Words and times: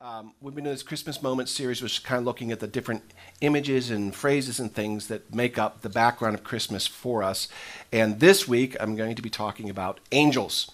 Um, 0.00 0.32
we've 0.40 0.54
been 0.54 0.62
doing 0.62 0.74
this 0.74 0.84
Christmas 0.84 1.20
Moments 1.22 1.50
series, 1.50 1.82
which 1.82 1.94
is 1.94 1.98
kind 1.98 2.20
of 2.20 2.24
looking 2.24 2.52
at 2.52 2.60
the 2.60 2.68
different 2.68 3.02
images 3.40 3.90
and 3.90 4.14
phrases 4.14 4.60
and 4.60 4.72
things 4.72 5.08
that 5.08 5.34
make 5.34 5.58
up 5.58 5.80
the 5.80 5.88
background 5.88 6.36
of 6.36 6.44
Christmas 6.44 6.86
for 6.86 7.24
us. 7.24 7.48
And 7.90 8.20
this 8.20 8.46
week, 8.46 8.76
I'm 8.78 8.94
going 8.94 9.16
to 9.16 9.22
be 9.22 9.28
talking 9.28 9.68
about 9.68 9.98
angels. 10.12 10.70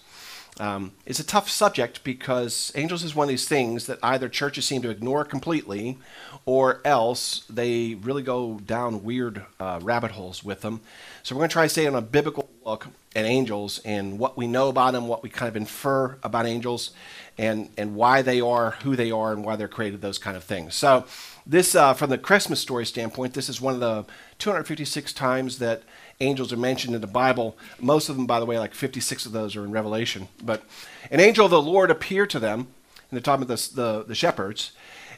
Um, 0.59 0.91
it's 1.07 1.19
a 1.19 1.25
tough 1.25 1.49
subject 1.49 2.03
because 2.03 2.71
angels 2.75 3.03
is 3.03 3.15
one 3.15 3.25
of 3.25 3.29
these 3.29 3.47
things 3.47 3.87
that 3.87 3.97
either 4.03 4.29
churches 4.29 4.65
seem 4.65 4.83
to 4.83 4.91
ignore 4.91 5.25
completely 5.25 5.97
or 6.45 6.81
else 6.85 7.45
they 7.49 7.95
really 7.95 8.21
go 8.21 8.59
down 8.59 9.03
weird 9.03 9.43
uh, 9.59 9.79
rabbit 9.81 10.11
holes 10.11 10.43
with 10.43 10.61
them. 10.61 10.81
So 11.23 11.33
we're 11.33 11.39
going 11.39 11.49
to 11.49 11.53
try 11.53 11.63
to 11.63 11.69
stay 11.69 11.87
on 11.87 11.95
a 11.95 12.01
biblical 12.01 12.47
look 12.65 12.87
at 13.15 13.25
angels 13.25 13.79
and 13.85 14.19
what 14.19 14.35
we 14.35 14.47
know 14.47 14.69
about 14.69 14.93
them, 14.93 15.07
what 15.07 15.23
we 15.23 15.29
kind 15.29 15.47
of 15.47 15.55
infer 15.55 16.17
about 16.23 16.45
angels, 16.45 16.91
and, 17.37 17.69
and 17.77 17.95
why 17.95 18.21
they 18.21 18.41
are 18.41 18.71
who 18.81 18.95
they 18.95 19.11
are 19.11 19.31
and 19.31 19.45
why 19.45 19.55
they're 19.55 19.67
created, 19.67 20.01
those 20.01 20.17
kind 20.17 20.35
of 20.35 20.43
things. 20.43 20.73
So, 20.73 21.05
this, 21.45 21.75
uh, 21.75 21.93
from 21.93 22.09
the 22.09 22.17
Christmas 22.17 22.59
story 22.59 22.85
standpoint, 22.87 23.35
this 23.35 23.49
is 23.49 23.61
one 23.61 23.75
of 23.75 23.79
the 23.79 24.05
256 24.39 25.13
times 25.13 25.59
that 25.59 25.83
angels 26.19 26.51
are 26.51 26.57
mentioned 26.57 26.95
in 26.95 27.01
the 27.01 27.07
Bible. 27.07 27.55
Most 27.79 28.09
of 28.09 28.15
them, 28.15 28.25
by 28.25 28.39
the 28.39 28.47
way, 28.47 28.57
like 28.57 28.73
56 28.73 29.27
of 29.27 29.31
those 29.31 29.55
are 29.55 29.63
in 29.63 29.71
Revelation. 29.71 30.27
But 30.43 30.63
an 31.11 31.19
angel 31.19 31.45
of 31.45 31.51
the 31.51 31.61
Lord 31.61 31.91
appeared 31.91 32.31
to 32.31 32.39
them, 32.39 32.61
and 32.61 32.67
they're 33.11 33.21
talking 33.21 33.43
about 33.43 33.55
the, 33.57 33.75
the, 33.75 34.03
the 34.07 34.15
shepherds, 34.15 34.71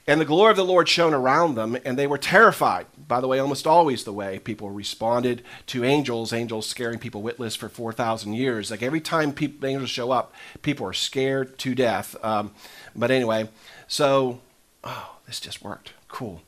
and 0.07 0.21
the 0.21 0.25
glory 0.25 0.51
of 0.51 0.57
the 0.57 0.63
Lord 0.63 0.87
shone 0.87 1.13
around 1.13 1.55
them, 1.55 1.77
and 1.83 1.99
they 1.99 2.07
were 2.07 2.17
terrified. 2.17 2.87
By 3.09 3.19
the 3.19 3.27
way, 3.27 3.39
almost 3.39 3.67
always 3.67 4.05
the 4.05 4.13
way 4.13 4.39
people 4.39 4.69
responded 4.69 5.43
to 5.67 5.83
angels, 5.83 6.31
angels 6.31 6.65
scaring 6.65 6.97
people 6.97 7.21
witless 7.21 7.57
for 7.57 7.67
4,000 7.67 8.33
years. 8.33 8.71
Like 8.71 8.81
every 8.81 9.01
time 9.01 9.33
people, 9.33 9.67
angels 9.67 9.89
show 9.89 10.11
up, 10.11 10.33
people 10.61 10.87
are 10.87 10.93
scared 10.93 11.57
to 11.59 11.75
death. 11.75 12.15
Um, 12.23 12.51
but 12.95 13.11
anyway, 13.11 13.49
so, 13.89 14.39
oh, 14.85 15.17
this 15.25 15.41
just 15.41 15.61
worked. 15.61 15.91
Cool. 16.07 16.41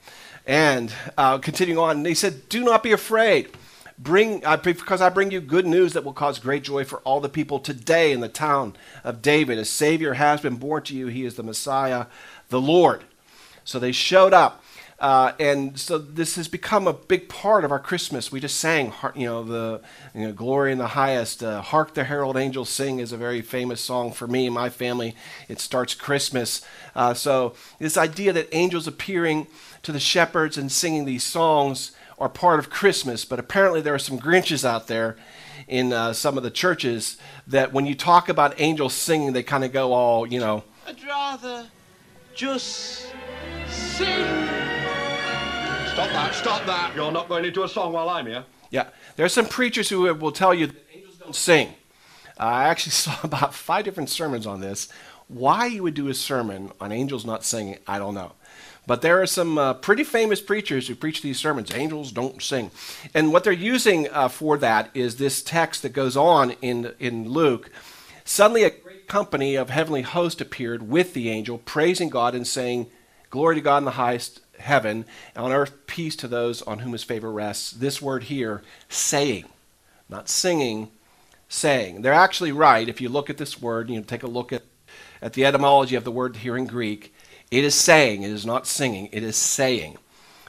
And 0.47 0.93
uh, 1.17 1.37
continuing 1.39 1.79
on, 1.79 2.03
they 2.03 2.13
said, 2.13 2.47
Do 2.47 2.63
not 2.63 2.81
be 2.81 2.93
afraid. 2.93 3.49
Bring, 3.97 4.45
uh, 4.45 4.55
because 4.55 5.01
I 5.01 5.09
bring 5.09 5.31
you 5.31 5.41
good 5.41 5.65
news 5.67 5.91
that 5.91 6.05
will 6.05 6.13
cause 6.13 6.39
great 6.39 6.63
joy 6.63 6.85
for 6.85 6.99
all 6.99 7.19
the 7.19 7.27
people 7.27 7.59
today 7.59 8.13
in 8.13 8.21
the 8.21 8.29
town 8.29 8.77
of 9.03 9.21
David. 9.21 9.57
A 9.59 9.65
Savior 9.65 10.13
has 10.13 10.39
been 10.39 10.55
born 10.55 10.83
to 10.83 10.95
you. 10.95 11.07
He 11.07 11.25
is 11.25 11.35
the 11.35 11.43
Messiah, 11.43 12.05
the 12.47 12.61
Lord. 12.61 13.03
So 13.69 13.77
they 13.77 13.91
showed 13.91 14.33
up. 14.33 14.63
Uh, 14.99 15.31
and 15.39 15.79
so 15.79 15.97
this 15.97 16.35
has 16.35 16.47
become 16.47 16.87
a 16.87 16.93
big 16.93 17.29
part 17.29 17.63
of 17.63 17.71
our 17.71 17.79
Christmas. 17.79 18.31
We 18.31 18.39
just 18.39 18.57
sang, 18.57 18.91
you 19.15 19.27
know, 19.27 19.43
the 19.43 19.81
you 20.13 20.27
know, 20.27 20.33
glory 20.33 20.71
in 20.71 20.79
the 20.79 20.87
highest. 20.87 21.43
Uh, 21.43 21.61
Hark 21.61 21.93
the 21.93 22.03
herald 22.03 22.35
angels 22.35 22.69
sing 22.69 22.99
is 22.99 23.13
a 23.13 23.17
very 23.17 23.41
famous 23.41 23.79
song 23.79 24.11
for 24.11 24.27
me 24.27 24.47
and 24.47 24.55
my 24.55 24.69
family. 24.69 25.15
It 25.47 25.61
starts 25.61 25.93
Christmas. 25.93 26.65
Uh, 26.95 27.13
so 27.13 27.53
this 27.77 27.95
idea 27.95 28.33
that 28.33 28.49
angels 28.51 28.87
appearing 28.87 29.47
to 29.83 29.91
the 29.91 29.99
shepherds 29.99 30.57
and 30.57 30.71
singing 30.71 31.05
these 31.05 31.23
songs 31.23 31.91
are 32.17 32.27
part 32.27 32.59
of 32.59 32.69
Christmas. 32.69 33.23
But 33.23 33.39
apparently 33.39 33.81
there 33.81 33.93
are 33.93 33.99
some 33.99 34.19
Grinches 34.19 34.65
out 34.65 34.87
there 34.87 35.15
in 35.67 35.93
uh, 35.93 36.11
some 36.11 36.37
of 36.37 36.43
the 36.43 36.51
churches 36.51 37.17
that 37.47 37.71
when 37.71 37.85
you 37.85 37.93
talk 37.93 38.27
about 38.27 38.59
angels 38.59 38.95
singing, 38.95 39.31
they 39.31 39.43
kind 39.43 39.63
of 39.63 39.71
go 39.71 39.93
all, 39.93 40.25
you 40.25 40.39
know. 40.39 40.63
I'd 40.87 41.01
rather 41.03 41.67
just 42.33 43.13
sing. 43.69 44.25
Stop 45.93 46.09
that, 46.11 46.31
stop 46.33 46.65
that. 46.65 46.93
You're 46.95 47.11
not 47.11 47.27
going 47.27 47.45
into 47.45 47.63
a 47.63 47.69
song 47.69 47.93
while 47.93 48.09
I'm 48.09 48.25
here. 48.25 48.45
Yeah, 48.69 48.87
there 49.15 49.25
are 49.25 49.29
some 49.29 49.47
preachers 49.47 49.89
who 49.89 50.13
will 50.13 50.31
tell 50.31 50.53
you 50.53 50.67
that 50.67 50.75
angels 50.93 51.15
don't 51.17 51.35
sing. 51.35 51.73
I 52.39 52.65
actually 52.65 52.91
saw 53.03 53.15
about 53.23 53.53
five 53.53 53.85
different 53.85 54.09
sermons 54.09 54.47
on 54.47 54.61
this. 54.61 54.87
Why 55.27 55.67
you 55.67 55.83
would 55.83 55.93
do 55.93 56.07
a 56.07 56.13
sermon 56.13 56.71
on 56.79 56.91
angels 56.91 57.25
not 57.25 57.43
singing, 57.43 57.77
I 57.85 57.99
don't 57.99 58.15
know. 58.15 58.33
But 58.87 59.03
there 59.03 59.21
are 59.21 59.27
some 59.27 59.59
uh, 59.59 59.75
pretty 59.75 60.03
famous 60.03 60.41
preachers 60.41 60.87
who 60.87 60.95
preach 60.95 61.21
these 61.21 61.37
sermons 61.37 61.71
angels 61.71 62.11
don't 62.11 62.41
sing. 62.41 62.71
And 63.13 63.31
what 63.31 63.43
they're 63.43 63.53
using 63.53 64.09
uh, 64.09 64.29
for 64.29 64.57
that 64.57 64.89
is 64.95 65.17
this 65.17 65.43
text 65.43 65.83
that 65.83 65.93
goes 65.93 66.17
on 66.17 66.51
in, 66.61 66.93
in 66.97 67.29
Luke. 67.29 67.69
Suddenly, 68.25 68.63
a 68.63 68.71
great 68.71 69.07
company 69.07 69.55
of 69.55 69.69
heavenly 69.69 70.01
hosts 70.01 70.41
appeared 70.41 70.89
with 70.89 71.13
the 71.13 71.29
angel, 71.29 71.59
praising 71.59 72.09
God 72.09 72.33
and 72.33 72.47
saying, 72.47 72.87
Glory 73.29 73.55
to 73.55 73.61
God 73.61 73.79
in 73.79 73.85
the 73.85 73.91
highest 73.91 74.41
heaven, 74.57 75.05
and 75.35 75.45
on 75.45 75.51
earth 75.51 75.85
peace 75.87 76.15
to 76.17 76.27
those 76.27 76.61
on 76.63 76.79
whom 76.79 76.93
his 76.93 77.03
favor 77.03 77.31
rests. 77.31 77.71
This 77.71 78.01
word 78.01 78.23
here, 78.23 78.61
saying, 78.89 79.45
not 80.09 80.29
singing, 80.29 80.89
saying. 81.47 82.01
They're 82.01 82.13
actually 82.13 82.51
right. 82.51 82.87
If 82.87 83.01
you 83.01 83.09
look 83.09 83.29
at 83.29 83.37
this 83.37 83.61
word, 83.61 83.89
you 83.89 83.97
know, 83.97 84.03
take 84.03 84.23
a 84.23 84.27
look 84.27 84.51
at, 84.51 84.63
at 85.21 85.33
the 85.33 85.45
etymology 85.45 85.95
of 85.95 86.03
the 86.03 86.11
word 86.11 86.37
here 86.37 86.57
in 86.57 86.65
Greek. 86.65 87.13
It 87.51 87.63
is 87.63 87.75
saying, 87.75 88.23
it 88.23 88.31
is 88.31 88.45
not 88.45 88.67
singing, 88.67 89.09
it 89.11 89.23
is 89.23 89.35
saying. 89.35 89.97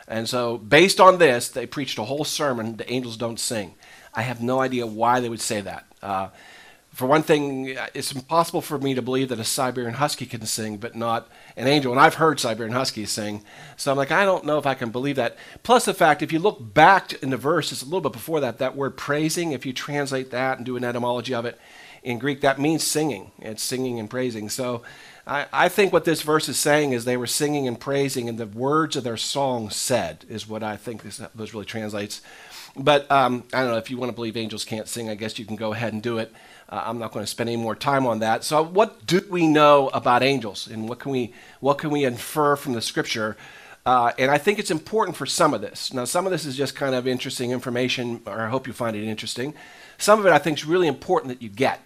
And 0.06 0.28
so, 0.28 0.58
based 0.58 1.00
on 1.00 1.18
this, 1.18 1.48
they 1.48 1.66
preached 1.66 1.98
a 1.98 2.04
whole 2.04 2.24
sermon, 2.24 2.76
The 2.76 2.90
Angels 2.92 3.16
Don't 3.16 3.38
Sing. 3.38 3.74
I 4.12 4.22
have 4.22 4.42
no 4.42 4.60
idea 4.60 4.86
why 4.86 5.20
they 5.20 5.28
would 5.28 5.40
say 5.40 5.60
that. 5.60 5.86
Uh, 6.02 6.28
for 6.92 7.06
one 7.06 7.22
thing, 7.22 7.76
it's 7.94 8.12
impossible 8.12 8.60
for 8.60 8.78
me 8.78 8.94
to 8.94 9.02
believe 9.02 9.28
that 9.28 9.38
a 9.38 9.44
Siberian 9.44 9.94
Husky 9.94 10.26
can 10.26 10.44
sing, 10.44 10.76
but 10.76 10.96
not 10.96 11.28
an 11.56 11.66
angel. 11.66 11.92
And 11.92 12.00
I've 12.00 12.14
heard 12.14 12.40
Siberian 12.40 12.74
Huskies 12.74 13.10
sing. 13.10 13.42
So 13.76 13.90
I'm 13.90 13.96
like, 13.96 14.10
I 14.10 14.24
don't 14.24 14.44
know 14.44 14.58
if 14.58 14.66
I 14.66 14.74
can 14.74 14.90
believe 14.90 15.16
that. 15.16 15.36
Plus, 15.62 15.84
the 15.84 15.94
fact, 15.94 16.20
if 16.20 16.32
you 16.32 16.40
look 16.40 16.74
back 16.74 17.12
in 17.22 17.30
the 17.30 17.36
verse, 17.36 17.70
it's 17.70 17.82
a 17.82 17.84
little 17.84 18.00
bit 18.00 18.12
before 18.12 18.40
that, 18.40 18.58
that 18.58 18.76
word 18.76 18.96
praising, 18.96 19.52
if 19.52 19.64
you 19.64 19.72
translate 19.72 20.30
that 20.32 20.58
and 20.58 20.66
do 20.66 20.76
an 20.76 20.84
etymology 20.84 21.32
of 21.32 21.44
it 21.44 21.60
in 22.02 22.18
Greek, 22.18 22.40
that 22.40 22.58
means 22.58 22.82
singing. 22.82 23.30
It's 23.38 23.62
singing 23.62 24.00
and 24.00 24.10
praising. 24.10 24.48
So 24.48 24.82
I, 25.26 25.46
I 25.52 25.68
think 25.68 25.92
what 25.92 26.04
this 26.04 26.22
verse 26.22 26.48
is 26.48 26.58
saying 26.58 26.92
is 26.92 27.04
they 27.04 27.16
were 27.16 27.26
singing 27.26 27.68
and 27.68 27.78
praising, 27.78 28.28
and 28.28 28.36
the 28.36 28.46
words 28.46 28.96
of 28.96 29.04
their 29.04 29.16
song 29.16 29.70
said, 29.70 30.24
is 30.28 30.48
what 30.48 30.62
I 30.62 30.76
think 30.76 31.02
this, 31.02 31.18
this 31.34 31.54
really 31.54 31.66
translates. 31.66 32.20
But 32.76 33.10
um, 33.10 33.44
I 33.52 33.62
don't 33.62 33.70
know, 33.70 33.78
if 33.78 33.90
you 33.90 33.96
want 33.96 34.10
to 34.10 34.14
believe 34.14 34.36
angels 34.36 34.64
can't 34.64 34.88
sing, 34.88 35.08
I 35.08 35.14
guess 35.14 35.38
you 35.38 35.44
can 35.44 35.56
go 35.56 35.72
ahead 35.72 35.92
and 35.92 36.02
do 36.02 36.18
it. 36.18 36.32
Uh, 36.70 36.84
I'm 36.86 36.98
not 36.98 37.12
going 37.12 37.24
to 37.24 37.30
spend 37.30 37.50
any 37.50 37.60
more 37.60 37.74
time 37.74 38.06
on 38.06 38.20
that. 38.20 38.44
So, 38.44 38.62
what 38.62 39.04
do 39.04 39.24
we 39.28 39.46
know 39.46 39.88
about 39.88 40.22
angels, 40.22 40.68
and 40.68 40.88
what 40.88 41.00
can 41.00 41.10
we 41.10 41.34
what 41.58 41.78
can 41.78 41.90
we 41.90 42.04
infer 42.04 42.54
from 42.56 42.74
the 42.74 42.80
scripture? 42.80 43.36
Uh, 43.84 44.12
and 44.18 44.30
I 44.30 44.38
think 44.38 44.58
it's 44.58 44.70
important 44.70 45.16
for 45.16 45.26
some 45.26 45.52
of 45.52 45.62
this. 45.62 45.92
Now, 45.92 46.04
some 46.04 46.26
of 46.26 46.32
this 46.32 46.44
is 46.44 46.56
just 46.56 46.76
kind 46.76 46.94
of 46.94 47.08
interesting 47.08 47.50
information, 47.50 48.20
or 48.26 48.42
I 48.42 48.48
hope 48.48 48.66
you 48.66 48.72
find 48.72 48.94
it 48.94 49.04
interesting. 49.04 49.54
Some 49.98 50.20
of 50.20 50.26
it 50.26 50.32
I 50.32 50.38
think 50.38 50.58
is 50.58 50.64
really 50.64 50.86
important 50.86 51.30
that 51.30 51.42
you 51.42 51.48
get, 51.48 51.80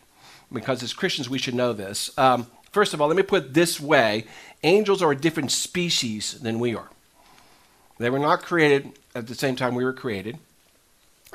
because 0.52 0.82
as 0.82 0.92
Christians 0.92 1.30
we 1.30 1.38
should 1.38 1.54
know 1.54 1.72
this. 1.72 2.16
Um, 2.18 2.48
first 2.70 2.92
of 2.92 3.00
all, 3.00 3.08
let 3.08 3.16
me 3.16 3.22
put 3.22 3.44
it 3.44 3.54
this 3.54 3.80
way: 3.80 4.26
angels 4.62 5.02
are 5.02 5.12
a 5.12 5.16
different 5.16 5.50
species 5.50 6.38
than 6.40 6.58
we 6.58 6.74
are. 6.74 6.90
They 7.98 8.10
were 8.10 8.18
not 8.18 8.42
created 8.42 8.92
at 9.14 9.28
the 9.28 9.34
same 9.34 9.56
time 9.56 9.74
we 9.74 9.84
were 9.84 9.92
created. 9.94 10.38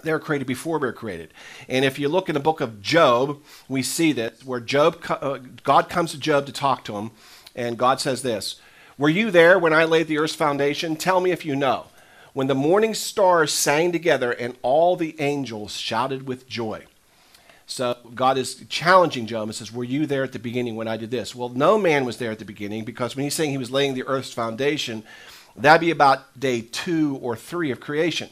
They 0.03 0.11
were 0.11 0.19
created 0.19 0.47
before 0.47 0.79
we 0.79 0.87
were 0.87 0.93
created. 0.93 1.33
And 1.67 1.85
if 1.85 1.99
you 1.99 2.09
look 2.09 2.29
in 2.29 2.33
the 2.33 2.39
book 2.39 2.61
of 2.61 2.81
Job, 2.81 3.41
we 3.67 3.83
see 3.83 4.11
this, 4.11 4.43
where 4.45 4.59
Job, 4.59 5.03
uh, 5.09 5.39
God 5.63 5.89
comes 5.89 6.11
to 6.11 6.17
Job 6.17 6.45
to 6.45 6.51
talk 6.51 6.83
to 6.85 6.95
him, 6.95 7.11
and 7.55 7.77
God 7.77 7.99
says 7.99 8.21
this 8.21 8.59
Were 8.97 9.09
you 9.09 9.31
there 9.31 9.59
when 9.59 9.73
I 9.73 9.83
laid 9.85 10.07
the 10.07 10.17
earth's 10.17 10.35
foundation? 10.35 10.95
Tell 10.95 11.21
me 11.21 11.31
if 11.31 11.45
you 11.45 11.55
know. 11.55 11.87
When 12.33 12.47
the 12.47 12.55
morning 12.55 12.93
stars 12.93 13.51
sang 13.51 13.91
together 13.91 14.31
and 14.31 14.55
all 14.61 14.95
the 14.95 15.19
angels 15.19 15.75
shouted 15.75 16.27
with 16.27 16.47
joy. 16.47 16.85
So 17.65 17.97
God 18.15 18.37
is 18.37 18.63
challenging 18.69 19.25
Job 19.27 19.47
and 19.47 19.55
says, 19.55 19.73
Were 19.73 19.83
you 19.83 20.05
there 20.05 20.23
at 20.23 20.31
the 20.31 20.39
beginning 20.39 20.75
when 20.75 20.87
I 20.87 20.97
did 20.97 21.11
this? 21.11 21.35
Well, 21.35 21.49
no 21.49 21.77
man 21.77 22.05
was 22.05 22.17
there 22.17 22.31
at 22.31 22.39
the 22.39 22.45
beginning 22.45 22.85
because 22.85 23.15
when 23.15 23.23
he's 23.23 23.33
saying 23.33 23.51
he 23.51 23.57
was 23.57 23.71
laying 23.71 23.93
the 23.93 24.07
earth's 24.07 24.33
foundation, 24.33 25.03
that'd 25.55 25.81
be 25.81 25.91
about 25.91 26.39
day 26.39 26.61
two 26.61 27.19
or 27.21 27.35
three 27.35 27.71
of 27.71 27.79
creation 27.79 28.29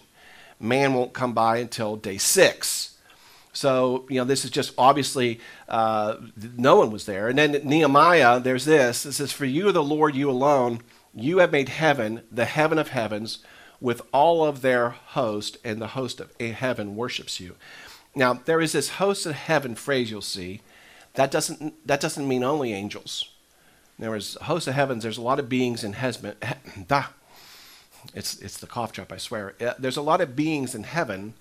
man 0.60 0.94
won't 0.94 1.14
come 1.14 1.34
by 1.34 1.58
until 1.58 1.96
day 1.96 2.18
six. 2.18 2.98
So, 3.54 4.06
you 4.10 4.20
know, 4.20 4.24
this 4.24 4.46
is 4.46 4.52
just 4.52 4.74
obviously 4.78 5.40
uh, 5.68 6.18
no 6.56 6.76
one 6.76 6.92
was 6.92 7.06
there. 7.06 7.28
And 7.28 7.40
then 7.40 7.54
Nehemiah, 7.64 8.40
there's 8.40 8.66
this 8.66 9.06
it 9.06 9.14
says, 9.14 9.32
For 9.32 9.46
you, 9.46 9.72
the 9.72 9.84
Lord, 9.84 10.16
you 10.16 10.30
alone, 10.30 10.82
you 11.16 11.40
have 11.40 11.52
made 11.52 11.70
heaven, 11.70 12.22
the 12.32 12.46
heaven 12.46 12.78
of 12.78 12.90
heavens, 12.90 13.40
with 13.82 14.02
all 14.12 14.46
of 14.46 14.62
their 14.62 14.90
host, 14.90 15.58
and 15.64 15.82
the 15.82 15.88
host 15.88 16.20
of 16.20 16.40
heaven 16.40 16.96
worships 16.96 17.40
you. 17.40 17.56
Now, 18.16 18.34
there 18.34 18.62
is 18.62 18.72
this 18.72 18.90
host 18.90 19.26
of 19.26 19.36
heaven 19.36 19.76
phrase 19.76 20.10
you'll 20.12 20.22
see. 20.22 20.62
That 21.14 21.32
doesn't, 21.32 21.88
that 21.88 22.00
doesn't 22.00 22.28
mean 22.28 22.44
only 22.44 22.74
angels. 22.74 23.32
There 24.00 24.16
is 24.16 24.38
a 24.40 24.46
host 24.46 24.68
of 24.68 24.76
heavens, 24.76 25.02
there's 25.02 25.18
a 25.18 25.24
lot 25.24 25.40
of 25.40 25.50
beings 25.50 25.84
in 25.84 25.94
heaven, 25.94 26.36
it's, 28.14 28.40
it's 28.40 28.58
the 28.58 28.68
cough 28.68 28.94
drop, 28.94 29.12
I 29.12 29.18
swear. 29.18 29.56
Uh, 29.60 29.74
there's 29.78 29.98
a 29.98 30.02
lot 30.02 30.22
of 30.22 30.36
beings 30.36 30.76
in 30.76 30.84
heaven 30.84 31.34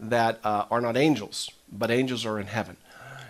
that 0.00 0.40
uh, 0.44 0.66
are 0.70 0.80
not 0.80 0.96
angels, 0.96 1.50
but 1.70 1.90
angels 1.90 2.26
are 2.26 2.38
in 2.38 2.46
heaven. 2.46 2.76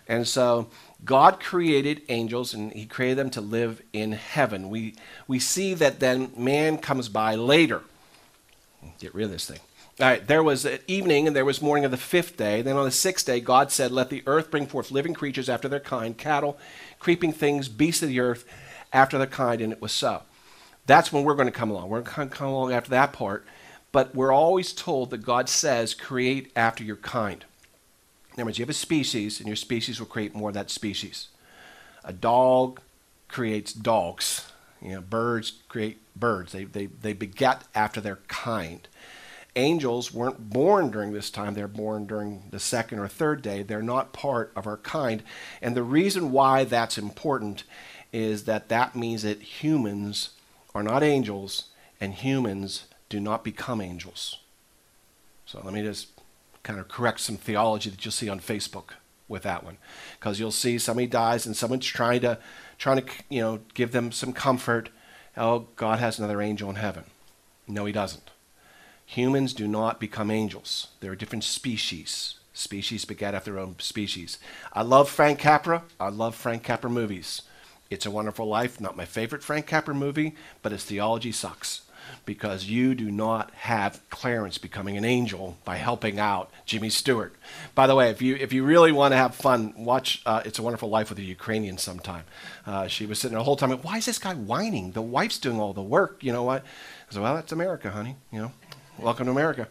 And 0.07 0.29
so 0.29 0.69
God 1.05 1.41
created 1.41 2.03
angels 2.09 2.53
and 2.55 2.73
he 2.73 2.87
created 2.87 3.19
them 3.19 3.31
to 3.31 3.41
live 3.41 3.83
in 3.93 4.13
heaven. 4.13 4.69
We, 4.69 4.95
we 5.27 5.39
see 5.39 5.75
that 5.75 6.01
then 6.01 6.33
man 6.37 6.79
comes 6.79 7.09
by 7.09 7.35
later. 7.35 7.83
Get 8.99 9.15
rid 9.15 9.25
of 9.25 9.31
this 9.31 9.47
thing. 9.47 9.61
All 10.01 10.09
right, 10.09 10.27
there 10.27 10.43
was 10.43 10.67
evening 10.89 11.29
and 11.29 11.37
there 11.37 11.45
was 11.45 11.63
morning 11.63 11.85
of 11.85 11.93
the 11.93 11.97
fifth 11.97 12.37
day. 12.37 12.63
Then 12.63 12.77
on 12.77 12.85
the 12.85 12.91
sixth 12.91 13.27
day, 13.27 13.41
God 13.41 13.71
said, 13.71 13.93
Let 13.93 14.11
the 14.11 14.25
earth 14.27 14.51
bring 14.51 14.67
forth 14.67 14.91
living 14.91 15.15
creatures 15.15 15.49
after 15.49 15.69
their 15.69 15.81
kind, 15.81 16.19
cattle, 16.19 16.59
creeping 16.99 17.33
things, 17.33 17.69
beasts 17.69 18.03
of 18.03 18.09
the 18.09 18.19
earth 18.19 18.45
after 18.93 19.19
their 19.19 19.29
kind, 19.29 19.61
and 19.61 19.73
it 19.73 19.81
was 19.81 19.93
so. 19.93 20.23
That's 20.87 21.13
when 21.13 21.25
we're 21.25 21.35
going 21.35 21.47
to 21.47 21.53
come 21.53 21.71
along. 21.71 21.89
We're 21.89 22.03
going 22.03 22.29
to 22.29 22.35
come 22.35 22.49
along 22.49 22.73
after 22.73 22.91
that 22.91 23.13
part. 23.13 23.47
But 23.93 24.15
we're 24.15 24.33
always 24.33 24.73
told 24.73 25.11
that 25.11 25.19
God 25.19 25.49
says, 25.49 25.95
create 25.95 26.51
after 26.57 26.83
your 26.83 26.97
kind. 26.97 27.45
In 28.33 28.41
other 28.41 28.47
words, 28.47 28.59
you 28.59 28.65
have 28.65 28.71
a 28.71 28.75
species, 28.75 29.39
and 29.39 29.47
your 29.47 29.57
species 29.57 30.01
will 30.01 30.07
create 30.07 30.35
more 30.35 30.51
of 30.51 30.55
that 30.55 30.71
species. 30.71 31.29
A 32.03 32.13
dog 32.13 32.81
creates 33.29 33.73
dogs. 33.73 34.51
You 34.83 34.95
know, 34.95 35.01
birds 35.01 35.53
create 35.69 35.99
birds. 36.17 36.53
They, 36.53 36.65
they, 36.65 36.87
they 36.87 37.13
beget 37.13 37.63
after 37.75 38.01
their 38.01 38.19
kind. 38.29 38.87
Angels 39.57 40.13
weren't 40.13 40.51
born 40.51 40.91
during 40.91 41.13
this 41.13 41.31
time. 41.31 41.55
They're 41.55 41.69
born 41.69 42.07
during 42.07 42.43
the 42.51 42.59
second 42.59 42.99
or 42.99 43.07
third 43.07 43.41
day. 43.41 43.63
They're 43.63 43.83
not 43.83 44.13
part 44.13 44.53
of 44.57 44.67
our 44.67 44.79
kind. 44.79 45.23
And 45.63 45.77
the 45.77 45.85
reason 45.85 46.33
why 46.33 46.65
that's 46.65 46.99
important 46.99 47.63
is 48.13 48.45
that 48.45 48.69
that 48.69 48.97
means 48.97 49.23
that 49.23 49.41
humans 49.41 50.31
are 50.75 50.83
not 50.83 51.03
angels 51.03 51.69
and 52.01 52.15
humans 52.15 52.87
do 53.09 53.21
not 53.21 53.45
become 53.45 53.81
angels. 53.81 54.39
So 55.47 55.61
let 55.63 55.73
me 55.73 55.83
just 55.83 56.09
kind 56.63 56.81
of 56.81 56.89
correct 56.89 57.21
some 57.21 57.37
theology 57.37 57.91
that 57.91 58.05
you'll 58.05 58.13
see 58.13 58.29
on 58.29 58.41
Facebook 58.41 58.95
with 59.29 59.43
that 59.43 59.65
one, 59.65 59.79
because 60.19 60.39
you'll 60.39 60.51
see 60.51 60.79
somebody 60.79 61.07
dies 61.07 61.47
and 61.47 61.57
someone's 61.57 61.87
trying 61.87 62.21
to 62.21 62.39
trying 62.79 63.01
to 63.01 63.13
you 63.29 63.41
know 63.41 63.61
give 63.75 63.93
them 63.93 64.13
some 64.13 64.33
comfort. 64.33 64.91
Oh, 65.37 65.67
God 65.77 65.99
has 65.99 66.19
another 66.19 66.43
angel 66.43 66.71
in 66.71 66.77
heaven. 66.77 67.05
No, 67.67 67.85
He 67.85 67.93
doesn't. 67.93 68.31
Humans 69.07 69.55
do 69.55 69.67
not 69.67 70.01
become 70.01 70.31
angels. 70.31 70.89
They're 71.01 71.13
a 71.13 71.19
different 71.19 71.45
species. 71.45 72.39
Species 72.53 73.05
beget 73.05 73.35
after 73.35 73.53
their 73.53 73.61
own 73.61 73.77
species. 73.79 74.39
I 74.73 74.83
love 74.83 75.09
Frank 75.09 75.39
Capra. 75.39 75.83
I 75.99 76.09
love 76.09 76.35
Frank 76.35 76.63
Capra 76.63 76.89
movies. 76.89 77.43
It's 77.91 78.07
a 78.07 78.11
Wonderful 78.11 78.47
Life, 78.47 78.81
not 78.81 78.97
my 78.97 79.05
favorite 79.05 79.43
Frank 79.43 79.67
Capra 79.67 79.95
movie, 79.95 80.35
but 80.63 80.73
his 80.73 80.85
theology 80.85 81.33
sucks 81.33 81.83
because 82.27 82.67
you 82.67 82.95
do 82.95 83.11
not 83.11 83.51
have 83.53 84.01
Clarence 84.11 84.59
becoming 84.59 84.97
an 84.97 85.05
angel 85.05 85.57
by 85.65 85.77
helping 85.77 86.19
out 86.19 86.51
Jimmy 86.67 86.91
Stewart. 86.91 87.35
By 87.75 87.87
the 87.87 87.95
way, 87.95 88.11
if 88.11 88.21
you 88.23 88.37
if 88.37 88.53
you 88.53 88.65
really 88.65 88.93
want 88.93 89.13
to 89.13 89.17
have 89.17 89.35
fun, 89.35 89.75
watch 89.77 90.23
uh, 90.27 90.43
It's 90.45 90.59
a 90.59 90.63
Wonderful 90.63 90.89
Life 90.89 91.11
with 91.11 91.19
a 91.19 91.23
Ukrainian 91.23 91.79
sometime. 91.79 92.25
Uh, 92.67 92.89
she 92.89 93.07
was 93.07 93.19
sitting 93.19 93.37
the 93.37 93.45
whole 93.45 93.57
time. 93.57 93.71
Why 93.71 93.99
is 93.99 94.07
this 94.07 94.19
guy 94.19 94.35
whining? 94.35 94.93
The 94.93 95.03
wife's 95.03 95.39
doing 95.39 95.61
all 95.61 95.73
the 95.73 95.83
work. 95.83 96.23
You 96.23 96.33
know 96.33 96.43
what? 96.43 96.63
I 97.09 97.13
said, 97.13 97.23
well, 97.23 97.35
that's 97.35 97.53
America, 97.53 97.91
honey. 97.91 98.17
You 98.33 98.43
know, 98.43 98.53
welcome 98.99 99.27
to 99.27 99.33
America. 99.33 99.69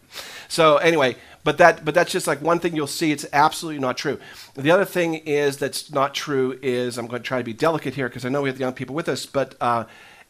So 0.47 0.77
anyway, 0.77 1.15
but 1.43 1.57
that 1.57 1.83
but 1.85 1.93
that's 1.93 2.11
just 2.11 2.27
like 2.27 2.41
one 2.41 2.59
thing 2.59 2.75
you'll 2.75 2.87
see. 2.87 3.11
It's 3.11 3.25
absolutely 3.33 3.79
not 3.79 3.97
true. 3.97 4.19
The 4.55 4.71
other 4.71 4.85
thing 4.85 5.15
is 5.15 5.57
that's 5.57 5.91
not 5.91 6.13
true 6.13 6.57
is 6.61 6.97
I'm 6.97 7.07
going 7.07 7.21
to 7.21 7.27
try 7.27 7.39
to 7.39 7.43
be 7.43 7.53
delicate 7.53 7.95
here 7.95 8.09
because 8.09 8.25
I 8.25 8.29
know 8.29 8.41
we 8.41 8.49
have 8.49 8.59
young 8.59 8.73
people 8.73 8.95
with 8.95 9.09
us, 9.09 9.25
but. 9.25 9.55
Uh, 9.59 9.85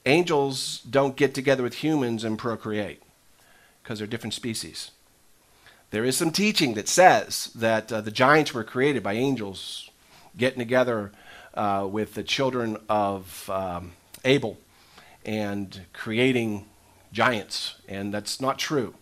Angels 0.06 0.82
don't 0.90 1.16
get 1.16 1.34
together 1.34 1.64
with 1.64 1.76
humans 1.76 2.26
and 2.26 2.38
procreate 2.38 3.02
because 3.82 4.00
they're 4.00 4.08
different 4.08 4.34
species. 4.34 4.92
There 5.92 6.04
is 6.04 6.18
some 6.18 6.32
teaching 6.32 6.74
that 6.74 6.90
says 6.90 7.52
that 7.56 7.92
uh, 7.92 8.02
the 8.02 8.12
giants 8.12 8.54
were 8.54 8.66
created 8.66 9.02
by 9.02 9.14
angels 9.14 9.90
getting 10.36 10.60
together 10.60 11.12
uh, 11.54 11.88
with 11.90 12.16
the 12.16 12.24
children 12.24 12.78
of 12.90 13.50
um, 13.50 13.94
Abel 14.26 14.58
and 15.26 15.82
creating 15.94 16.66
giants, 17.14 17.76
and 17.88 18.14
that's 18.14 18.42
not 18.42 18.60
true. 18.60 18.96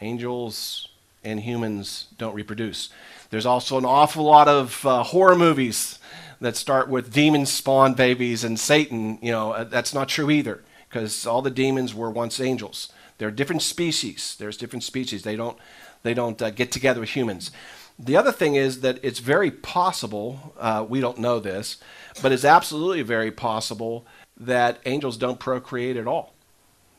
Angels 0.00 0.88
and 1.22 1.40
humans 1.40 2.08
don't 2.18 2.34
reproduce. 2.34 2.88
There's 3.30 3.46
also 3.46 3.78
an 3.78 3.84
awful 3.84 4.24
lot 4.24 4.48
of 4.48 4.84
uh, 4.84 5.04
horror 5.04 5.36
movies 5.36 5.98
that 6.40 6.56
start 6.56 6.88
with 6.88 7.12
demon 7.12 7.46
spawn 7.46 7.94
babies 7.94 8.42
and 8.42 8.58
Satan, 8.58 9.18
you 9.22 9.30
know, 9.30 9.52
uh, 9.52 9.64
that's 9.64 9.94
not 9.94 10.08
true 10.08 10.30
either 10.30 10.62
because 10.88 11.26
all 11.26 11.42
the 11.42 11.50
demons 11.50 11.94
were 11.94 12.10
once 12.10 12.40
angels. 12.40 12.92
They're 13.18 13.30
different 13.30 13.62
species. 13.62 14.36
There's 14.38 14.56
different 14.56 14.82
species. 14.82 15.22
They 15.22 15.36
don't 15.36 15.56
they 16.02 16.14
don't 16.14 16.40
uh, 16.42 16.50
get 16.50 16.70
together 16.70 17.00
with 17.00 17.10
humans. 17.10 17.50
The 17.98 18.16
other 18.16 18.32
thing 18.32 18.56
is 18.56 18.80
that 18.80 18.98
it's 19.02 19.20
very 19.20 19.50
possible, 19.50 20.54
uh, 20.58 20.84
we 20.86 21.00
don't 21.00 21.18
know 21.18 21.38
this, 21.38 21.78
but 22.20 22.32
it's 22.32 22.44
absolutely 22.44 23.02
very 23.02 23.30
possible 23.30 24.04
that 24.36 24.80
angels 24.84 25.16
don't 25.16 25.38
procreate 25.38 25.96
at 25.96 26.06
all. 26.06 26.33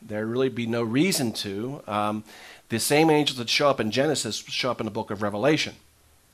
There 0.06 0.26
really 0.26 0.48
be 0.48 0.66
no 0.66 0.82
reason 0.82 1.32
to. 1.32 1.82
Um, 1.86 2.24
the 2.68 2.78
same 2.78 3.10
angels 3.10 3.38
that 3.38 3.48
show 3.48 3.68
up 3.68 3.80
in 3.80 3.90
Genesis 3.90 4.36
show 4.36 4.70
up 4.70 4.80
in 4.80 4.84
the 4.84 4.90
book 4.90 5.10
of 5.10 5.22
Revelation. 5.22 5.74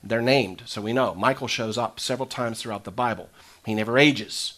They're 0.04 0.20
named, 0.20 0.64
so 0.66 0.82
we 0.82 0.92
know. 0.92 1.14
Michael 1.14 1.48
shows 1.48 1.78
up 1.78 2.00
several 2.00 2.26
times 2.26 2.60
throughout 2.60 2.84
the 2.84 2.90
Bible. 2.90 3.30
He 3.64 3.74
never 3.74 3.98
ages. 3.98 4.54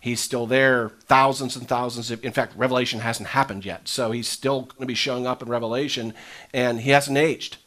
He's 0.00 0.20
still 0.20 0.46
there 0.46 0.90
thousands 1.06 1.56
and 1.56 1.68
thousands 1.68 2.10
of, 2.10 2.24
in 2.24 2.32
fact, 2.32 2.56
Revelation 2.56 3.00
hasn't 3.00 3.30
happened 3.30 3.64
yet. 3.64 3.88
So 3.88 4.10
he's 4.10 4.28
still 4.28 4.62
going 4.62 4.80
to 4.80 4.86
be 4.86 4.94
showing 4.94 5.26
up 5.26 5.42
in 5.42 5.48
Revelation, 5.48 6.14
and 6.52 6.80
he 6.80 6.90
hasn't 6.90 7.18
aged. 7.18 7.58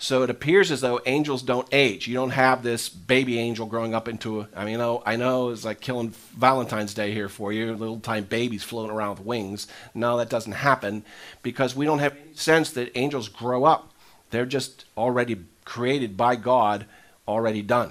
So 0.00 0.22
it 0.22 0.30
appears 0.30 0.70
as 0.70 0.80
though 0.80 1.00
angels 1.06 1.42
don't 1.42 1.66
age. 1.72 2.06
You 2.06 2.14
don't 2.14 2.30
have 2.30 2.62
this 2.62 2.88
baby 2.88 3.38
angel 3.40 3.66
growing 3.66 3.94
up 3.94 4.06
into 4.06 4.40
a, 4.40 4.48
I 4.54 4.64
mean, 4.64 4.80
I 4.80 5.16
know, 5.16 5.50
it's 5.50 5.64
like 5.64 5.80
killing 5.80 6.10
Valentine's 6.36 6.94
Day 6.94 7.12
here 7.12 7.28
for 7.28 7.52
you, 7.52 7.74
little 7.74 7.98
tiny 7.98 8.24
babies 8.24 8.62
floating 8.62 8.94
around 8.94 9.18
with 9.18 9.26
wings. 9.26 9.66
No, 9.94 10.16
that 10.18 10.30
doesn't 10.30 10.52
happen 10.52 11.04
because 11.42 11.74
we 11.74 11.84
don't 11.84 11.98
have 11.98 12.16
sense 12.34 12.70
that 12.70 12.96
angels 12.96 13.28
grow 13.28 13.64
up. 13.64 13.92
They're 14.30 14.46
just 14.46 14.84
already 14.96 15.44
created 15.64 16.16
by 16.16 16.36
God 16.36 16.86
already 17.26 17.62
done. 17.62 17.90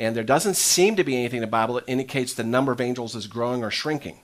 And 0.00 0.16
there 0.16 0.24
doesn't 0.24 0.54
seem 0.54 0.96
to 0.96 1.04
be 1.04 1.16
anything 1.16 1.38
in 1.38 1.42
the 1.42 1.46
Bible 1.46 1.76
that 1.76 1.84
indicates 1.86 2.34
the 2.34 2.44
number 2.44 2.72
of 2.72 2.80
angels 2.80 3.14
is 3.14 3.28
growing 3.28 3.62
or 3.62 3.70
shrinking. 3.70 4.18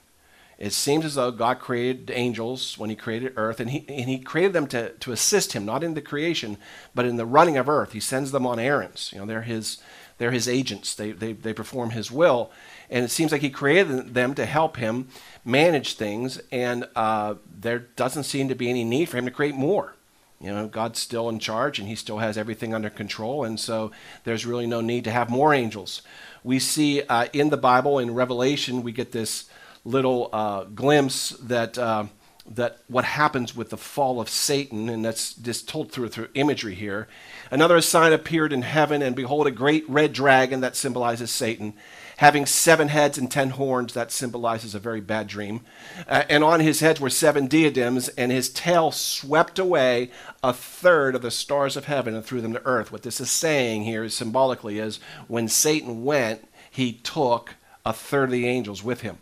It 0.59 0.73
seems 0.73 1.05
as 1.05 1.15
though 1.15 1.31
God 1.31 1.59
created 1.59 2.11
angels 2.15 2.79
when 2.79 2.91
He 2.91 2.97
created 2.97 3.33
earth, 3.37 3.61
and 3.61 3.71
He, 3.71 3.85
and 3.89 4.09
he 4.09 4.19
created 4.19 4.53
them 4.53 4.67
to, 4.69 4.91
to 4.91 5.13
assist 5.13 5.53
Him, 5.53 5.65
not 5.65 5.83
in 5.83 5.95
the 5.95 6.01
creation, 6.01 6.57
but 6.95 7.07
in 7.07 7.17
the 7.17 7.27
running 7.27 7.57
of 7.57 7.69
earth. 7.69 7.93
He 7.93 8.01
sends 8.01 8.31
them 8.31 8.47
on 8.47 8.59
errands. 8.59 9.11
You 9.13 9.21
know, 9.21 9.27
they're 9.27 9.43
His, 9.43 9.79
they're 10.19 10.31
his 10.31 10.49
agents, 10.49 10.95
they, 10.95 11.13
they, 11.13 11.33
they 11.33 11.53
perform 11.53 11.91
His 11.91 12.11
will. 12.11 12.51
And 12.89 13.05
it 13.05 13.11
seems 13.11 13.33
like 13.33 13.41
He 13.41 13.51
created 13.51 14.15
them 14.15 14.35
to 14.35 14.47
help 14.47 14.77
Him 14.77 15.09
manage 15.45 15.95
things, 15.95 16.41
and 16.53 16.89
uh, 16.95 17.35
there 17.61 17.81
doesn't 17.81 18.25
seem 18.25 18.49
to 18.49 18.55
be 18.55 18.71
any 18.71 18.85
need 18.85 19.09
for 19.09 19.17
Him 19.17 19.25
to 19.25 19.31
create 19.31 19.55
more. 19.55 19.95
You 20.41 20.53
know, 20.53 20.69
God's 20.69 20.99
still 20.99 21.31
in 21.31 21.39
charge 21.39 21.79
and 21.79 21.89
he 21.89 21.95
still 21.95 22.19
has 22.19 22.37
everything 22.37 22.75
under 22.75 22.91
control, 22.91 23.45
and 23.45 23.59
so 23.59 23.93
there's 24.25 24.45
really 24.45 24.67
no 24.67 24.83
need 24.83 25.05
to 25.05 25.11
have 25.11 25.31
more 25.31 25.55
angels. 25.55 26.03
We 26.43 26.59
see 26.59 27.01
uh, 27.03 27.29
in 27.33 27.49
the 27.49 27.57
Bible, 27.57 27.99
in 27.99 28.13
Revelation, 28.13 28.83
we 28.83 28.93
get 28.93 29.13
this 29.13 29.47
little 29.85 30.31
uh, 30.33 30.65
glimpse 30.65 31.31
that. 31.41 31.79
Uh, 31.79 32.07
that 32.47 32.81
what 32.89 33.07
happens 33.07 33.57
with 33.57 33.71
the 33.71 33.77
fall 33.79 34.21
of 34.21 34.29
Satan, 34.29 34.91
and 34.91 35.03
that's 35.03 35.33
just 35.33 35.67
told 35.67 35.91
through 35.91 36.11
through 36.11 36.29
imagery 36.35 36.75
here. 36.75 37.09
Another 37.51 37.81
sign 37.81 38.13
appeared 38.13 38.53
in 38.53 38.61
heaven, 38.61 39.01
and 39.01 39.17
behold, 39.17 39.47
a 39.47 39.51
great 39.51 39.89
red 39.89 40.13
dragon 40.13 40.61
that 40.61 40.77
symbolizes 40.77 41.31
Satan, 41.31 41.73
having 42.19 42.45
seven 42.45 42.89
heads 42.89 43.17
and 43.17 43.31
ten 43.31 43.51
horns, 43.51 43.95
that 43.95 44.13
symbolizes 44.13 44.75
a 44.75 44.79
very 44.79 45.01
bad 45.01 45.27
dream. 45.27 45.63
Uh, 46.07 46.25
and 46.29 46.45
on 46.45 46.61
his 46.61 46.81
heads 46.81 47.01
were 47.01 47.09
seven 47.09 47.47
diadems, 47.47 48.09
and 48.11 48.31
his 48.31 48.51
tail 48.51 48.91
swept 48.91 49.59
away 49.59 50.11
a 50.43 50.53
third 50.53 51.15
of 51.15 51.23
the 51.23 51.31
stars 51.31 51.79
of 51.79 51.87
heaven 51.87 52.15
and 52.15 52.27
threw 52.27 52.43
them 52.43 52.53
to 52.53 52.67
earth. 52.67 52.93
What 52.93 53.05
this 53.05 53.23
is 53.23 53.31
saying 53.31 53.85
here 53.85 54.05
is 54.05 54.15
symbolically 54.15 54.79
is 54.79 55.01
when 55.29 55.49
Satan 55.49 56.05
went, 56.05 56.47
he 56.71 56.93
took 56.93 57.55
a 57.87 57.95
third 57.95 58.25
of 58.25 58.33
the 58.33 58.47
angels 58.47 58.85
with 58.85 59.01
him. 59.01 59.17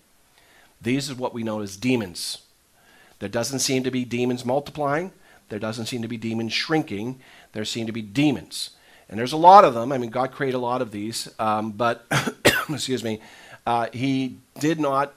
These 0.83 1.09
is 1.11 1.17
what 1.17 1.35
we 1.35 1.43
know 1.43 1.61
as 1.61 1.77
demons. 1.77 2.39
There 3.19 3.29
doesn't 3.29 3.61
seem 3.61 3.85
to 3.85 3.91
be 3.91 4.05
demons 4.05 4.45
multiplying. 4.45 5.13
There 5.49 5.59
doesn't 5.59 5.87
seem 5.87 6.03
to 6.03 6.09
be 6.09 6.17
demons 6.17 6.53
shrinking. 6.53 7.21
There 7.53 7.65
seem 7.65 7.87
to 7.87 7.93
be 7.93 8.03
demons. 8.03 8.71
And 9.09 9.19
there's 9.19 9.33
a 9.33 9.37
lot 9.37 9.65
of 9.65 9.75
them. 9.75 9.93
I 9.93 9.99
mean, 9.99 10.11
God 10.11 10.33
created 10.33 10.57
a 10.57 10.61
lot 10.61 10.83
of 10.83 10.91
these, 10.91 11.29
um, 11.39 11.73
but 11.73 12.07
excuse 12.71 13.05
me, 13.05 13.21
uh, 13.67 13.89
he 13.93 14.39
did 14.59 14.81
not 14.81 15.15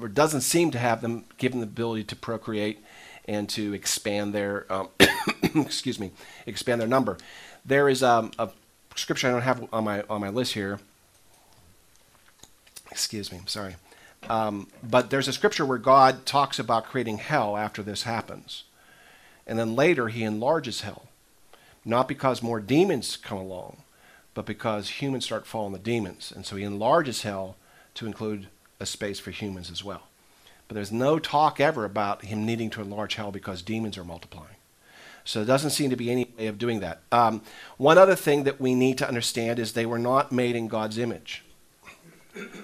or 0.00 0.08
doesn't 0.08 0.40
seem 0.40 0.70
to 0.72 0.78
have 0.78 1.00
them 1.00 1.24
given 1.38 1.60
the 1.60 1.64
ability 1.64 2.04
to 2.04 2.16
procreate 2.16 2.82
and 3.26 3.48
to 3.50 3.72
expand 3.72 4.32
their 4.32 4.66
um, 4.72 4.88
excuse 5.42 6.00
me 6.00 6.10
expand 6.46 6.80
their 6.80 6.88
number. 6.88 7.18
There 7.64 7.88
is 7.88 8.02
um, 8.02 8.32
a 8.38 8.48
scripture 8.96 9.28
I 9.28 9.30
don't 9.30 9.42
have 9.42 9.68
on 9.72 9.84
my 9.84 10.02
on 10.10 10.20
my 10.20 10.30
list 10.30 10.54
here. 10.54 10.80
Excuse 12.90 13.30
me, 13.30 13.40
sorry. 13.46 13.76
Um, 14.28 14.68
but 14.82 15.10
there's 15.10 15.28
a 15.28 15.32
scripture 15.32 15.66
where 15.66 15.78
God 15.78 16.26
talks 16.26 16.58
about 16.58 16.86
creating 16.86 17.18
hell 17.18 17.56
after 17.56 17.82
this 17.82 18.04
happens. 18.04 18.64
And 19.46 19.58
then 19.58 19.76
later 19.76 20.08
he 20.08 20.24
enlarges 20.24 20.80
hell. 20.80 21.08
Not 21.84 22.08
because 22.08 22.42
more 22.42 22.60
demons 22.60 23.16
come 23.16 23.38
along, 23.38 23.78
but 24.32 24.46
because 24.46 25.02
humans 25.02 25.26
start 25.26 25.46
following 25.46 25.74
the 25.74 25.78
demons. 25.78 26.32
And 26.34 26.46
so 26.46 26.56
he 26.56 26.64
enlarges 26.64 27.22
hell 27.22 27.56
to 27.94 28.06
include 28.06 28.46
a 28.80 28.86
space 28.86 29.20
for 29.20 29.30
humans 29.30 29.70
as 29.70 29.84
well. 29.84 30.02
But 30.66 30.74
there's 30.74 30.92
no 30.92 31.18
talk 31.18 31.60
ever 31.60 31.84
about 31.84 32.24
him 32.24 32.46
needing 32.46 32.70
to 32.70 32.80
enlarge 32.80 33.16
hell 33.16 33.30
because 33.30 33.62
demons 33.62 33.98
are 33.98 34.04
multiplying. 34.04 34.56
So 35.24 35.40
there 35.40 35.54
doesn't 35.54 35.70
seem 35.70 35.90
to 35.90 35.96
be 35.96 36.10
any 36.10 36.28
way 36.38 36.46
of 36.46 36.58
doing 36.58 36.80
that. 36.80 37.00
Um, 37.12 37.42
one 37.76 37.98
other 37.98 38.14
thing 38.14 38.44
that 38.44 38.60
we 38.60 38.74
need 38.74 38.98
to 38.98 39.08
understand 39.08 39.58
is 39.58 39.72
they 39.72 39.86
were 39.86 39.98
not 39.98 40.32
made 40.32 40.56
in 40.56 40.68
God's 40.68 40.98
image. 40.98 41.43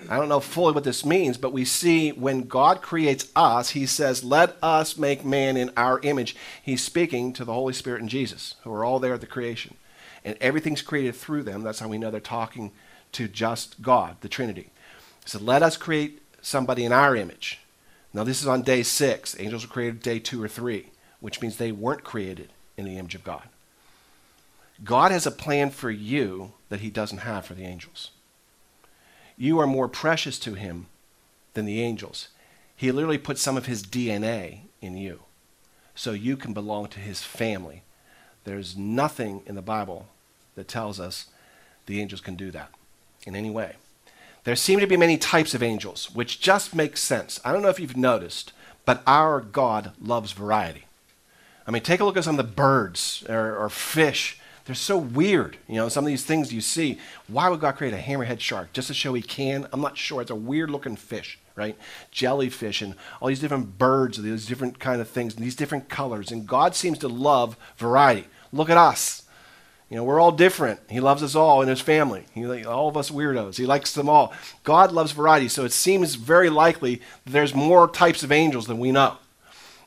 I 0.08 0.16
don't 0.16 0.28
know 0.28 0.40
fully 0.40 0.72
what 0.72 0.84
this 0.84 1.04
means, 1.04 1.38
but 1.38 1.52
we 1.52 1.64
see 1.64 2.10
when 2.10 2.48
God 2.48 2.82
creates 2.82 3.30
us, 3.36 3.70
he 3.70 3.86
says, 3.86 4.24
Let 4.24 4.56
us 4.62 4.96
make 4.96 5.24
man 5.24 5.56
in 5.56 5.70
our 5.76 6.00
image. 6.00 6.34
He's 6.62 6.82
speaking 6.82 7.32
to 7.34 7.44
the 7.44 7.52
Holy 7.52 7.72
Spirit 7.72 8.00
and 8.00 8.10
Jesus, 8.10 8.56
who 8.64 8.72
are 8.72 8.84
all 8.84 8.98
there 8.98 9.14
at 9.14 9.20
the 9.20 9.26
creation. 9.26 9.76
And 10.24 10.36
everything's 10.40 10.82
created 10.82 11.14
through 11.14 11.44
them. 11.44 11.62
That's 11.62 11.78
how 11.78 11.88
we 11.88 11.98
know 11.98 12.10
they're 12.10 12.20
talking 12.20 12.72
to 13.12 13.28
just 13.28 13.80
God, 13.80 14.16
the 14.20 14.28
Trinity. 14.28 14.70
He 15.24 15.30
said, 15.30 15.42
Let 15.42 15.62
us 15.62 15.76
create 15.76 16.20
somebody 16.42 16.84
in 16.84 16.92
our 16.92 17.14
image. 17.14 17.60
Now, 18.12 18.24
this 18.24 18.42
is 18.42 18.48
on 18.48 18.62
day 18.62 18.82
six. 18.82 19.38
Angels 19.38 19.66
were 19.66 19.72
created 19.72 20.02
day 20.02 20.18
two 20.18 20.42
or 20.42 20.48
three, 20.48 20.90
which 21.20 21.40
means 21.40 21.56
they 21.56 21.72
weren't 21.72 22.02
created 22.02 22.50
in 22.76 22.84
the 22.84 22.98
image 22.98 23.14
of 23.14 23.22
God. 23.22 23.48
God 24.82 25.12
has 25.12 25.26
a 25.26 25.30
plan 25.30 25.70
for 25.70 25.90
you 25.90 26.52
that 26.70 26.80
he 26.80 26.90
doesn't 26.90 27.18
have 27.18 27.44
for 27.44 27.54
the 27.54 27.64
angels. 27.64 28.10
You 29.40 29.58
are 29.58 29.66
more 29.66 29.88
precious 29.88 30.38
to 30.40 30.52
him 30.52 30.88
than 31.54 31.64
the 31.64 31.80
angels. 31.80 32.28
He 32.76 32.92
literally 32.92 33.16
put 33.16 33.38
some 33.38 33.56
of 33.56 33.64
his 33.64 33.82
DNA 33.82 34.64
in 34.82 34.98
you 34.98 35.20
so 35.94 36.12
you 36.12 36.36
can 36.36 36.52
belong 36.52 36.88
to 36.88 37.00
his 37.00 37.22
family. 37.22 37.82
There's 38.44 38.76
nothing 38.76 39.40
in 39.46 39.54
the 39.54 39.62
Bible 39.62 40.08
that 40.56 40.68
tells 40.68 41.00
us 41.00 41.28
the 41.86 42.02
angels 42.02 42.20
can 42.20 42.36
do 42.36 42.50
that 42.50 42.68
in 43.26 43.34
any 43.34 43.48
way. 43.48 43.76
There 44.44 44.54
seem 44.54 44.78
to 44.78 44.86
be 44.86 44.98
many 44.98 45.16
types 45.16 45.54
of 45.54 45.62
angels, 45.62 46.10
which 46.14 46.42
just 46.42 46.74
makes 46.74 47.00
sense. 47.00 47.40
I 47.42 47.50
don't 47.50 47.62
know 47.62 47.70
if 47.70 47.80
you've 47.80 47.96
noticed, 47.96 48.52
but 48.84 49.02
our 49.06 49.40
God 49.40 49.92
loves 49.98 50.32
variety. 50.32 50.84
I 51.66 51.70
mean, 51.70 51.82
take 51.82 52.00
a 52.00 52.04
look 52.04 52.18
at 52.18 52.24
some 52.24 52.38
of 52.38 52.46
the 52.46 52.52
birds 52.52 53.24
or, 53.26 53.56
or 53.56 53.70
fish 53.70 54.38
they're 54.64 54.74
so 54.74 54.98
weird. 54.98 55.56
You 55.68 55.76
know, 55.76 55.88
some 55.88 56.04
of 56.04 56.08
these 56.08 56.24
things 56.24 56.52
you 56.52 56.60
see. 56.60 56.98
Why 57.28 57.48
would 57.48 57.60
God 57.60 57.76
create 57.76 57.94
a 57.94 57.98
hammerhead 57.98 58.40
shark? 58.40 58.72
Just 58.72 58.88
to 58.88 58.94
show 58.94 59.14
he 59.14 59.22
can? 59.22 59.66
I'm 59.72 59.80
not 59.80 59.96
sure. 59.96 60.20
It's 60.20 60.30
a 60.30 60.36
weird 60.36 60.70
looking 60.70 60.96
fish, 60.96 61.38
right? 61.56 61.76
Jellyfish 62.10 62.82
and 62.82 62.94
all 63.20 63.28
these 63.28 63.40
different 63.40 63.78
birds, 63.78 64.20
these 64.20 64.46
different 64.46 64.78
kind 64.78 65.00
of 65.00 65.08
things, 65.08 65.34
and 65.34 65.44
these 65.44 65.56
different 65.56 65.88
colors. 65.88 66.30
And 66.30 66.46
God 66.46 66.74
seems 66.74 66.98
to 66.98 67.08
love 67.08 67.56
variety. 67.76 68.26
Look 68.52 68.70
at 68.70 68.76
us. 68.76 69.24
You 69.88 69.96
know, 69.96 70.04
we're 70.04 70.20
all 70.20 70.30
different. 70.30 70.78
He 70.88 71.00
loves 71.00 71.20
us 71.20 71.34
all 71.34 71.62
in 71.62 71.68
his 71.68 71.80
family. 71.80 72.24
He, 72.32 72.64
all 72.64 72.88
of 72.88 72.96
us 72.96 73.10
weirdos. 73.10 73.56
He 73.56 73.66
likes 73.66 73.92
them 73.92 74.08
all. 74.08 74.32
God 74.62 74.92
loves 74.92 75.10
variety, 75.10 75.48
so 75.48 75.64
it 75.64 75.72
seems 75.72 76.14
very 76.14 76.48
likely 76.48 77.02
there's 77.26 77.54
more 77.54 77.88
types 77.88 78.22
of 78.22 78.30
angels 78.30 78.68
than 78.68 78.78
we 78.78 78.92
know. 78.92 79.16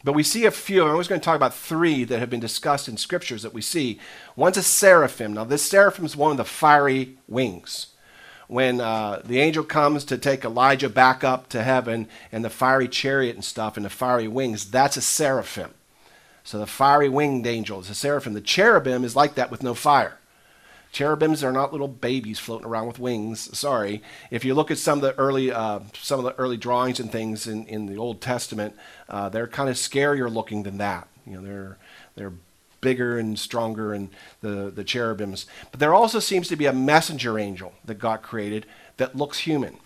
But 0.03 0.13
we 0.13 0.23
see 0.23 0.45
a 0.45 0.51
few. 0.51 0.83
I'm 0.83 0.91
always 0.91 1.07
going 1.07 1.21
to 1.21 1.25
talk 1.25 1.37
about 1.37 1.53
three 1.53 2.03
that 2.03 2.19
have 2.19 2.29
been 2.29 2.41
discussed 2.41 2.89
in 2.89 2.97
scriptures 2.97 3.41
that 3.43 3.53
we 3.53 3.61
see. 3.61 3.99
One's 4.35 4.57
a 4.57 4.63
seraphim. 4.63 5.33
Now, 5.33 5.45
this 5.45 5.63
seraphim 5.63 6.05
is 6.05 6.17
one 6.17 6.31
of 6.31 6.37
the 6.37 6.43
fiery 6.43 7.17
wings. 7.27 7.87
When 8.47 8.81
uh, 8.81 9.21
the 9.23 9.39
angel 9.39 9.63
comes 9.63 10.03
to 10.05 10.17
take 10.17 10.43
Elijah 10.43 10.89
back 10.89 11.23
up 11.23 11.47
to 11.49 11.63
heaven 11.63 12.09
and 12.31 12.43
the 12.43 12.49
fiery 12.49 12.89
chariot 12.89 13.35
and 13.35 13.45
stuff 13.45 13.77
and 13.77 13.85
the 13.85 13.89
fiery 13.89 14.27
wings, 14.27 14.69
that's 14.69 14.97
a 14.97 15.01
seraphim. 15.01 15.73
So 16.43 16.59
the 16.59 16.67
fiery 16.67 17.07
winged 17.07 17.47
angel 17.47 17.79
is 17.79 17.89
a 17.89 17.95
seraphim. 17.95 18.33
The 18.33 18.41
cherubim 18.41 19.05
is 19.05 19.15
like 19.15 19.35
that 19.35 19.49
with 19.49 19.63
no 19.63 19.73
fire. 19.73 20.17
Cherubims 20.93 21.43
are 21.43 21.51
not 21.51 21.71
little 21.71 21.87
babies 21.87 22.37
floating 22.37 22.67
around 22.67 22.85
with 22.85 22.99
wings. 22.99 23.57
Sorry. 23.57 24.03
If 24.29 24.45
you 24.45 24.53
look 24.53 24.69
at 24.69 24.77
some 24.77 24.99
of 24.99 25.01
the 25.01 25.15
early, 25.15 25.51
uh, 25.51 25.79
some 25.99 26.19
of 26.19 26.25
the 26.25 26.35
early 26.35 26.55
drawings 26.55 26.99
and 26.99 27.11
things 27.11 27.47
in, 27.47 27.65
in 27.65 27.87
the 27.87 27.97
Old 27.97 28.21
Testament, 28.21 28.75
uh, 29.09 29.27
they're 29.29 29.47
kind 29.47 29.69
of 29.69 29.75
scarier 29.75 30.31
looking 30.31 30.63
than 30.63 30.77
that. 30.77 31.07
You 31.25 31.33
know, 31.33 31.41
they're 31.41 31.77
they're 32.15 32.33
bigger 32.79 33.17
and 33.17 33.39
stronger 33.39 33.93
and 33.93 34.09
the, 34.41 34.71
the 34.73 34.83
cherubims. 34.83 35.47
But 35.71 35.79
there 35.79 35.93
also 35.93 36.19
seems 36.19 36.47
to 36.49 36.55
be 36.55 36.67
a 36.67 36.73
messenger 36.73 37.39
angel 37.39 37.73
that 37.85 37.95
God 37.95 38.21
created 38.21 38.67
that 38.97 39.15
looks 39.15 39.39
human. 39.39 39.77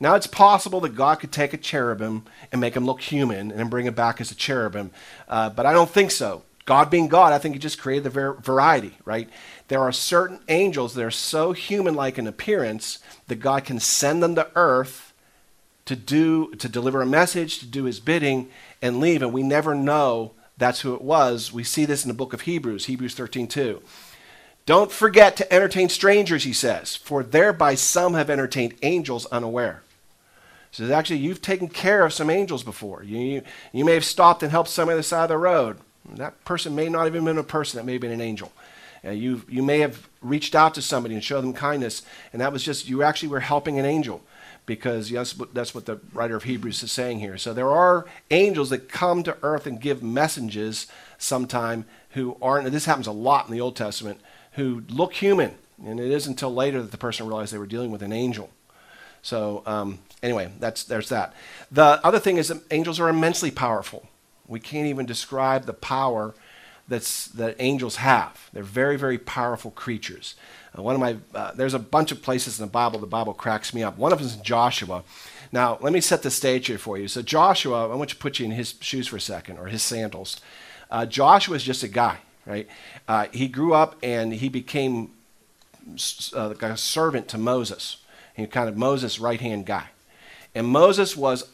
Now 0.00 0.14
it's 0.14 0.26
possible 0.26 0.80
that 0.80 0.96
God 0.96 1.20
could 1.20 1.30
take 1.30 1.52
a 1.52 1.58
cherubim 1.58 2.24
and 2.50 2.60
make 2.60 2.74
him 2.74 2.84
look 2.84 3.00
human 3.00 3.52
and 3.52 3.70
bring 3.70 3.86
him 3.86 3.94
back 3.94 4.20
as 4.20 4.30
a 4.30 4.34
cherubim, 4.34 4.90
uh, 5.28 5.50
but 5.50 5.66
I 5.66 5.72
don't 5.72 5.90
think 5.90 6.10
so. 6.10 6.42
God 6.66 6.90
being 6.90 7.08
God, 7.08 7.32
I 7.32 7.38
think 7.38 7.54
He 7.54 7.58
just 7.58 7.80
created 7.80 8.04
the 8.04 8.10
ver- 8.10 8.34
variety, 8.34 8.98
right? 9.04 9.30
There 9.68 9.80
are 9.80 9.92
certain 9.92 10.40
angels 10.48 10.94
that 10.94 11.04
are 11.04 11.10
so 11.10 11.52
human 11.52 11.94
like 11.94 12.18
in 12.18 12.26
appearance 12.26 12.98
that 13.28 13.36
God 13.36 13.64
can 13.64 13.80
send 13.80 14.22
them 14.22 14.34
to 14.34 14.50
earth 14.54 15.12
to 15.86 15.96
do 15.96 16.52
to 16.56 16.68
deliver 16.68 17.00
a 17.00 17.06
message, 17.06 17.60
to 17.60 17.66
do 17.66 17.84
his 17.84 18.00
bidding, 18.00 18.50
and 18.82 19.00
leave. 19.00 19.22
And 19.22 19.32
we 19.32 19.42
never 19.42 19.74
know 19.74 20.32
that's 20.58 20.80
who 20.80 20.94
it 20.94 21.02
was. 21.02 21.52
We 21.52 21.64
see 21.64 21.84
this 21.84 22.04
in 22.04 22.08
the 22.08 22.14
book 22.14 22.32
of 22.32 22.42
Hebrews, 22.42 22.86
Hebrews 22.86 23.14
13 23.14 23.46
2. 23.46 23.80
Don't 24.66 24.90
forget 24.90 25.36
to 25.36 25.52
entertain 25.52 25.88
strangers, 25.88 26.42
he 26.42 26.52
says, 26.52 26.96
for 26.96 27.22
thereby 27.22 27.76
some 27.76 28.14
have 28.14 28.28
entertained 28.28 28.74
angels 28.82 29.24
unaware. 29.26 29.82
So 30.72 30.92
actually, 30.92 31.20
you've 31.20 31.40
taken 31.40 31.68
care 31.68 32.04
of 32.04 32.12
some 32.12 32.28
angels 32.28 32.64
before. 32.64 33.04
You, 33.04 33.18
you, 33.18 33.42
you 33.72 33.84
may 33.84 33.94
have 33.94 34.04
stopped 34.04 34.42
and 34.42 34.50
helped 34.50 34.68
somebody 34.68 34.94
on 34.94 34.98
the 34.98 35.04
side 35.04 35.22
of 35.24 35.28
the 35.28 35.38
road. 35.38 35.78
That 36.14 36.44
person 36.44 36.74
may 36.74 36.88
not 36.88 37.06
even 37.06 37.24
been 37.24 37.38
a 37.38 37.42
person, 37.42 37.78
that 37.78 37.84
may 37.84 37.92
have 37.92 38.00
been 38.00 38.12
an 38.12 38.20
angel. 38.20 38.52
Uh, 39.04 39.10
you, 39.10 39.42
you 39.48 39.62
may 39.62 39.80
have 39.80 40.08
reached 40.20 40.54
out 40.54 40.74
to 40.74 40.82
somebody 40.82 41.14
and 41.14 41.22
showed 41.22 41.42
them 41.42 41.52
kindness, 41.52 42.02
and 42.32 42.40
that 42.40 42.52
was 42.52 42.62
just, 42.62 42.88
you 42.88 43.02
actually 43.02 43.28
were 43.28 43.40
helping 43.40 43.78
an 43.78 43.84
angel 43.84 44.22
because 44.66 45.10
yes, 45.10 45.34
that's 45.52 45.74
what 45.74 45.86
the 45.86 46.00
writer 46.12 46.36
of 46.36 46.42
Hebrews 46.42 46.82
is 46.82 46.90
saying 46.90 47.20
here. 47.20 47.38
So 47.38 47.54
there 47.54 47.70
are 47.70 48.06
angels 48.30 48.70
that 48.70 48.88
come 48.88 49.22
to 49.22 49.36
earth 49.42 49.66
and 49.66 49.80
give 49.80 50.02
messages 50.02 50.88
sometime 51.18 51.84
who 52.10 52.36
aren't, 52.42 52.70
this 52.72 52.84
happens 52.84 53.06
a 53.06 53.12
lot 53.12 53.46
in 53.46 53.52
the 53.52 53.60
Old 53.60 53.76
Testament, 53.76 54.20
who 54.52 54.82
look 54.88 55.14
human. 55.14 55.54
And 55.84 56.00
it 56.00 56.10
isn't 56.10 56.32
until 56.32 56.52
later 56.52 56.82
that 56.82 56.90
the 56.90 56.98
person 56.98 57.26
realized 57.26 57.52
they 57.52 57.58
were 57.58 57.66
dealing 57.66 57.92
with 57.92 58.02
an 58.02 58.12
angel. 58.12 58.50
So 59.22 59.62
um, 59.66 60.00
anyway, 60.22 60.50
that's, 60.58 60.82
there's 60.84 61.10
that. 61.10 61.34
The 61.70 62.00
other 62.04 62.18
thing 62.18 62.36
is 62.36 62.48
that 62.48 62.62
angels 62.72 62.98
are 62.98 63.08
immensely 63.08 63.50
powerful. 63.50 64.08
We 64.46 64.60
can't 64.60 64.86
even 64.86 65.06
describe 65.06 65.66
the 65.66 65.72
power 65.72 66.34
that's, 66.88 67.26
that 67.28 67.56
angels 67.58 67.96
have. 67.96 68.48
They're 68.52 68.62
very, 68.62 68.96
very 68.96 69.18
powerful 69.18 69.70
creatures. 69.72 70.34
Uh, 70.76 70.82
one 70.82 70.94
of 70.94 71.00
my, 71.00 71.16
uh, 71.34 71.52
there's 71.52 71.74
a 71.74 71.78
bunch 71.78 72.12
of 72.12 72.22
places 72.22 72.58
in 72.58 72.66
the 72.66 72.70
Bible 72.70 72.98
the 72.98 73.06
Bible 73.06 73.34
cracks 73.34 73.74
me 73.74 73.82
up. 73.82 73.98
One 73.98 74.12
of 74.12 74.18
them 74.18 74.26
is 74.26 74.36
Joshua. 74.36 75.02
Now, 75.52 75.78
let 75.80 75.92
me 75.92 76.00
set 76.00 76.22
the 76.22 76.30
stage 76.30 76.66
here 76.66 76.78
for 76.78 76.98
you. 76.98 77.08
So, 77.08 77.22
Joshua, 77.22 77.88
I 77.88 77.94
want 77.94 78.10
you 78.10 78.14
to 78.14 78.20
put 78.20 78.38
you 78.38 78.44
in 78.44 78.52
his 78.52 78.74
shoes 78.80 79.06
for 79.08 79.16
a 79.16 79.20
second, 79.20 79.58
or 79.58 79.66
his 79.66 79.82
sandals. 79.82 80.40
Uh, 80.90 81.06
Joshua 81.06 81.56
is 81.56 81.64
just 81.64 81.82
a 81.82 81.88
guy, 81.88 82.18
right? 82.44 82.68
Uh, 83.08 83.26
he 83.32 83.48
grew 83.48 83.74
up 83.74 83.96
and 84.02 84.32
he 84.34 84.48
became 84.48 85.10
uh, 86.34 86.54
a 86.60 86.76
servant 86.76 87.28
to 87.28 87.38
Moses. 87.38 87.98
He 88.34 88.46
kind 88.46 88.68
of 88.68 88.76
Moses' 88.76 89.18
right 89.18 89.40
hand 89.40 89.66
guy. 89.66 89.88
And 90.54 90.66
Moses 90.66 91.16
was 91.16 91.48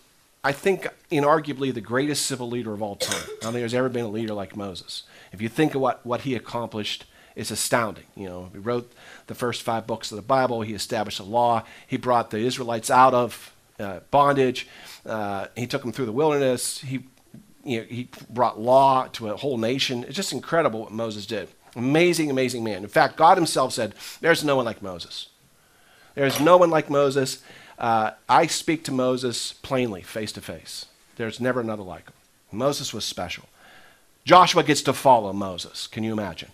I 0.44 0.50
think, 0.50 0.88
inarguably, 1.10 1.72
the 1.72 1.80
greatest 1.80 2.26
civil 2.26 2.48
leader 2.48 2.72
of 2.72 2.82
all 2.82 2.96
time. 2.96 3.22
I 3.24 3.28
don't 3.42 3.52
think 3.52 3.62
there's 3.62 3.74
ever 3.74 3.88
been 3.88 4.04
a 4.04 4.08
leader 4.08 4.34
like 4.34 4.56
Moses. 4.56 5.04
If 5.30 5.40
you 5.40 5.48
think 5.48 5.76
of 5.76 5.80
what, 5.80 6.04
what 6.04 6.22
he 6.22 6.34
accomplished, 6.34 7.04
it's 7.36 7.52
astounding. 7.52 8.06
You 8.16 8.28
know, 8.28 8.50
he 8.52 8.58
wrote 8.58 8.92
the 9.28 9.36
first 9.36 9.62
five 9.62 9.86
books 9.86 10.10
of 10.10 10.16
the 10.16 10.22
Bible. 10.22 10.62
He 10.62 10.74
established 10.74 11.20
a 11.20 11.24
law. 11.24 11.62
He 11.86 11.96
brought 11.96 12.30
the 12.30 12.38
Israelites 12.38 12.90
out 12.90 13.14
of 13.14 13.54
uh, 13.78 14.00
bondage. 14.10 14.66
Uh, 15.06 15.46
he 15.56 15.68
took 15.68 15.82
them 15.82 15.92
through 15.92 16.06
the 16.06 16.12
wilderness. 16.12 16.80
He, 16.80 17.04
you 17.64 17.80
know, 17.80 17.86
he 17.88 18.08
brought 18.28 18.60
law 18.60 19.06
to 19.12 19.28
a 19.28 19.36
whole 19.36 19.58
nation. 19.58 20.02
It's 20.04 20.16
just 20.16 20.32
incredible 20.32 20.80
what 20.80 20.92
Moses 20.92 21.24
did. 21.24 21.50
Amazing, 21.76 22.30
amazing 22.30 22.64
man. 22.64 22.82
In 22.82 22.88
fact, 22.88 23.16
God 23.16 23.38
himself 23.38 23.72
said, 23.72 23.94
There's 24.20 24.42
no 24.42 24.56
one 24.56 24.64
like 24.64 24.82
Moses. 24.82 25.28
There's 26.14 26.40
no 26.40 26.56
one 26.56 26.68
like 26.68 26.90
Moses. 26.90 27.42
Uh, 27.82 28.12
I 28.28 28.46
speak 28.46 28.84
to 28.84 28.92
Moses 28.92 29.54
plainly, 29.54 30.02
face 30.02 30.30
to 30.32 30.40
face. 30.40 30.86
There's 31.16 31.40
never 31.40 31.60
another 31.60 31.82
like 31.82 32.04
him. 32.04 32.14
Moses 32.52 32.94
was 32.94 33.04
special. 33.04 33.48
Joshua 34.24 34.62
gets 34.62 34.82
to 34.82 34.92
follow 34.92 35.32
Moses. 35.32 35.88
Can 35.88 36.04
you 36.04 36.12
imagine? 36.12 36.50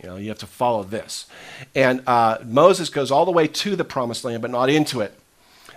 You 0.00 0.08
know, 0.08 0.16
you 0.16 0.28
have 0.28 0.38
to 0.38 0.46
follow 0.46 0.84
this. 0.84 1.26
And 1.74 2.02
uh, 2.06 2.38
Moses 2.44 2.88
goes 2.88 3.10
all 3.10 3.24
the 3.24 3.32
way 3.32 3.48
to 3.48 3.74
the 3.74 3.84
promised 3.84 4.24
land, 4.24 4.42
but 4.42 4.50
not 4.52 4.70
into 4.70 5.00
it. 5.00 5.12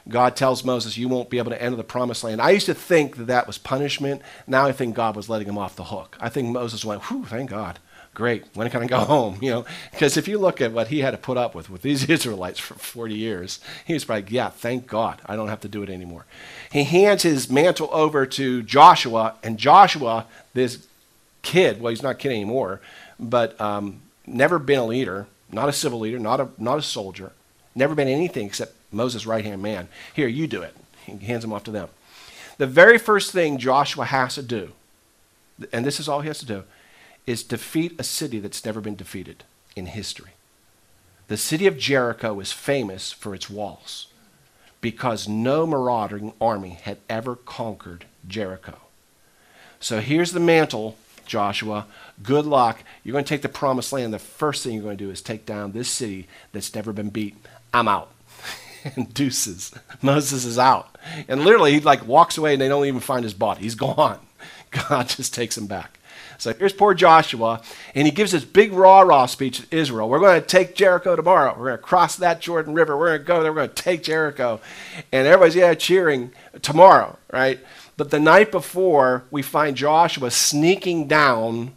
God 0.08 0.36
tells 0.36 0.64
Moses, 0.64 0.96
You 0.96 1.10
won't 1.10 1.30
be 1.30 1.40
able 1.40 1.52
to 1.52 1.62
enter 1.62 1.76
the 1.76 1.84
promised 1.84 2.24
land. 2.24 2.40
I 2.40 2.52
used 2.52 2.68
to 2.68 2.74
think 2.76 3.18
that 3.18 3.28
that 3.28 3.48
was 3.48 3.58
punishment. 3.58 4.22
Now 4.46 4.66
I 4.68 4.74
think 4.74 4.96
God 4.96 5.16
was 5.16 5.28
letting 5.28 5.48
him 5.48 5.58
off 5.58 5.76
the 5.76 5.86
hook. 5.86 6.18
I 6.20 6.30
think 6.30 6.50
Moses 6.50 6.86
went, 6.86 7.04
Whew, 7.04 7.26
thank 7.26 7.50
God 7.50 7.80
great. 8.14 8.46
When 8.54 8.70
can 8.70 8.82
I 8.82 8.88
go 8.88 9.00
home? 9.00 9.38
You 9.42 9.52
know, 9.52 9.66
because 9.92 10.18
if 10.18 10.28
you 10.28 10.38
look 10.38 10.62
at 10.62 10.72
what 10.72 10.88
he 10.88 11.00
had 11.00 11.12
to 11.12 11.18
put 11.18 11.38
up 11.38 11.56
with 11.56 11.70
with 11.70 11.82
these 11.82 12.10
Israelites 12.10 12.60
for 12.60 12.76
40 12.76 13.14
years, 13.14 13.60
he 13.86 13.94
was 13.94 14.06
probably, 14.06 14.34
yeah, 14.34 14.50
thank 14.50 14.88
God, 14.88 15.22
I 15.26 15.36
don't 15.36 15.50
have 15.50 15.62
to 15.62 15.68
do 15.68 15.84
it 15.84 15.90
anymore. 15.90 16.26
He 16.72 16.84
hands 16.84 17.24
his 17.24 17.50
mantle 17.50 17.90
over 17.92 18.26
to 18.26 18.64
Joshua, 18.64 19.36
and 19.44 19.58
Joshua, 19.58 20.26
this 20.54 20.88
kid, 21.42 21.82
well, 21.82 21.90
he's 21.90 22.04
not 22.04 22.20
kid 22.20 22.32
anymore, 22.32 22.82
but 23.20 23.60
um, 23.60 24.02
never 24.26 24.60
been 24.60 24.80
a 24.80 24.86
leader, 24.86 25.28
not 25.52 25.70
a 25.70 25.74
civil 25.74 26.00
leader, 26.00 26.20
not 26.20 26.40
a 26.40 26.50
not 26.58 26.78
a 26.78 26.82
soldier, 26.82 27.32
never 27.76 27.96
been 27.96 28.08
anything 28.08 28.48
except 28.48 28.74
Moses' 28.92 29.26
right 29.26 29.44
hand 29.44 29.62
man. 29.62 29.88
Here, 30.14 30.28
you 30.28 30.48
do 30.48 30.62
it. 30.62 30.76
He 31.06 31.18
hands 31.18 31.44
him 31.44 31.54
off 31.54 31.64
to 31.66 31.72
them. 31.72 31.90
The 32.58 32.68
very 32.68 32.98
first 32.98 33.32
thing 33.32 33.58
Joshua 33.58 34.06
has 34.06 34.36
to 34.36 34.44
do, 34.44 34.72
and 35.72 35.86
this 35.86 36.00
is 36.00 36.08
all 36.08 36.22
he 36.22 36.28
has 36.28 36.40
to 36.40 36.46
do, 36.46 36.64
is 37.26 37.44
defeat 37.44 37.96
a 38.00 38.04
city 38.04 38.40
that's 38.40 38.66
never 38.66 38.82
been 38.82 38.96
defeated 38.96 39.44
in 39.76 39.86
history. 39.88 40.32
The 41.28 41.38
city 41.38 41.68
of 41.68 41.78
Jericho 41.78 42.40
is 42.40 42.52
famous 42.52 43.12
for 43.12 43.34
its 43.34 43.50
walls. 43.50 44.08
because 44.82 45.30
no 45.30 45.66
marauding 45.66 46.34
army 46.42 46.72
had 46.82 46.98
ever 47.10 47.36
conquered 47.38 48.06
Jericho. 48.28 48.76
So 49.80 50.02
here's 50.02 50.34
the 50.34 50.42
mantle, 50.42 50.98
Joshua. 51.26 51.86
Good 52.22 52.46
luck. 52.46 52.84
You're 53.04 53.14
going 53.14 53.24
to 53.24 53.30
take 53.30 53.42
the 53.44 53.50
promised 53.50 53.94
land. 53.94 54.14
The 54.14 54.20
first 54.20 54.62
thing 54.64 54.74
you're 54.74 54.84
going 54.84 54.98
to 54.98 55.04
do 55.04 55.10
is 55.10 55.22
take 55.22 55.46
down 55.46 55.72
this 55.72 55.88
city 55.90 56.28
that's 56.52 56.76
never 56.76 56.92
been 56.92 57.10
beat. 57.10 57.38
I'm 57.74 57.88
out. 57.88 58.12
and 58.96 59.14
deuces. 59.14 59.74
Moses 60.02 60.44
is 60.44 60.60
out. 60.60 60.98
And 61.30 61.46
literally, 61.46 61.74
he 61.74 61.80
like 61.80 62.06
walks 62.06 62.38
away 62.38 62.54
and 62.54 62.62
they 62.62 62.68
don't 62.68 62.86
even 62.86 63.00
find 63.00 63.24
his 63.24 63.34
body. 63.34 63.62
He's 63.62 63.76
gone. 63.76 64.20
God 64.90 65.08
just 65.08 65.34
takes 65.34 65.58
him 65.58 65.68
back. 65.68 65.98
So 66.44 66.54
here's 66.54 66.74
poor 66.74 66.94
Joshua, 66.94 67.62
and 67.96 68.06
he 68.06 68.12
gives 68.12 68.34
this 68.34 68.44
big 68.44 68.74
rah 68.74 69.00
rah 69.00 69.28
speech 69.28 69.62
to 69.62 69.76
Israel. 69.78 70.10
We're 70.10 70.20
going 70.20 70.42
to 70.42 70.46
take 70.46 70.76
Jericho 70.76 71.16
tomorrow. 71.16 71.56
We're 71.58 71.68
going 71.68 71.78
to 71.78 71.84
cross 71.84 72.18
that 72.18 72.42
Jordan 72.42 72.74
River. 72.74 72.98
We're 72.98 73.18
going 73.18 73.22
to 73.22 73.26
go 73.26 73.44
there. 73.44 73.54
We're 73.54 73.66
going 73.66 73.70
to 73.70 73.82
take 73.82 74.04
Jericho. 74.04 74.60
And 75.14 75.26
everybody's, 75.26 75.56
yeah, 75.56 75.74
cheering 75.74 76.34
tomorrow, 76.62 77.18
right? 77.32 77.62
But 77.96 78.12
the 78.12 78.20
night 78.20 78.52
before, 78.52 79.24
we 79.32 79.42
find 79.42 79.78
Joshua 79.78 80.32
sneaking 80.32 81.08
down 81.08 81.72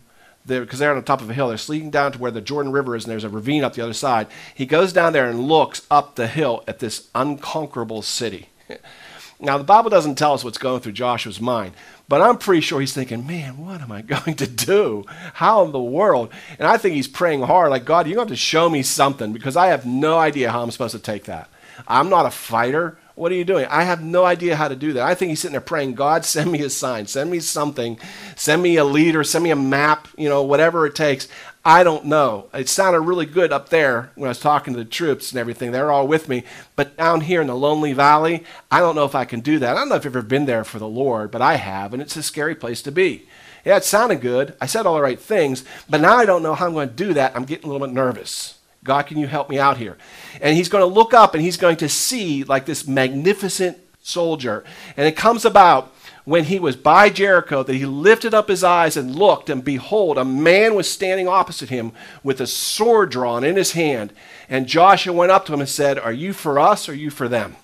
because 0.46 0.80
they're 0.80 0.90
on 0.90 0.96
the 0.96 1.02
top 1.02 1.20
of 1.20 1.30
a 1.30 1.34
hill. 1.34 1.46
They're 1.48 1.58
sneaking 1.58 1.92
down 1.92 2.10
to 2.10 2.18
where 2.18 2.32
the 2.32 2.40
Jordan 2.40 2.72
River 2.72 2.96
is, 2.96 3.04
and 3.04 3.12
there's 3.12 3.22
a 3.22 3.28
ravine 3.28 3.62
up 3.62 3.74
the 3.74 3.82
other 3.82 3.92
side. 3.92 4.26
He 4.52 4.66
goes 4.66 4.92
down 4.92 5.12
there 5.12 5.30
and 5.30 5.46
looks 5.46 5.86
up 5.92 6.16
the 6.16 6.26
hill 6.26 6.64
at 6.66 6.80
this 6.80 7.08
unconquerable 7.14 8.02
city. 8.02 8.48
now, 9.40 9.58
the 9.58 9.64
Bible 9.64 9.90
doesn't 9.90 10.16
tell 10.16 10.32
us 10.32 10.42
what's 10.42 10.58
going 10.58 10.80
through 10.80 10.92
Joshua's 10.92 11.40
mind, 11.40 11.74
but 12.08 12.20
I'm 12.20 12.38
pretty 12.38 12.60
sure 12.60 12.80
he's 12.80 12.94
thinking, 12.94 13.26
man, 13.26 13.58
what 13.58 13.80
am 13.80 13.90
I 13.92 14.02
going 14.02 14.34
to 14.36 14.46
do? 14.46 15.04
How 15.34 15.64
in 15.64 15.72
the 15.72 15.80
world? 15.80 16.30
And 16.58 16.68
I 16.68 16.76
think 16.76 16.94
he's 16.94 17.08
praying 17.08 17.42
hard, 17.42 17.70
like, 17.70 17.84
God, 17.84 18.06
you're 18.06 18.16
going 18.16 18.28
to 18.28 18.32
have 18.32 18.38
to 18.38 18.42
show 18.42 18.68
me 18.68 18.82
something 18.82 19.32
because 19.32 19.56
I 19.56 19.68
have 19.68 19.86
no 19.86 20.18
idea 20.18 20.50
how 20.50 20.62
I'm 20.62 20.70
supposed 20.70 20.94
to 20.94 21.00
take 21.00 21.24
that. 21.24 21.48
I'm 21.86 22.08
not 22.08 22.26
a 22.26 22.30
fighter. 22.30 22.98
What 23.16 23.32
are 23.32 23.34
you 23.34 23.44
doing? 23.44 23.66
I 23.70 23.82
have 23.82 24.02
no 24.02 24.24
idea 24.24 24.56
how 24.56 24.68
to 24.68 24.76
do 24.76 24.92
that. 24.94 25.02
I 25.06 25.14
think 25.14 25.30
he's 25.30 25.40
sitting 25.40 25.52
there 25.52 25.60
praying, 25.62 25.94
God, 25.94 26.24
send 26.24 26.52
me 26.52 26.60
a 26.60 26.70
sign, 26.70 27.06
send 27.06 27.30
me 27.30 27.40
something, 27.40 27.98
send 28.34 28.62
me 28.62 28.76
a 28.76 28.84
leader, 28.84 29.24
send 29.24 29.42
me 29.42 29.50
a 29.50 29.56
map, 29.56 30.06
you 30.18 30.28
know, 30.28 30.42
whatever 30.42 30.86
it 30.86 30.94
takes. 30.94 31.26
I 31.66 31.82
don't 31.82 32.04
know. 32.04 32.46
It 32.54 32.68
sounded 32.68 33.00
really 33.00 33.26
good 33.26 33.52
up 33.52 33.70
there 33.70 34.12
when 34.14 34.28
I 34.28 34.30
was 34.30 34.38
talking 34.38 34.72
to 34.72 34.78
the 34.78 34.88
troops 34.88 35.32
and 35.32 35.40
everything. 35.40 35.72
They're 35.72 35.90
all 35.90 36.06
with 36.06 36.28
me. 36.28 36.44
But 36.76 36.96
down 36.96 37.22
here 37.22 37.40
in 37.40 37.48
the 37.48 37.56
Lonely 37.56 37.92
Valley, 37.92 38.44
I 38.70 38.78
don't 38.78 38.94
know 38.94 39.04
if 39.04 39.16
I 39.16 39.24
can 39.24 39.40
do 39.40 39.58
that. 39.58 39.76
I 39.76 39.80
don't 39.80 39.88
know 39.88 39.96
if 39.96 40.04
you've 40.04 40.14
ever 40.14 40.24
been 40.24 40.46
there 40.46 40.62
for 40.62 40.78
the 40.78 40.86
Lord, 40.86 41.32
but 41.32 41.42
I 41.42 41.56
have, 41.56 41.92
and 41.92 42.00
it's 42.00 42.14
a 42.14 42.22
scary 42.22 42.54
place 42.54 42.82
to 42.82 42.92
be. 42.92 43.26
Yeah, 43.64 43.78
it 43.78 43.84
sounded 43.84 44.20
good. 44.20 44.54
I 44.60 44.66
said 44.66 44.86
all 44.86 44.94
the 44.94 45.02
right 45.02 45.18
things, 45.18 45.64
but 45.90 46.00
now 46.00 46.14
I 46.16 46.24
don't 46.24 46.44
know 46.44 46.54
how 46.54 46.66
I'm 46.66 46.72
going 46.72 46.88
to 46.88 46.94
do 46.94 47.14
that. 47.14 47.34
I'm 47.34 47.44
getting 47.44 47.68
a 47.68 47.72
little 47.72 47.84
bit 47.84 47.92
nervous. 47.92 48.60
God, 48.84 49.08
can 49.08 49.18
you 49.18 49.26
help 49.26 49.50
me 49.50 49.58
out 49.58 49.76
here? 49.76 49.98
And 50.40 50.56
he's 50.56 50.68
going 50.68 50.82
to 50.82 50.94
look 50.94 51.14
up 51.14 51.34
and 51.34 51.42
he's 51.42 51.56
going 51.56 51.78
to 51.78 51.88
see 51.88 52.44
like 52.44 52.66
this 52.66 52.86
magnificent 52.86 53.76
soldier. 54.02 54.62
And 54.96 55.08
it 55.08 55.16
comes 55.16 55.44
about 55.44 55.92
when 56.26 56.44
he 56.44 56.58
was 56.58 56.74
by 56.74 57.08
Jericho 57.08 57.62
that 57.62 57.72
he 57.72 57.86
lifted 57.86 58.34
up 58.34 58.48
his 58.48 58.64
eyes 58.64 58.96
and 58.96 59.14
looked, 59.14 59.48
and 59.48 59.64
behold, 59.64 60.18
a 60.18 60.24
man 60.24 60.74
was 60.74 60.90
standing 60.90 61.28
opposite 61.28 61.68
him 61.68 61.92
with 62.24 62.40
a 62.40 62.48
sword 62.48 63.10
drawn 63.10 63.44
in 63.44 63.54
his 63.54 63.72
hand. 63.72 64.12
And 64.48 64.66
Joshua 64.66 65.12
went 65.12 65.30
up 65.30 65.46
to 65.46 65.54
him 65.54 65.60
and 65.60 65.68
said, 65.68 66.00
Are 66.00 66.12
you 66.12 66.32
for 66.32 66.58
us 66.58 66.88
or 66.88 66.92
are 66.92 66.96
you 66.96 67.10
for 67.10 67.28
them? 67.28 67.54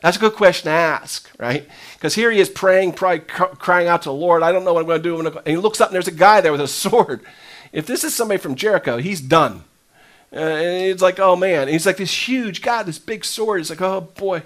That's 0.00 0.16
a 0.16 0.20
good 0.20 0.32
question 0.32 0.64
to 0.64 0.70
ask, 0.76 1.30
right? 1.38 1.68
Because 1.92 2.14
here 2.14 2.30
he 2.30 2.40
is 2.40 2.48
praying, 2.48 2.94
probably 2.94 3.20
crying 3.20 3.86
out 3.86 4.02
to 4.02 4.08
the 4.08 4.14
Lord, 4.14 4.42
I 4.42 4.50
don't 4.50 4.64
know 4.64 4.72
what 4.72 4.80
I'm 4.80 4.86
going 4.86 5.02
to 5.02 5.30
do. 5.30 5.38
And 5.38 5.46
he 5.46 5.56
looks 5.58 5.80
up 5.80 5.90
and 5.90 5.94
there's 5.94 6.08
a 6.08 6.12
guy 6.12 6.40
there 6.40 6.52
with 6.52 6.62
a 6.62 6.68
sword. 6.68 7.20
If 7.70 7.86
this 7.86 8.02
is 8.02 8.14
somebody 8.14 8.38
from 8.38 8.54
Jericho, 8.54 8.96
he's 8.96 9.20
done. 9.20 9.64
Uh, 10.32 10.38
and 10.38 10.84
it's 10.86 11.02
like, 11.02 11.18
oh 11.18 11.36
man. 11.36 11.62
And 11.62 11.70
he's 11.70 11.86
like 11.86 11.98
this 11.98 12.28
huge 12.28 12.62
guy, 12.62 12.82
this 12.82 12.98
big 12.98 13.26
sword. 13.26 13.60
It's 13.60 13.70
like, 13.70 13.82
oh 13.82 14.00
boy, 14.00 14.42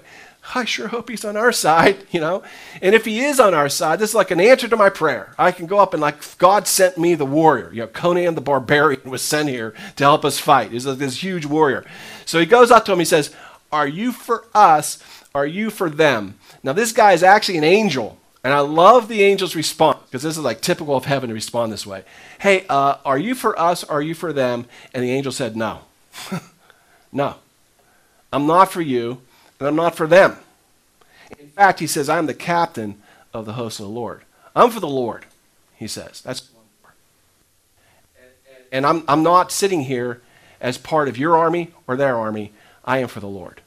I 0.55 0.65
sure 0.65 0.87
hope 0.87 1.09
he's 1.09 1.25
on 1.25 1.37
our 1.37 1.51
side, 1.51 2.05
you 2.11 2.19
know. 2.19 2.43
And 2.81 2.95
if 2.95 3.05
he 3.05 3.19
is 3.19 3.39
on 3.39 3.53
our 3.53 3.69
side, 3.69 3.99
this 3.99 4.11
is 4.11 4.15
like 4.15 4.31
an 4.31 4.39
answer 4.39 4.67
to 4.67 4.77
my 4.77 4.89
prayer. 4.89 5.33
I 5.37 5.51
can 5.51 5.67
go 5.67 5.79
up 5.79 5.93
and 5.93 6.01
like 6.01 6.37
God 6.37 6.67
sent 6.67 6.97
me 6.97 7.15
the 7.15 7.25
warrior. 7.25 7.69
You 7.71 7.81
know, 7.81 7.87
Conan 7.87 8.35
the 8.35 8.41
barbarian 8.41 9.09
was 9.09 9.21
sent 9.21 9.49
here 9.49 9.73
to 9.95 10.03
help 10.03 10.25
us 10.25 10.39
fight. 10.39 10.71
He's 10.71 10.85
like 10.85 10.97
this 10.97 11.23
huge 11.23 11.45
warrior. 11.45 11.85
So 12.25 12.39
he 12.39 12.45
goes 12.45 12.71
up 12.71 12.85
to 12.85 12.93
him. 12.93 12.99
He 12.99 13.05
says, 13.05 13.33
"Are 13.71 13.87
you 13.87 14.11
for 14.11 14.45
us? 14.53 15.03
Are 15.35 15.47
you 15.47 15.69
for 15.69 15.89
them?" 15.89 16.35
Now 16.63 16.73
this 16.73 16.91
guy 16.91 17.13
is 17.13 17.23
actually 17.23 17.57
an 17.57 17.63
angel. 17.63 18.17
And 18.41 18.53
I 18.53 18.59
love 18.59 19.09
the 19.09 19.25
angel's 19.25 19.53
response 19.53 19.99
because 20.05 20.23
this 20.23 20.37
is 20.37 20.43
like 20.43 20.61
typical 20.61 20.95
of 20.95 21.03
heaven 21.03 21.27
to 21.27 21.33
respond 21.33 21.73
this 21.73 21.85
way. 21.85 22.03
Hey, 22.39 22.65
uh, 22.69 22.95
are 23.03 23.17
you 23.17 23.35
for 23.35 23.59
us? 23.59 23.83
Are 23.83 24.01
you 24.01 24.13
for 24.13 24.31
them? 24.31 24.65
And 24.93 25.03
the 25.03 25.11
angel 25.11 25.33
said, 25.33 25.57
No. 25.57 25.81
no. 27.11 27.35
I'm 28.31 28.45
not 28.47 28.71
for 28.71 28.81
you, 28.81 29.21
and 29.59 29.67
I'm 29.67 29.75
not 29.75 29.95
for 29.95 30.07
them. 30.07 30.37
In 31.39 31.49
fact, 31.49 31.79
he 31.79 31.87
says, 31.87 32.09
I'm 32.09 32.25
the 32.25 32.33
captain 32.33 33.01
of 33.33 33.45
the 33.45 33.53
host 33.53 33.79
of 33.79 33.85
the 33.85 33.91
Lord. 33.91 34.23
I'm 34.55 34.71
for 34.71 34.79
the 34.79 34.87
Lord, 34.87 35.25
he 35.75 35.87
says. 35.87 36.21
That's 36.21 36.49
and 38.71 38.85
I'm, 38.85 39.03
I'm 39.07 39.23
not 39.23 39.51
sitting 39.51 39.81
here 39.81 40.21
as 40.61 40.77
part 40.77 41.07
of 41.07 41.17
your 41.17 41.37
army 41.37 41.71
or 41.87 41.95
their 41.95 42.15
army. 42.15 42.51
I 42.85 42.99
am 42.99 43.07
for 43.07 43.19
the 43.19 43.27
Lord. 43.27 43.61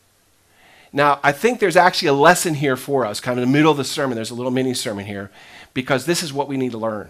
Now, 0.92 1.20
I 1.22 1.33
think 1.33 1.59
there's 1.59 1.76
actually 1.76 2.09
a 2.09 2.12
lesson 2.12 2.55
here 2.55 2.76
for 2.76 3.07
us, 3.07 3.18
kind 3.18 3.38
of 3.38 3.44
in 3.44 3.50
the 3.50 3.59
middle 3.59 3.70
of 3.70 3.78
the 3.78 3.85
sermon. 3.85 4.16
There's 4.16 4.31
a 4.31 4.35
little 4.35 4.50
mini 4.50 4.74
sermon 4.74 5.07
here, 5.07 5.31
because 5.72 6.05
this 6.05 6.22
is 6.22 6.33
what 6.33 6.48
we 6.48 6.57
need 6.57 6.72
to 6.72 6.78
learn. 6.78 7.09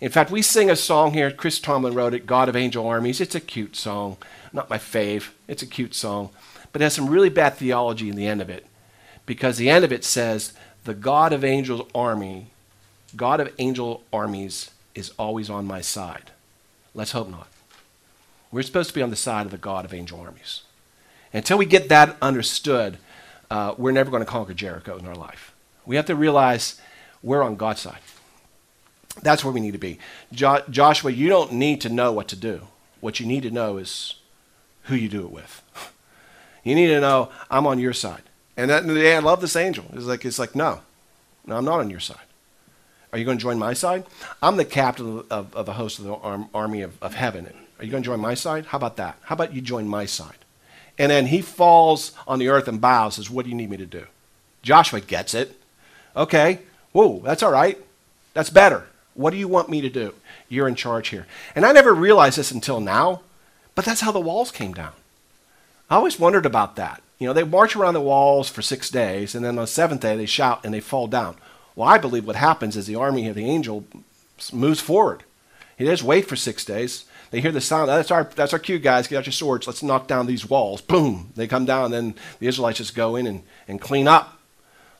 In 0.00 0.10
fact, 0.10 0.30
we 0.30 0.42
sing 0.42 0.70
a 0.70 0.76
song 0.76 1.12
here. 1.12 1.30
Chris 1.30 1.60
Tomlin 1.60 1.94
wrote 1.94 2.14
it, 2.14 2.26
God 2.26 2.48
of 2.48 2.56
Angel 2.56 2.86
Armies. 2.86 3.20
It's 3.20 3.34
a 3.34 3.40
cute 3.40 3.76
song. 3.76 4.16
Not 4.52 4.70
my 4.70 4.78
fave. 4.78 5.28
It's 5.46 5.62
a 5.62 5.66
cute 5.66 5.94
song. 5.94 6.30
But 6.72 6.80
it 6.80 6.84
has 6.84 6.94
some 6.94 7.08
really 7.08 7.28
bad 7.28 7.54
theology 7.54 8.08
in 8.08 8.16
the 8.16 8.26
end 8.26 8.40
of 8.40 8.50
it. 8.50 8.66
Because 9.26 9.56
the 9.56 9.70
end 9.70 9.84
of 9.84 9.92
it 9.92 10.04
says, 10.04 10.52
the 10.84 10.94
God 10.94 11.32
of 11.32 11.44
angel 11.44 11.88
army, 11.94 12.48
God 13.14 13.40
of 13.40 13.52
angel 13.58 14.02
armies 14.12 14.70
is 14.94 15.12
always 15.18 15.48
on 15.48 15.66
my 15.66 15.80
side. 15.80 16.30
Let's 16.94 17.12
hope 17.12 17.28
not. 17.28 17.48
We're 18.50 18.62
supposed 18.62 18.88
to 18.90 18.94
be 18.94 19.02
on 19.02 19.10
the 19.10 19.16
side 19.16 19.46
of 19.46 19.52
the 19.52 19.58
God 19.58 19.84
of 19.84 19.94
angel 19.94 20.20
armies. 20.20 20.62
Until 21.32 21.56
we 21.56 21.64
get 21.64 21.88
that 21.88 22.16
understood, 22.20 22.98
uh, 23.50 23.74
we're 23.78 23.92
never 23.92 24.10
going 24.10 24.22
to 24.22 24.30
conquer 24.30 24.54
Jericho 24.54 24.98
in 24.98 25.06
our 25.06 25.14
life. 25.14 25.54
We 25.86 25.96
have 25.96 26.06
to 26.06 26.14
realize 26.14 26.80
we're 27.22 27.42
on 27.42 27.56
God's 27.56 27.80
side. 27.80 28.00
That's 29.22 29.44
where 29.44 29.52
we 29.52 29.60
need 29.60 29.72
to 29.72 29.78
be. 29.78 29.98
Jo- 30.32 30.62
Joshua, 30.68 31.10
you 31.10 31.28
don't 31.28 31.52
need 31.52 31.80
to 31.82 31.88
know 31.88 32.12
what 32.12 32.28
to 32.28 32.36
do. 32.36 32.62
What 33.00 33.20
you 33.20 33.26
need 33.26 33.42
to 33.44 33.50
know 33.50 33.78
is 33.78 34.16
who 34.84 34.94
you 34.94 35.08
do 35.08 35.24
it 35.24 35.30
with. 35.30 35.61
You 36.64 36.74
need 36.74 36.88
to 36.88 37.00
know 37.00 37.30
I'm 37.50 37.66
on 37.66 37.78
your 37.78 37.92
side. 37.92 38.22
And 38.56 38.70
that, 38.70 38.84
I 38.84 39.18
love 39.18 39.40
this 39.40 39.56
angel. 39.56 39.84
It's 39.92 40.04
like, 40.04 40.24
it's 40.24 40.38
like, 40.38 40.54
no, 40.54 40.80
no, 41.46 41.56
I'm 41.56 41.64
not 41.64 41.80
on 41.80 41.90
your 41.90 42.00
side. 42.00 42.18
Are 43.12 43.18
you 43.18 43.24
going 43.24 43.38
to 43.38 43.42
join 43.42 43.58
my 43.58 43.74
side? 43.74 44.04
I'm 44.42 44.56
the 44.56 44.64
captain 44.64 45.24
of, 45.30 45.54
of 45.54 45.66
the 45.66 45.74
host 45.74 45.98
of 45.98 46.06
the 46.06 46.14
army 46.54 46.82
of, 46.82 47.02
of 47.02 47.14
heaven. 47.14 47.46
Are 47.78 47.84
you 47.84 47.90
going 47.90 48.02
to 48.02 48.06
join 48.06 48.20
my 48.20 48.34
side? 48.34 48.66
How 48.66 48.78
about 48.78 48.96
that? 48.96 49.18
How 49.22 49.34
about 49.34 49.52
you 49.52 49.60
join 49.60 49.86
my 49.86 50.06
side? 50.06 50.38
And 50.98 51.10
then 51.10 51.26
he 51.26 51.42
falls 51.42 52.12
on 52.26 52.38
the 52.38 52.48
earth 52.48 52.68
and 52.68 52.80
bows, 52.80 53.16
says, 53.16 53.28
What 53.28 53.44
do 53.44 53.50
you 53.50 53.56
need 53.56 53.70
me 53.70 53.76
to 53.78 53.86
do? 53.86 54.06
Joshua 54.62 55.00
gets 55.00 55.34
it. 55.34 55.58
Okay, 56.16 56.60
whoa, 56.92 57.20
that's 57.20 57.42
all 57.42 57.50
right. 57.50 57.78
That's 58.34 58.50
better. 58.50 58.86
What 59.14 59.30
do 59.30 59.36
you 59.36 59.48
want 59.48 59.68
me 59.68 59.80
to 59.80 59.90
do? 59.90 60.14
You're 60.48 60.68
in 60.68 60.74
charge 60.74 61.08
here. 61.08 61.26
And 61.54 61.66
I 61.66 61.72
never 61.72 61.94
realized 61.94 62.38
this 62.38 62.50
until 62.50 62.80
now, 62.80 63.22
but 63.74 63.84
that's 63.84 64.00
how 64.00 64.12
the 64.12 64.20
walls 64.20 64.50
came 64.50 64.72
down. 64.72 64.92
I 65.90 65.96
always 65.96 66.18
wondered 66.18 66.46
about 66.46 66.76
that. 66.76 67.02
You 67.18 67.26
know, 67.26 67.32
they 67.32 67.44
march 67.44 67.76
around 67.76 67.94
the 67.94 68.00
walls 68.00 68.48
for 68.48 68.62
six 68.62 68.90
days, 68.90 69.34
and 69.34 69.44
then 69.44 69.58
on 69.58 69.64
the 69.64 69.66
seventh 69.66 70.00
day 70.00 70.16
they 70.16 70.26
shout 70.26 70.64
and 70.64 70.74
they 70.74 70.80
fall 70.80 71.06
down. 71.06 71.36
Well, 71.76 71.88
I 71.88 71.98
believe 71.98 72.26
what 72.26 72.36
happens 72.36 72.76
is 72.76 72.86
the 72.86 72.96
army 72.96 73.28
of 73.28 73.36
the 73.36 73.44
angel 73.44 73.84
moves 74.52 74.80
forward. 74.80 75.22
He 75.76 75.84
just 75.84 76.02
wait 76.02 76.26
for 76.26 76.36
six 76.36 76.64
days. 76.64 77.04
They 77.30 77.40
hear 77.40 77.52
the 77.52 77.60
sound. 77.60 77.88
That's 77.88 78.10
our 78.10 78.24
that's 78.24 78.52
our 78.52 78.58
cue, 78.58 78.78
guys. 78.78 79.06
Get 79.06 79.18
out 79.18 79.26
your 79.26 79.32
swords. 79.32 79.66
Let's 79.66 79.82
knock 79.82 80.06
down 80.06 80.26
these 80.26 80.48
walls. 80.48 80.80
Boom! 80.82 81.32
They 81.34 81.46
come 81.46 81.64
down. 81.64 81.90
Then 81.90 82.14
the 82.40 82.46
Israelites 82.46 82.78
just 82.78 82.94
go 82.94 83.16
in 83.16 83.26
and, 83.26 83.42
and 83.66 83.80
clean 83.80 84.06
up. 84.06 84.38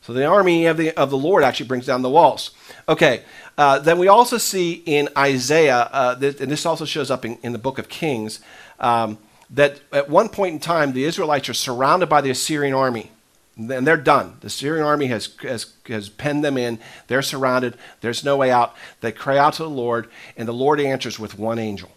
So 0.01 0.13
the 0.13 0.25
army 0.25 0.67
of 0.67 0.77
the 0.77 0.93
of 0.93 1.11
the 1.11 1.19
Lord 1.19 1.45
actually 1.45 1.67
brings 1.67 1.87
down 1.87 2.03
the 2.03 2.11
walls. 2.11 2.53
Okay. 2.89 3.23
Uh, 3.59 3.79
then 3.79 3.99
we 3.99 4.09
also 4.09 4.39
see 4.39 4.83
in 4.87 5.11
Isaiah, 5.17 5.91
uh, 5.93 6.17
and 6.19 6.51
this 6.51 6.65
also 6.65 6.87
shows 6.87 7.11
up 7.11 7.25
in, 7.27 7.37
in 7.43 7.53
the 7.53 7.59
book 7.59 7.79
of 7.79 7.91
Kings, 7.91 8.41
um, 8.81 9.19
that 9.53 9.81
at 9.93 10.09
one 10.09 10.29
point 10.29 10.55
in 10.55 10.61
time 10.61 10.93
the 10.93 11.05
Israelites 11.05 11.49
are 11.49 11.55
surrounded 11.55 12.09
by 12.09 12.21
the 12.21 12.31
Assyrian 12.31 12.75
army 12.75 13.11
and 13.57 13.87
they're 13.87 13.97
done. 13.97 14.37
The 14.41 14.51
Syrian 14.51 14.85
army 14.85 15.07
has, 15.09 15.29
has, 15.43 15.73
has 15.87 16.09
penned 16.09 16.45
them 16.45 16.57
in. 16.57 16.79
They're 17.07 17.23
surrounded. 17.23 17.77
There's 18.01 18.25
no 18.25 18.37
way 18.37 18.51
out. 18.51 18.75
They 19.01 19.13
cry 19.13 19.37
out 19.37 19.55
to 19.55 19.63
the 19.63 19.71
Lord, 19.71 20.09
and 20.37 20.49
the 20.49 20.53
Lord 20.53 20.81
answers 20.81 21.19
with 21.19 21.39
one 21.39 21.59
angel. 21.59 21.91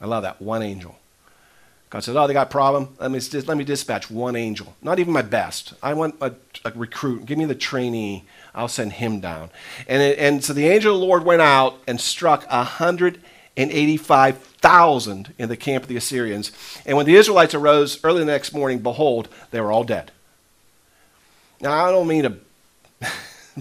I 0.00 0.06
love 0.06 0.22
that. 0.24 0.42
One 0.42 0.62
angel. 0.62 0.96
God 1.88 2.00
says, 2.00 2.16
Oh, 2.16 2.26
they 2.26 2.34
got 2.34 2.48
a 2.48 2.50
problem? 2.50 2.94
Let 3.00 3.10
me, 3.10 3.20
let 3.46 3.56
me 3.56 3.64
dispatch 3.64 4.10
one 4.10 4.36
angel. 4.36 4.74
Not 4.82 4.98
even 4.98 5.12
my 5.12 5.22
best. 5.22 5.72
I 5.82 5.94
want 5.94 6.16
a, 6.20 6.34
a 6.64 6.72
recruit. 6.72 7.24
Give 7.24 7.38
me 7.38 7.46
the 7.46 7.54
trainee. 7.54 8.24
I'll 8.54 8.68
send 8.68 8.94
him 8.94 9.20
down. 9.20 9.50
And, 9.88 10.02
it, 10.02 10.18
and 10.18 10.44
so 10.44 10.52
the 10.52 10.68
angel 10.68 10.94
of 10.94 11.00
the 11.00 11.06
Lord 11.06 11.24
went 11.24 11.42
out 11.42 11.78
and 11.86 12.00
struck 12.00 12.44
185,000 13.56 15.34
in 15.38 15.48
the 15.48 15.56
camp 15.56 15.84
of 15.84 15.88
the 15.88 15.96
Assyrians. 15.96 16.52
And 16.84 16.96
when 16.96 17.06
the 17.06 17.16
Israelites 17.16 17.54
arose 17.54 18.02
early 18.04 18.20
the 18.20 18.26
next 18.26 18.52
morning, 18.52 18.80
behold, 18.80 19.28
they 19.50 19.60
were 19.60 19.72
all 19.72 19.84
dead. 19.84 20.12
Now, 21.60 21.86
I 21.86 21.90
don't 21.90 22.06
mean 22.06 22.22
to 22.24 22.36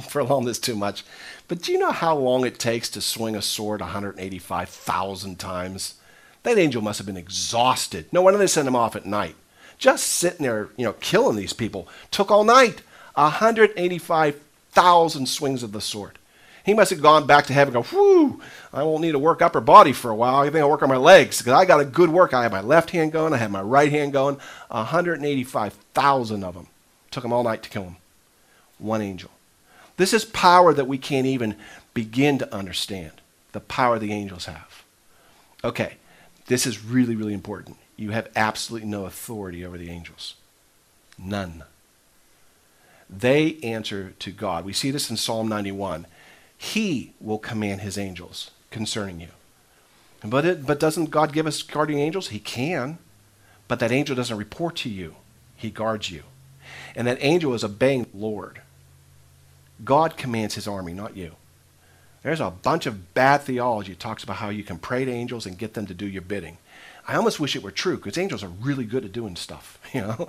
prolong 0.10 0.46
this 0.46 0.60
too 0.60 0.76
much, 0.76 1.04
but 1.48 1.62
do 1.62 1.72
you 1.72 1.80
know 1.80 1.92
how 1.92 2.18
long 2.18 2.46
it 2.46 2.60
takes 2.60 2.90
to 2.90 3.02
swing 3.02 3.36
a 3.36 3.42
sword 3.42 3.80
185,000 3.80 5.40
times? 5.40 5.96
That 6.44 6.58
angel 6.58 6.82
must 6.82 7.00
have 7.00 7.08
been 7.08 7.18
exhausted. 7.18 8.12
No 8.12 8.22
wonder 8.22 8.38
they 8.38 8.48
sent 8.48 8.68
him 8.68 8.76
off 8.76 8.96
at 8.96 9.06
night. 9.06 9.36
Just 9.78 10.08
sitting 10.08 10.44
there, 10.44 10.70
you 10.78 10.86
know, 10.86 10.94
killing 10.94 11.36
these 11.38 11.54
people 11.54 11.88
took 12.12 12.32
all 12.32 12.44
night. 12.44 12.82
185,000 13.16 15.28
swings 15.28 15.64
of 15.64 15.72
the 15.72 15.82
sword. 15.82 16.20
He 16.66 16.74
must 16.74 16.90
have 16.90 17.02
gone 17.02 17.28
back 17.28 17.46
to 17.46 17.54
heaven 17.54 17.76
go, 17.76 17.84
whew, 17.84 18.42
I 18.74 18.82
won't 18.82 19.02
need 19.02 19.12
to 19.12 19.20
work 19.20 19.44
upper 19.44 19.62
body 19.62 19.94
for 19.94 20.10
a 20.10 20.16
while. 20.16 20.38
I 20.38 20.46
think 20.46 20.56
I'll 20.56 20.70
work 20.70 20.82
on 20.82 20.90
my 20.90 20.98
legs 20.98 21.38
because 21.38 21.54
I 21.54 21.64
got 21.64 21.80
a 21.80 21.86
good 21.86 22.10
work. 22.10 22.34
I 22.34 22.42
have 22.42 22.52
my 22.52 22.62
left 22.62 22.90
hand 22.90 23.12
going, 23.12 23.34
I 23.34 23.38
have 23.38 23.52
my 23.52 23.62
right 23.62 23.92
hand 23.92 24.14
going. 24.14 24.40
185,000 24.70 26.44
of 26.44 26.56
them. 26.56 26.68
Took 27.12 27.22
them 27.22 27.32
all 27.32 27.44
night 27.44 27.62
to 27.62 27.70
kill 27.70 27.84
him. 27.84 27.96
One 28.80 29.04
angel. 29.04 29.30
This 29.98 30.12
is 30.12 30.26
power 30.26 30.74
that 30.74 30.88
we 30.88 30.98
can't 30.98 31.28
even 31.28 31.56
begin 31.94 32.40
to 32.40 32.54
understand. 32.54 33.12
The 33.52 33.60
power 33.60 34.00
the 34.00 34.12
angels 34.12 34.46
have. 34.46 34.84
Okay, 35.64 35.98
this 36.48 36.66
is 36.66 36.84
really, 36.84 37.16
really 37.16 37.36
important. 37.36 37.78
You 37.96 38.10
have 38.10 38.28
absolutely 38.36 38.90
no 38.90 39.06
authority 39.06 39.64
over 39.64 39.78
the 39.78 39.92
angels. 39.92 40.34
None. 41.18 41.64
They 43.08 43.58
answer 43.62 44.16
to 44.18 44.32
God. 44.32 44.66
We 44.66 44.74
see 44.74 44.90
this 44.90 45.12
in 45.12 45.18
Psalm 45.18 45.48
91. 45.48 46.08
He 46.58 47.14
will 47.20 47.38
command 47.38 47.82
his 47.82 47.98
angels 47.98 48.52
concerning 48.72 49.20
you. 49.20 49.30
But, 50.24 50.46
it, 50.46 50.66
but 50.66 50.80
doesn't 50.80 51.12
God 51.12 51.34
give 51.34 51.46
us 51.46 51.62
guardian 51.62 52.00
angels? 52.00 52.30
He 52.30 52.40
can. 52.40 52.98
But 53.68 53.80
that 53.80 53.92
angel 53.92 54.16
doesn't 54.16 54.38
report 54.38 54.76
to 54.78 54.90
you, 54.90 55.16
he 55.56 55.70
guards 55.70 56.12
you. 56.12 56.24
And 56.96 57.08
that 57.08 57.18
angel 57.22 57.54
is 57.54 57.64
obeying 57.64 58.08
the 58.12 58.18
Lord. 58.18 58.62
God 59.84 60.18
commands 60.18 60.56
his 60.56 60.68
army, 60.68 60.94
not 60.94 61.18
you. 61.18 61.36
There's 62.24 62.40
a 62.40 62.50
bunch 62.50 62.86
of 62.86 63.14
bad 63.14 63.42
theology 63.42 63.92
that 63.92 64.00
talks 64.00 64.24
about 64.24 64.38
how 64.38 64.50
you 64.50 64.64
can 64.64 64.80
pray 64.80 65.06
to 65.06 65.12
angels 65.12 65.46
and 65.46 65.58
get 65.58 65.74
them 65.76 65.86
to 65.86 65.94
do 65.94 66.08
your 66.08 66.24
bidding. 66.24 66.58
I 67.08 67.16
almost 67.16 67.40
wish 67.40 67.56
it 67.56 67.62
were 67.62 67.72
true 67.72 67.98
because 67.98 68.18
angels 68.18 68.44
are 68.44 68.48
really 68.48 68.84
good 68.84 69.06
at 69.06 69.12
doing 69.12 69.36
stuff. 69.36 69.80
You 69.94 70.02
know, 70.02 70.28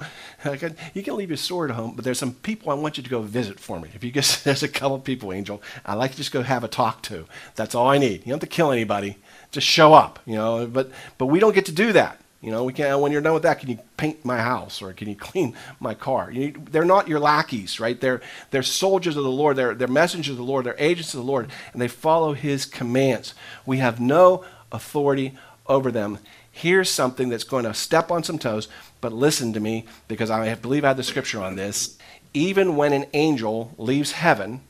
you 0.95 1.03
can 1.03 1.17
leave 1.17 1.31
your 1.31 1.37
sword 1.37 1.71
at 1.71 1.77
home, 1.77 1.95
but 1.97 2.05
there's 2.05 2.21
some 2.21 2.35
people 2.35 2.71
I 2.71 2.75
want 2.75 2.99
you 2.99 3.03
to 3.03 3.11
go 3.11 3.21
visit 3.23 3.59
for 3.59 3.81
me. 3.81 3.89
If 3.95 4.05
you 4.05 4.13
get 4.13 4.41
there's 4.45 4.63
a 4.63 4.69
couple 4.69 4.97
people, 5.01 5.33
angel, 5.33 5.61
I 5.85 5.95
like 5.95 6.13
to 6.13 6.17
just 6.17 6.31
go 6.31 6.43
have 6.43 6.63
a 6.63 6.69
talk 6.69 7.03
to. 7.05 7.27
That's 7.57 7.75
all 7.75 7.89
I 7.89 7.99
need. 7.99 8.21
You 8.21 8.27
don't 8.27 8.41
have 8.41 8.49
to 8.49 8.55
kill 8.55 8.71
anybody. 8.71 9.17
Just 9.51 9.67
show 9.67 9.93
up. 9.93 10.21
You 10.25 10.37
know, 10.37 10.69
but 10.69 10.93
but 11.19 11.27
we 11.27 11.41
don't 11.41 11.55
get 11.55 11.67
to 11.67 11.73
do 11.73 11.93
that. 11.95 12.21
You 12.41 12.53
know, 12.53 12.63
we 12.63 12.73
can 12.73 13.01
when 13.01 13.11
you're 13.11 13.23
done 13.23 13.35
with 13.35 13.43
that, 13.43 13.59
can 13.59 13.71
you 13.71 13.81
paint 13.97 14.25
my 14.25 14.39
house 14.39 14.81
or 14.81 14.93
can 14.93 15.09
you 15.09 15.17
clean 15.31 15.57
my 15.81 15.95
car? 15.95 16.31
You, 16.31 16.53
they're 16.71 16.85
not 16.85 17.09
your 17.09 17.19
lackeys, 17.19 17.81
right? 17.81 18.01
They're 18.01 18.21
they're 18.53 18.63
soldiers 18.63 19.17
of 19.17 19.25
the 19.25 19.31
Lord. 19.31 19.57
They're 19.57 19.75
they're 19.75 19.89
messengers 19.89 20.31
of 20.31 20.37
the 20.37 20.45
Lord. 20.45 20.65
They're 20.65 20.77
agents 20.79 21.13
of 21.13 21.21
the 21.21 21.27
Lord, 21.27 21.51
and 21.73 21.83
they 21.83 21.89
follow 21.89 22.35
His 22.35 22.67
commands. 22.67 23.35
We 23.65 23.79
have 23.79 23.99
no 23.99 24.45
authority 24.71 25.37
over 25.67 25.91
them 25.91 26.19
here's 26.57 26.91
something 26.91 27.29
that's 27.29 27.45
going 27.45 27.65
to 27.65 27.75
step 27.75 28.11
on 28.11 28.25
some 28.25 28.39
toes, 28.39 28.67
but 29.03 29.13
listen 29.13 29.53
to 29.53 29.61
me 29.61 29.85
because 30.09 30.31
I 30.31 30.55
believe 30.55 30.85
I 30.85 30.89
have 30.89 30.97
the 30.97 31.03
scripture 31.03 31.43
on 31.43 31.57
this. 31.57 31.99
Even 32.33 32.77
when 32.77 32.95
an 32.95 33.05
angel 33.13 33.75
leaves 33.77 34.13
heaven 34.13 34.63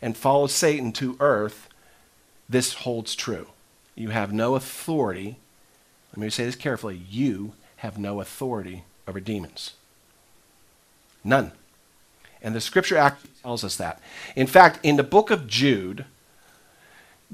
and 0.00 0.16
follows 0.16 0.52
Satan 0.52 0.92
to 0.92 1.16
earth, 1.20 1.68
this 2.48 2.72
holds 2.72 3.14
true. 3.14 3.48
You 3.94 4.10
have 4.10 4.32
no 4.32 4.54
authority. 4.54 5.36
Let 6.12 6.18
me 6.18 6.30
say 6.30 6.46
this 6.46 6.56
carefully. 6.56 7.02
You 7.10 7.52
have 7.76 7.98
no 7.98 8.22
authority 8.22 8.84
over 9.06 9.20
demons. 9.20 9.74
None. 11.22 11.52
And 12.40 12.54
the 12.54 12.62
scripture 12.62 12.96
actually 12.96 13.30
tells 13.42 13.62
us 13.62 13.76
that. 13.76 14.00
In 14.34 14.46
fact, 14.46 14.80
in 14.82 14.96
the 14.96 15.02
book 15.02 15.30
of 15.30 15.46
Jude, 15.46 16.06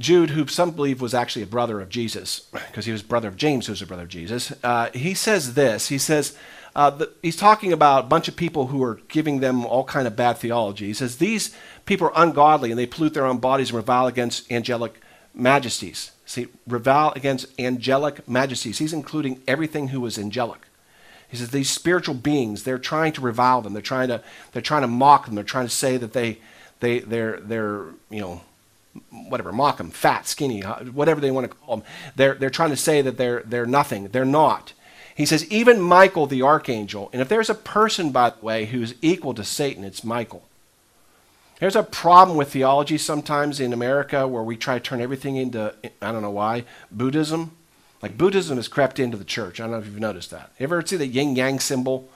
Jude, 0.01 0.31
who 0.31 0.47
some 0.47 0.71
believe 0.71 1.01
was 1.01 1.13
actually 1.13 1.43
a 1.43 1.47
brother 1.47 1.81
of 1.81 1.91
Jesus, 1.91 2.41
because 2.53 2.87
he 2.87 2.93
was 2.93 3.03
brother 3.03 3.29
of 3.29 3.37
James, 3.37 3.67
who 3.67 3.73
was 3.73 3.83
a 3.83 3.87
brother 3.87 4.05
of 4.05 4.09
Jesus, 4.09 4.53
uh, 4.65 4.91
he 4.93 5.13
says 5.13 5.55
this. 5.55 5.89
He 5.89 5.99
says, 5.99 6.37
uh, 6.75 6.89
the, 6.89 7.13
he's 7.23 7.37
talking 7.37 7.73
about 7.73 8.05
a 8.05 8.09
bunch 8.09 8.27
of 8.27 8.35
people 8.35 8.69
who 8.69 8.83
are 8.83 9.01
giving 9.09 9.41
them 9.41 9.67
all 9.67 9.85
kind 9.85 10.07
of 10.07 10.17
bad 10.17 10.39
theology. 10.39 10.87
He 10.87 10.95
says, 10.95 11.19
these 11.19 11.55
people 11.85 12.07
are 12.09 12.13
ungodly 12.17 12.71
and 12.71 12.79
they 12.79 12.87
pollute 12.87 13.13
their 13.13 13.27
own 13.27 13.39
bodies 13.39 13.69
and 13.71 13.77
revile 13.77 14.07
against 14.07 14.51
angelic 14.51 15.01
majesties. 15.35 16.13
See, 16.25 16.47
revile 16.67 17.13
against 17.15 17.47
angelic 17.61 18.27
majesties. 18.27 18.79
He's 18.79 18.93
including 18.93 19.43
everything 19.47 19.89
who 19.89 20.07
is 20.07 20.19
angelic. 20.19 20.61
He 21.29 21.37
says 21.37 21.51
these 21.51 21.69
spiritual 21.69 22.15
beings, 22.15 22.63
they're 22.63 22.79
trying 22.79 23.13
to 23.13 23.21
revile 23.21 23.61
them. 23.61 23.75
They're 23.75 23.83
trying 23.83 24.09
to, 24.09 24.23
they're 24.53 24.63
trying 24.63 24.83
to 24.83 24.89
mock 24.89 25.27
them. 25.27 25.35
They're 25.35 25.45
trying 25.45 25.67
to 25.67 25.75
say 25.75 25.97
that 25.99 26.13
they, 26.13 26.39
they, 26.81 27.01
they're, 27.01 27.39
they're, 27.41 27.87
you 28.09 28.21
know, 28.21 28.41
whatever, 29.11 29.53
mock 29.53 29.79
them, 29.79 29.90
fat, 29.90 30.26
skinny, 30.26 30.61
whatever 30.62 31.20
they 31.20 31.31
want 31.31 31.50
to 31.50 31.57
call 31.57 31.76
them. 31.76 31.87
They're, 32.16 32.35
they're 32.35 32.50
trying 32.50 32.70
to 32.70 32.76
say 32.76 33.03
that 33.03 33.16
they're, 33.16 33.42
they're 33.44 33.66
nothing. 33.66 34.09
They're 34.09 34.24
not. 34.24 34.72
He 35.14 35.26
says, 35.26 35.50
even 35.50 35.81
Michael 35.81 36.26
the 36.26 36.42
archangel, 36.42 37.11
and 37.12 37.20
if 37.20 37.29
there's 37.29 37.50
a 37.50 37.55
person, 37.55 38.11
by 38.11 38.31
the 38.31 38.44
way, 38.44 38.66
who's 38.66 38.94
equal 39.03 39.35
to 39.35 39.44
Satan, 39.44 39.85
it's 39.85 40.03
Michael. 40.03 40.44
There's 41.59 41.76
a 41.76 41.83
problem 41.83 42.38
with 42.38 42.53
theology 42.53 42.96
sometimes 42.96 43.61
in 43.61 43.74
America 43.74 44.26
where 44.26 44.42
we 44.42 44.57
try 44.57 44.74
to 44.74 44.81
turn 44.81 45.03
everything 45.03 45.37
into, 45.37 45.74
I 46.00 46.11
don't 46.11 46.22
know 46.22 46.31
why, 46.31 46.64
Buddhism. 46.90 47.53
Like 48.03 48.16
Buddhism 48.16 48.57
has 48.57 48.66
crept 48.66 48.98
into 48.98 49.18
the 49.18 49.24
church. 49.24 49.61
I 49.61 49.64
don't 49.64 49.72
know 49.72 49.79
if 49.79 49.85
you've 49.85 50.00
noticed 50.00 50.31
that. 50.31 50.53
You 50.59 50.64
ever 50.64 50.81
see 50.85 50.96
the 50.96 51.07
yin 51.07 51.37
yang 51.37 51.61
symbol? 51.61 52.09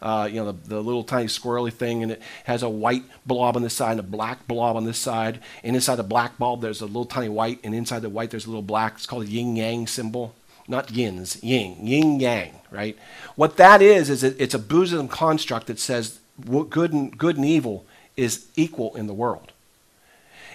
Uh, 0.00 0.28
you 0.30 0.36
know, 0.36 0.52
the, 0.52 0.68
the 0.68 0.82
little 0.82 1.04
tiny 1.04 1.26
squirrely 1.26 1.72
thing, 1.72 2.02
and 2.02 2.12
it 2.12 2.22
has 2.44 2.62
a 2.62 2.68
white 2.68 3.04
blob 3.26 3.56
on 3.56 3.62
this 3.62 3.74
side 3.74 3.92
and 3.92 4.00
a 4.00 4.04
black 4.04 4.46
blob 4.46 4.76
on 4.76 4.84
this 4.84 4.98
side. 4.98 5.40
And 5.64 5.74
inside 5.74 5.96
the 5.96 6.04
black 6.04 6.38
bulb, 6.38 6.60
there's 6.60 6.80
a 6.80 6.86
little 6.86 7.04
tiny 7.04 7.28
white, 7.28 7.60
and 7.64 7.74
inside 7.74 8.02
the 8.02 8.08
white, 8.08 8.30
there's 8.30 8.46
a 8.46 8.48
little 8.48 8.62
black. 8.62 8.94
It's 8.94 9.06
called 9.06 9.24
a 9.24 9.30
yin 9.30 9.56
yang 9.56 9.86
symbol. 9.86 10.34
Not 10.70 10.90
yins, 10.90 11.42
yin, 11.42 11.86
yin 11.86 12.20
yang, 12.20 12.52
right? 12.70 12.96
What 13.36 13.56
that 13.56 13.80
is, 13.80 14.10
is 14.10 14.22
it, 14.22 14.36
it's 14.38 14.52
a 14.52 14.58
Buddhism 14.58 15.08
construct 15.08 15.66
that 15.68 15.80
says 15.80 16.20
good 16.68 16.92
and, 16.92 17.16
good 17.16 17.36
and 17.36 17.44
evil 17.44 17.86
is 18.18 18.48
equal 18.54 18.94
in 18.94 19.06
the 19.06 19.14
world. 19.14 19.52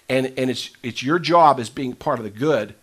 And, 0.07 0.31
and 0.37 0.51
it's, 0.51 0.69
it's 0.83 1.01
your 1.01 1.17
job 1.17 1.59
as 1.59 1.71
being 1.71 1.93
part 1.93 2.19
of 2.19 2.25
the 2.25 2.29
good 2.29 2.75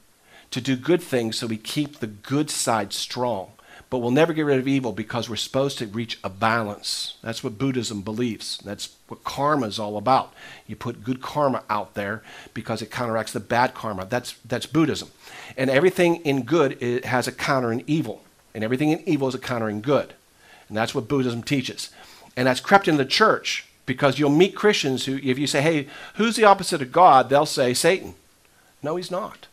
to 0.51 0.61
do 0.61 0.75
good 0.75 1.03
things 1.03 1.39
so 1.39 1.47
we 1.47 1.57
keep 1.57 1.99
the 1.99 2.09
good 2.09 2.51
side 2.51 2.93
strong 2.93 3.53
but 3.91 3.99
we'll 3.99 4.13
never 4.13 4.33
get 4.33 4.47
rid 4.47 4.61
of 4.61 4.69
evil 4.69 4.93
because 4.93 5.29
we're 5.29 5.35
supposed 5.35 5.77
to 5.79 5.87
reach 5.87 6.19
a 6.23 6.31
balance. 6.31 7.17
That's 7.23 7.43
what 7.43 7.59
Buddhism 7.59 8.03
believes. 8.03 8.59
That's 8.59 8.95
what 9.09 9.25
karma 9.25 9.67
is 9.67 9.81
all 9.81 9.97
about. 9.97 10.33
You 10.69 10.77
put 10.77 11.03
good 11.03 11.21
karma 11.21 11.65
out 11.69 11.95
there 11.95 12.23
because 12.55 12.83
it 12.83 12.93
counteracts 12.93 13.33
the 13.33 13.41
bad 13.41 13.75
karma. 13.75 14.07
That's, 14.07 14.35
that's 14.45 14.67
Buddhism. 14.67 15.11
And 15.57 15.69
everything 15.69 16.17
in 16.25 16.45
good 16.45 16.81
it 16.81 17.05
has 17.05 17.27
a 17.27 17.33
counter 17.33 17.73
in 17.73 17.83
evil. 17.89 18.23
And 18.55 18.63
everything 18.63 18.93
in 18.93 19.07
evil 19.09 19.27
is 19.27 19.35
a 19.35 19.41
counter 19.41 19.69
in 19.69 19.81
good. 19.81 20.15
And 20.69 20.77
that's 20.77 20.95
what 20.95 21.09
Buddhism 21.09 21.43
teaches. 21.43 21.91
And 22.37 22.47
that's 22.47 22.61
crept 22.61 22.87
into 22.87 23.03
the 23.03 23.11
church 23.11 23.67
because 23.87 24.21
you'll 24.21 24.31
meet 24.31 24.55
Christians 24.55 25.07
who, 25.07 25.17
if 25.17 25.37
you 25.37 25.49
say, 25.49 25.63
hey, 25.63 25.89
who's 26.15 26.37
the 26.37 26.45
opposite 26.45 26.81
of 26.81 26.93
God? 26.93 27.29
They'll 27.29 27.45
say, 27.45 27.75
Satan. 27.75 28.15
No, 28.85 28.95
he's 28.95 29.11
not. 29.11 29.49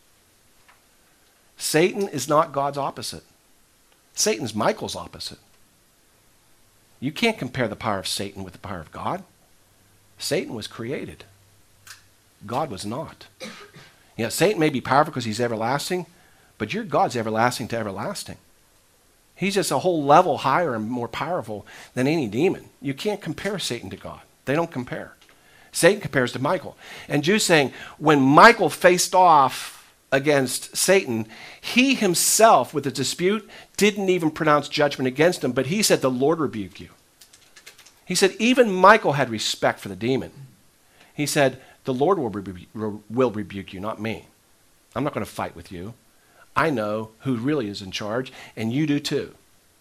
Satan 1.56 2.06
is 2.06 2.28
not 2.28 2.52
God's 2.52 2.78
opposite. 2.78 3.24
Satan's 4.18 4.52
Michael's 4.52 4.96
opposite. 4.96 5.38
You 6.98 7.12
can't 7.12 7.38
compare 7.38 7.68
the 7.68 7.76
power 7.76 8.00
of 8.00 8.08
Satan 8.08 8.42
with 8.42 8.52
the 8.52 8.58
power 8.58 8.80
of 8.80 8.90
God. 8.90 9.22
Satan 10.18 10.54
was 10.54 10.66
created. 10.66 11.22
God 12.44 12.68
was 12.68 12.84
not. 12.84 13.28
You 14.16 14.24
know, 14.24 14.28
Satan 14.28 14.58
may 14.58 14.70
be 14.70 14.80
powerful 14.80 15.12
because 15.12 15.24
he's 15.24 15.40
everlasting, 15.40 16.06
but 16.58 16.74
your 16.74 16.82
God's 16.82 17.16
everlasting 17.16 17.68
to 17.68 17.76
everlasting. 17.76 18.38
He's 19.36 19.54
just 19.54 19.70
a 19.70 19.78
whole 19.78 20.02
level 20.02 20.38
higher 20.38 20.74
and 20.74 20.90
more 20.90 21.06
powerful 21.06 21.64
than 21.94 22.08
any 22.08 22.26
demon. 22.26 22.70
You 22.82 22.94
can't 22.94 23.22
compare 23.22 23.60
Satan 23.60 23.88
to 23.90 23.96
God. 23.96 24.22
They 24.46 24.56
don't 24.56 24.72
compare. 24.72 25.14
Satan 25.70 26.00
compares 26.00 26.32
to 26.32 26.40
Michael. 26.40 26.76
And 27.08 27.22
Jude's 27.22 27.44
saying, 27.44 27.72
when 27.98 28.20
Michael 28.20 28.68
faced 28.68 29.14
off 29.14 29.77
against 30.10 30.76
Satan, 30.76 31.26
he 31.60 31.94
himself, 31.94 32.72
with 32.72 32.86
a 32.86 32.90
dispute, 32.90 33.48
didn't 33.76 34.08
even 34.08 34.30
pronounce 34.30 34.68
judgment 34.68 35.06
against 35.06 35.44
him, 35.44 35.52
but 35.52 35.66
he 35.66 35.82
said, 35.82 36.00
The 36.00 36.10
Lord 36.10 36.40
rebuke 36.40 36.80
you. 36.80 36.88
He 38.06 38.14
said, 38.14 38.34
even 38.38 38.72
Michael 38.72 39.12
had 39.12 39.28
respect 39.28 39.80
for 39.80 39.90
the 39.90 39.96
demon. 39.96 40.32
He 41.12 41.26
said, 41.26 41.60
The 41.84 41.92
Lord 41.92 42.18
will, 42.18 42.30
rebu- 42.30 43.02
will 43.10 43.30
rebuke 43.30 43.74
you, 43.74 43.80
not 43.80 44.00
me. 44.00 44.24
I'm 44.96 45.04
not 45.04 45.12
going 45.12 45.26
to 45.26 45.30
fight 45.30 45.54
with 45.54 45.70
you. 45.70 45.92
I 46.56 46.70
know 46.70 47.10
who 47.20 47.36
really 47.36 47.68
is 47.68 47.82
in 47.82 47.90
charge, 47.90 48.32
and 48.56 48.72
you 48.72 48.86
do 48.86 48.98
too. 48.98 49.34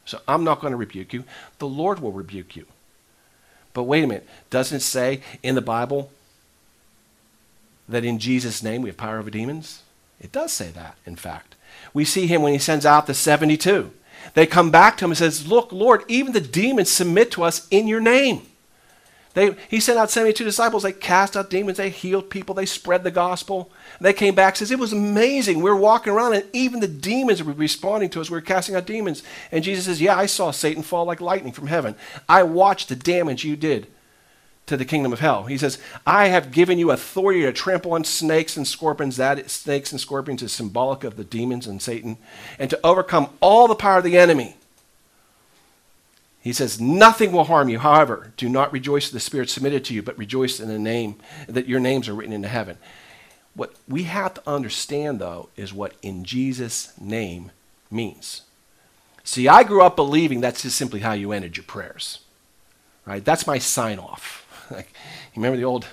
So 0.04 0.20
I'm 0.28 0.44
not 0.44 0.60
going 0.60 0.72
to 0.72 0.78
rebuke 0.78 1.14
you. 1.14 1.24
The 1.60 1.68
Lord 1.68 2.00
will 2.02 2.12
rebuke 2.12 2.56
you. 2.58 2.66
But 3.74 3.84
wait 3.84 4.04
a 4.04 4.08
minute. 4.08 4.28
Doesn't 4.50 4.78
it 4.78 4.82
say 4.82 5.22
in 5.42 5.56
the 5.56 5.62
Bible 5.62 6.12
that 7.88 8.04
in 8.04 8.20
Jesus' 8.20 8.62
name 8.62 8.82
we 8.82 8.90
have 8.90 8.98
power 8.98 9.20
over 9.20 9.30
demons? 9.30 9.84
It 10.20 10.32
does 10.32 10.52
say 10.52 10.70
that, 10.72 10.98
in 11.06 11.16
fact. 11.16 11.56
We 11.94 12.06
see 12.06 12.28
him 12.28 12.42
when 12.42 12.54
he 12.54 12.60
sends 12.60 12.86
out 12.86 13.08
the 13.08 13.14
72. 13.14 13.92
They 14.34 14.46
come 14.46 14.72
back 14.72 14.98
to 14.98 15.06
him 15.06 15.12
and 15.12 15.18
says, 15.18 15.48
Look, 15.48 15.72
Lord, 15.72 16.04
even 16.08 16.34
the 16.34 16.42
demons 16.42 16.92
submit 16.92 17.32
to 17.32 17.44
us 17.44 17.68
in 17.70 17.88
your 17.88 18.02
name. 18.02 18.42
They, 19.34 19.56
he 19.70 19.80
sent 19.80 20.00
out 20.00 20.10
72 20.10 20.44
disciples. 20.44 20.82
They 20.82 20.92
cast 20.92 21.38
out 21.38 21.52
demons. 21.52 21.78
They 21.78 21.92
healed 21.92 22.32
people. 22.32 22.56
They 22.56 22.66
spread 22.66 23.04
the 23.04 23.12
gospel. 23.12 23.72
They 24.02 24.12
came 24.12 24.34
back 24.34 24.56
says, 24.56 24.72
It 24.72 24.80
was 24.80 24.94
amazing. 24.94 25.58
We 25.58 25.70
were 25.70 25.76
walking 25.76 26.12
around, 26.12 26.34
and 26.34 26.46
even 26.54 26.80
the 26.80 26.88
demons 26.88 27.44
were 27.44 27.54
responding 27.54 28.10
to 28.12 28.22
us. 28.22 28.32
We 28.32 28.38
were 28.38 28.42
casting 28.42 28.76
out 28.76 28.88
demons. 28.88 29.22
And 29.52 29.64
Jesus 29.64 29.86
says, 29.86 30.02
Yeah, 30.02 30.18
I 30.18 30.26
saw 30.26 30.50
Satan 30.50 30.82
fall 30.82 31.06
like 31.06 31.22
lightning 31.22 31.54
from 31.54 31.68
heaven. 31.68 31.94
I 32.28 32.42
watched 32.44 32.90
the 32.90 32.96
damage 32.96 33.46
you 33.46 33.56
did 33.56 33.88
to 34.68 34.78
the 34.78 34.86
kingdom 34.86 35.12
of 35.12 35.20
hell. 35.20 35.46
He 35.46 35.58
says, 35.58 35.80
I 36.06 36.28
have 36.28 36.52
given 36.52 36.78
you 36.78 36.92
authority 36.92 37.42
to 37.42 37.52
trample 37.52 37.94
on 37.94 38.04
snakes 38.04 38.56
and 38.56 38.68
scorpions. 38.68 39.18
That 39.18 39.50
snakes 39.50 39.92
and 39.92 40.00
scorpions 40.00 40.44
is 40.44 40.52
symbolic 40.52 41.04
of 41.04 41.18
the 41.18 41.24
demons 41.24 41.68
and 41.68 41.82
Satan, 41.82 42.18
and 42.60 42.70
to 42.70 42.80
overcome 42.84 43.30
all 43.42 43.68
the 43.68 43.76
power 43.76 43.98
of 43.98 44.04
the 44.04 44.18
enemy. 44.18 44.56
He 46.42 46.54
says, 46.54 46.80
Nothing 46.80 47.32
will 47.32 47.46
harm 47.46 47.70
you. 47.70 47.80
However, 47.80 48.32
do 48.38 48.48
not 48.48 48.72
rejoice 48.72 49.10
the 49.10 49.20
Spirit 49.20 49.50
submitted 49.50 49.84
to 49.86 49.94
you, 49.94 50.02
but 50.02 50.18
rejoice 50.18 50.60
in 50.60 50.68
the 50.68 50.80
name 50.80 51.16
that 51.48 51.68
your 51.68 51.80
names 51.80 52.08
are 52.08 52.14
written 52.14 52.34
into 52.34 52.48
heaven. 52.48 52.78
What 53.54 53.74
we 53.88 54.04
have 54.04 54.36
to 54.36 54.50
understand, 54.50 55.20
though, 55.20 55.50
is 55.58 55.74
what 55.74 55.94
in 56.02 56.24
Jesus' 56.24 56.94
name 57.00 57.52
means. 57.90 58.44
See, 59.24 59.48
I 59.48 59.64
grew 59.64 59.82
up 59.82 59.96
believing 59.96 60.40
that's 60.40 60.62
just 60.62 60.78
simply 60.78 61.02
how 61.02 61.14
you 61.14 61.32
ended 61.32 61.58
your 61.58 61.66
prayers. 61.66 62.20
Right? 63.06 63.24
That's 63.26 63.48
my 63.48 63.58
sign 63.58 64.00
off. 64.00 64.47
like, 64.72 64.88
you 65.34 65.42
remember 65.42 65.58
the 65.58 65.66
old 65.66 65.88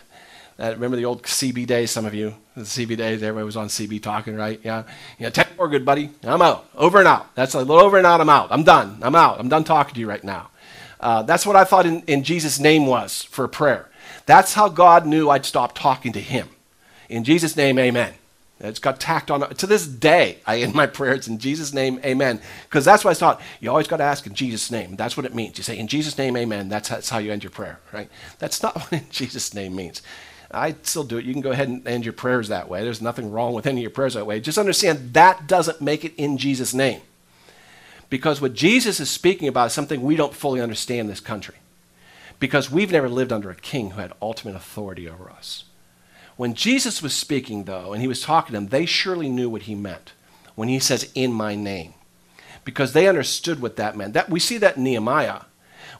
uh, 0.58 0.70
remember 0.70 0.96
the 0.96 1.04
old 1.04 1.22
CB 1.24 1.66
days, 1.66 1.90
some 1.90 2.04
of 2.04 2.14
you? 2.14 2.34
The 2.56 2.62
CB 2.62 2.96
days, 2.96 3.22
everybody 3.22 3.44
was 3.44 3.56
on 3.56 3.66
CB 3.66 4.00
talking, 4.02 4.36
right? 4.36 4.60
Yeah. 4.62 4.84
Yeah, 5.18 5.30
10 5.30 5.46
more, 5.56 5.68
good 5.68 5.84
buddy. 5.84 6.10
I'm 6.22 6.40
out. 6.40 6.68
Over 6.76 7.00
and 7.00 7.08
out. 7.08 7.34
That's 7.34 7.54
a 7.54 7.58
little 7.58 7.80
over 7.80 7.98
and 7.98 8.06
out. 8.06 8.20
I'm 8.20 8.28
out. 8.28 8.52
I'm 8.52 8.62
done. 8.62 8.98
I'm 9.02 9.16
out. 9.16 9.40
I'm 9.40 9.48
done 9.48 9.64
talking 9.64 9.94
to 9.94 10.00
you 10.00 10.08
right 10.08 10.22
now. 10.22 10.50
Uh, 11.00 11.22
that's 11.22 11.44
what 11.44 11.56
I 11.56 11.64
thought 11.64 11.86
in, 11.86 12.02
in 12.02 12.22
Jesus' 12.22 12.60
name 12.60 12.86
was 12.86 13.24
for 13.24 13.48
prayer. 13.48 13.90
That's 14.26 14.54
how 14.54 14.68
God 14.68 15.06
knew 15.06 15.28
I'd 15.28 15.44
stop 15.44 15.74
talking 15.74 16.12
to 16.12 16.20
him. 16.20 16.48
In 17.08 17.24
Jesus' 17.24 17.56
name, 17.56 17.78
amen. 17.78 18.14
It's 18.60 18.78
got 18.78 19.00
tacked 19.00 19.30
on. 19.30 19.48
To 19.48 19.66
this 19.66 19.86
day, 19.86 20.38
I 20.46 20.60
end 20.60 20.74
my 20.74 20.86
prayers 20.98 21.28
in 21.28 21.38
Jesus' 21.38 21.72
name, 21.72 22.00
amen. 22.04 22.40
Because 22.64 22.84
that's 22.84 23.04
what 23.04 23.10
I 23.10 23.14
thought. 23.14 23.40
You 23.60 23.70
always 23.70 23.88
got 23.88 23.96
to 23.98 24.04
ask 24.04 24.26
in 24.26 24.34
Jesus' 24.34 24.70
name. 24.70 24.96
That's 24.96 25.16
what 25.16 25.26
it 25.26 25.34
means. 25.34 25.58
You 25.58 25.64
say, 25.64 25.76
in 25.76 25.88
Jesus' 25.88 26.16
name, 26.16 26.36
amen. 26.36 26.68
That's, 26.68 26.88
that's 26.88 27.10
how 27.10 27.18
you 27.18 27.32
end 27.32 27.42
your 27.42 27.50
prayer, 27.50 27.80
right? 27.92 28.08
That's 28.38 28.62
not 28.62 28.74
what 28.76 28.92
in 28.92 29.06
Jesus' 29.10 29.54
name 29.54 29.74
means. 29.74 30.02
I 30.50 30.76
still 30.82 31.02
do 31.04 31.18
it. 31.18 31.24
You 31.24 31.32
can 31.32 31.42
go 31.42 31.50
ahead 31.50 31.68
and 31.68 31.86
end 31.86 32.04
your 32.04 32.12
prayers 32.12 32.48
that 32.48 32.68
way. 32.68 32.84
There's 32.84 33.02
nothing 33.02 33.32
wrong 33.32 33.54
with 33.54 33.66
ending 33.66 33.82
your 33.82 33.90
prayers 33.90 34.14
that 34.14 34.26
way. 34.26 34.38
Just 34.38 34.58
understand 34.58 35.14
that 35.14 35.48
doesn't 35.48 35.80
make 35.80 36.04
it 36.04 36.14
in 36.16 36.38
Jesus' 36.38 36.72
name. 36.72 37.00
Because 38.08 38.40
what 38.40 38.54
Jesus 38.54 39.00
is 39.00 39.10
speaking 39.10 39.48
about 39.48 39.66
is 39.66 39.72
something 39.72 40.00
we 40.00 40.14
don't 40.14 40.34
fully 40.34 40.60
understand 40.60 41.00
in 41.00 41.06
this 41.08 41.20
country. 41.20 41.56
Because 42.38 42.70
we've 42.70 42.92
never 42.92 43.08
lived 43.08 43.32
under 43.32 43.50
a 43.50 43.56
king 43.56 43.90
who 43.90 44.00
had 44.00 44.12
ultimate 44.22 44.54
authority 44.54 45.08
over 45.08 45.28
us. 45.30 45.64
When 46.36 46.54
Jesus 46.54 47.02
was 47.02 47.14
speaking, 47.14 47.64
though, 47.64 47.92
and 47.92 48.02
he 48.02 48.08
was 48.08 48.20
talking 48.20 48.48
to 48.48 48.60
them, 48.60 48.68
they 48.68 48.86
surely 48.86 49.28
knew 49.28 49.48
what 49.48 49.62
he 49.62 49.74
meant 49.74 50.12
when 50.54 50.68
he 50.68 50.78
says, 50.78 51.10
in 51.14 51.32
my 51.32 51.54
name. 51.54 51.94
Because 52.64 52.92
they 52.92 53.08
understood 53.08 53.60
what 53.60 53.76
that 53.76 53.96
meant. 53.96 54.14
That, 54.14 54.30
we 54.30 54.40
see 54.40 54.58
that 54.58 54.76
in 54.76 54.84
Nehemiah. 54.84 55.42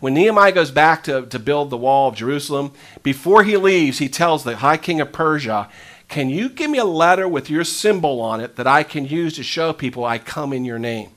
When 0.01 0.14
Nehemiah 0.14 0.53
goes 0.53 0.70
back 0.70 1.05
to, 1.05 1.27
to 1.27 1.38
build 1.38 1.70
the 1.70 1.77
wall 1.77 2.09
of 2.09 2.16
Jerusalem, 2.16 2.73
before 3.03 3.44
he 3.44 3.57
leaves, 3.57 3.99
he 3.99 4.09
tells 4.09 4.44
the 4.44 4.57
high 4.57 4.77
king 4.77 5.01
of 5.01 5.12
Persia, 5.12 5.68
Can 6.09 6.31
you 6.31 6.49
give 6.49 6.70
me 6.70 6.79
a 6.79 6.85
letter 6.85 7.29
with 7.29 7.51
your 7.51 7.64
symbol 7.64 8.20
on 8.20 8.40
it 8.40 8.57
that 8.57 8.66
I 8.66 8.83
can 8.83 9.07
use 9.07 9.35
to 9.37 9.42
show 9.42 9.73
people 9.73 10.05
I 10.05 10.18
come 10.18 10.53
in 10.53 10.64
your 10.64 10.79
name? 10.79 11.11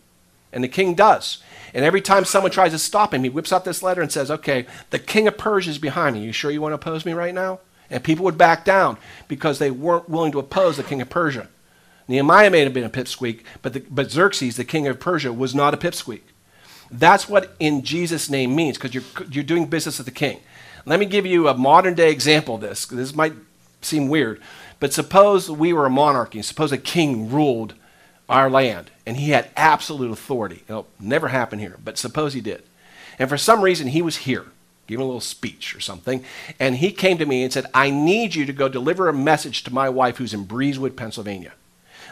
And 0.51 0.63
the 0.63 0.69
king 0.69 0.95
does. 0.95 1.39
And 1.73 1.83
every 1.83 2.01
time 2.01 2.23
someone 2.25 2.51
tries 2.51 2.71
to 2.71 2.79
stop 2.79 3.13
him, 3.13 3.23
he 3.23 3.29
whips 3.29 3.51
out 3.51 3.65
this 3.65 3.83
letter 3.83 4.01
and 4.01 4.11
says, 4.11 4.31
Okay, 4.31 4.65
the 4.89 4.99
king 4.99 5.27
of 5.27 5.37
Persia 5.37 5.71
is 5.71 5.79
behind 5.79 6.15
me. 6.15 6.23
You 6.23 6.31
sure 6.31 6.51
you 6.51 6.61
want 6.61 6.71
to 6.71 6.75
oppose 6.75 7.05
me 7.05 7.13
right 7.13 7.33
now? 7.33 7.59
And 7.89 8.03
people 8.03 8.25
would 8.25 8.37
back 8.37 8.65
down 8.65 8.97
because 9.27 9.59
they 9.59 9.71
weren't 9.71 10.09
willing 10.09 10.31
to 10.33 10.39
oppose 10.39 10.77
the 10.77 10.83
king 10.83 11.01
of 11.01 11.09
Persia. 11.09 11.47
Nehemiah 12.07 12.49
may 12.49 12.61
have 12.61 12.73
been 12.73 12.83
a 12.83 12.89
pipsqueak, 12.89 13.41
but, 13.61 13.73
the, 13.73 13.79
but 13.89 14.11
Xerxes, 14.11 14.55
the 14.55 14.63
king 14.63 14.87
of 14.87 14.99
Persia, 14.99 15.33
was 15.33 15.53
not 15.53 15.73
a 15.73 15.77
pipsqueak. 15.77 16.21
That's 16.89 17.27
what 17.27 17.55
in 17.59 17.83
Jesus' 17.83 18.29
name 18.29 18.55
means 18.55 18.77
because 18.77 18.93
you're, 18.93 19.03
you're 19.29 19.43
doing 19.43 19.65
business 19.65 19.97
with 19.97 20.05
the 20.05 20.11
king. 20.11 20.39
Let 20.85 20.99
me 20.99 21.05
give 21.05 21.25
you 21.25 21.49
a 21.49 21.53
modern 21.53 21.95
day 21.95 22.11
example 22.11 22.55
of 22.55 22.61
this. 22.61 22.85
This 22.85 23.13
might 23.13 23.33
seem 23.81 24.07
weird, 24.07 24.41
but 24.79 24.93
suppose 24.93 25.51
we 25.51 25.73
were 25.73 25.85
a 25.85 25.89
monarchy. 25.89 26.41
Suppose 26.41 26.71
a 26.71 26.77
king 26.77 27.29
ruled 27.29 27.73
our 28.29 28.49
land 28.49 28.91
and 29.05 29.17
he 29.17 29.31
had 29.31 29.49
absolute 29.57 30.11
authority. 30.11 30.63
It'll 30.67 30.87
never 30.99 31.27
happen 31.29 31.59
here, 31.59 31.77
but 31.83 31.97
suppose 31.97 32.33
he 32.33 32.41
did. 32.41 32.63
And 33.19 33.27
for 33.29 33.37
some 33.37 33.61
reason 33.61 33.87
he 33.87 34.01
was 34.01 34.17
here, 34.17 34.45
giving 34.87 35.03
a 35.03 35.05
little 35.05 35.21
speech 35.21 35.75
or 35.75 35.79
something, 35.79 36.23
and 36.59 36.77
he 36.77 36.91
came 36.91 37.17
to 37.17 37.25
me 37.25 37.43
and 37.43 37.53
said, 37.53 37.65
I 37.73 37.89
need 37.89 38.35
you 38.35 38.45
to 38.45 38.53
go 38.53 38.67
deliver 38.67 39.07
a 39.07 39.13
message 39.13 39.63
to 39.63 39.73
my 39.73 39.89
wife 39.89 40.17
who's 40.17 40.33
in 40.33 40.45
Breezewood, 40.45 40.95
Pennsylvania. 40.95 41.53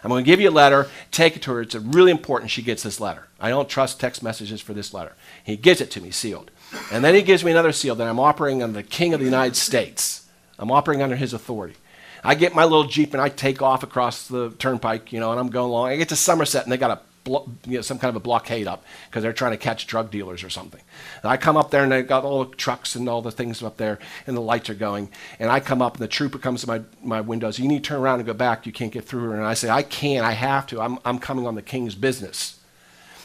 I'm 0.03 0.09
going 0.09 0.23
to 0.23 0.29
give 0.29 0.39
you 0.39 0.49
a 0.49 0.51
letter. 0.51 0.87
Take 1.09 1.35
it 1.35 1.41
to 1.43 1.51
her. 1.53 1.61
It's 1.61 1.73
really 1.73 2.11
important 2.11 2.51
she 2.51 2.61
gets 2.61 2.83
this 2.83 2.99
letter. 2.99 3.27
I 3.39 3.49
don't 3.49 3.67
trust 3.67 3.99
text 3.99 4.21
messages 4.21 4.61
for 4.61 4.73
this 4.73 4.93
letter. 4.93 5.13
He 5.43 5.57
gives 5.57 5.81
it 5.81 5.89
to 5.91 6.01
me 6.01 6.11
sealed. 6.11 6.51
And 6.91 7.03
then 7.03 7.15
he 7.15 7.23
gives 7.23 7.43
me 7.43 7.51
another 7.51 7.71
seal 7.71 7.95
that 7.95 8.07
I'm 8.07 8.19
operating 8.19 8.61
under 8.61 8.81
the 8.81 8.87
King 8.87 9.13
of 9.15 9.19
the 9.19 9.25
United 9.25 9.55
States. 9.55 10.27
I'm 10.59 10.71
operating 10.71 11.01
under 11.01 11.15
his 11.15 11.33
authority. 11.33 11.75
I 12.23 12.35
get 12.35 12.53
my 12.53 12.63
little 12.63 12.85
Jeep 12.85 13.13
and 13.13 13.21
I 13.21 13.29
take 13.29 13.61
off 13.61 13.83
across 13.83 14.27
the 14.27 14.51
turnpike, 14.51 15.11
you 15.11 15.19
know, 15.19 15.31
and 15.31 15.39
I'm 15.39 15.49
going 15.49 15.69
along. 15.69 15.89
I 15.89 15.97
get 15.97 16.09
to 16.09 16.15
Somerset 16.15 16.63
and 16.63 16.71
they 16.71 16.77
got 16.77 16.91
a 16.91 17.01
blo- 17.25 17.49
you 17.65 17.75
know, 17.75 17.81
some 17.81 17.99
kind 17.99 18.09
of 18.09 18.15
a 18.15 18.21
blockade 18.21 18.67
up 18.67 18.85
because 19.09 19.21
they're 19.21 19.33
trying 19.33 19.51
to 19.51 19.57
catch 19.57 19.85
drug 19.87 20.09
dealers 20.09 20.43
or 20.43 20.49
something. 20.49 20.79
And 21.21 21.29
I 21.29 21.35
come 21.35 21.57
up 21.57 21.71
there 21.71 21.83
and 21.83 21.91
they've 21.91 22.07
got 22.07 22.23
all 22.23 22.45
the 22.45 22.55
trucks 22.55 22.95
and 22.95 23.09
all 23.09 23.21
the 23.21 23.31
things 23.31 23.61
up 23.61 23.75
there 23.75 23.99
and 24.25 24.37
the 24.37 24.41
lights 24.41 24.69
are 24.69 24.75
going. 24.75 25.09
And 25.37 25.51
I 25.51 25.59
come 25.59 25.81
up 25.81 25.95
and 25.95 26.03
the 26.03 26.07
trooper 26.07 26.37
comes 26.37 26.61
to 26.61 26.67
my, 26.67 26.81
my 27.03 27.19
windows. 27.19 27.59
You 27.59 27.67
need 27.67 27.83
to 27.83 27.89
turn 27.89 27.99
around 27.99 28.19
and 28.19 28.25
go 28.27 28.33
back. 28.33 28.65
You 28.65 28.71
can't 28.71 28.93
get 28.93 29.03
through. 29.03 29.33
And 29.33 29.43
I 29.43 29.55
say, 29.55 29.69
I 29.69 29.83
can't. 29.83 30.25
I 30.25 30.31
have 30.31 30.65
to. 30.67 30.79
I'm, 30.79 30.99
I'm 31.03 31.19
coming 31.19 31.45
on 31.45 31.55
the 31.55 31.61
king's 31.61 31.95
business. 31.95 32.59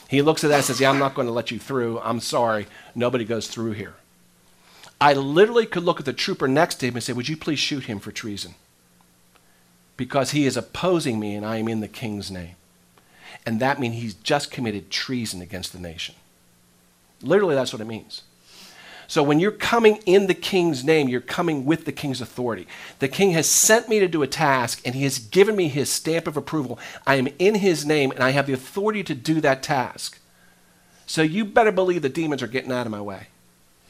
He 0.08 0.22
looks 0.22 0.42
at 0.42 0.48
that 0.48 0.56
and 0.56 0.64
says, 0.64 0.80
Yeah, 0.80 0.90
I'm 0.90 0.98
not 0.98 1.14
going 1.14 1.28
to 1.28 1.32
let 1.32 1.52
you 1.52 1.60
through. 1.60 2.00
I'm 2.00 2.18
sorry. 2.18 2.66
Nobody 2.96 3.24
goes 3.24 3.46
through 3.46 3.72
here. 3.72 3.94
I 5.00 5.12
literally 5.12 5.66
could 5.66 5.84
look 5.84 6.00
at 6.00 6.04
the 6.04 6.12
trooper 6.12 6.48
next 6.48 6.76
to 6.76 6.88
him 6.88 6.94
and 6.94 7.02
say, 7.02 7.12
Would 7.12 7.28
you 7.28 7.36
please 7.36 7.60
shoot 7.60 7.84
him 7.84 8.00
for 8.00 8.10
treason? 8.10 8.54
Because 9.96 10.32
he 10.32 10.46
is 10.46 10.56
opposing 10.56 11.20
me 11.20 11.34
and 11.34 11.46
I 11.46 11.58
am 11.58 11.68
in 11.68 11.80
the 11.80 11.86
king's 11.86 12.30
name 12.30 12.56
and 13.46 13.60
that 13.60 13.80
means 13.80 13.96
he's 13.96 14.14
just 14.14 14.50
committed 14.50 14.90
treason 14.90 15.40
against 15.40 15.72
the 15.72 15.78
nation. 15.78 16.14
Literally, 17.22 17.54
that's 17.54 17.72
what 17.72 17.82
it 17.82 17.86
means. 17.86 18.22
So 19.06 19.24
when 19.24 19.40
you're 19.40 19.50
coming 19.50 19.96
in 20.06 20.28
the 20.28 20.34
king's 20.34 20.84
name, 20.84 21.08
you're 21.08 21.20
coming 21.20 21.64
with 21.64 21.84
the 21.84 21.90
king's 21.90 22.20
authority. 22.20 22.68
The 23.00 23.08
king 23.08 23.32
has 23.32 23.48
sent 23.48 23.88
me 23.88 23.98
to 23.98 24.06
do 24.06 24.22
a 24.22 24.28
task, 24.28 24.80
and 24.84 24.94
he 24.94 25.02
has 25.02 25.18
given 25.18 25.56
me 25.56 25.66
his 25.66 25.90
stamp 25.90 26.28
of 26.28 26.36
approval. 26.36 26.78
I 27.06 27.16
am 27.16 27.28
in 27.40 27.56
his 27.56 27.84
name, 27.84 28.12
and 28.12 28.20
I 28.22 28.30
have 28.30 28.46
the 28.46 28.52
authority 28.52 29.02
to 29.02 29.14
do 29.16 29.40
that 29.40 29.64
task. 29.64 30.20
So 31.06 31.22
you 31.22 31.44
better 31.44 31.72
believe 31.72 32.02
the 32.02 32.08
demons 32.08 32.40
are 32.40 32.46
getting 32.46 32.70
out 32.70 32.86
of 32.86 32.92
my 32.92 33.00
way 33.00 33.26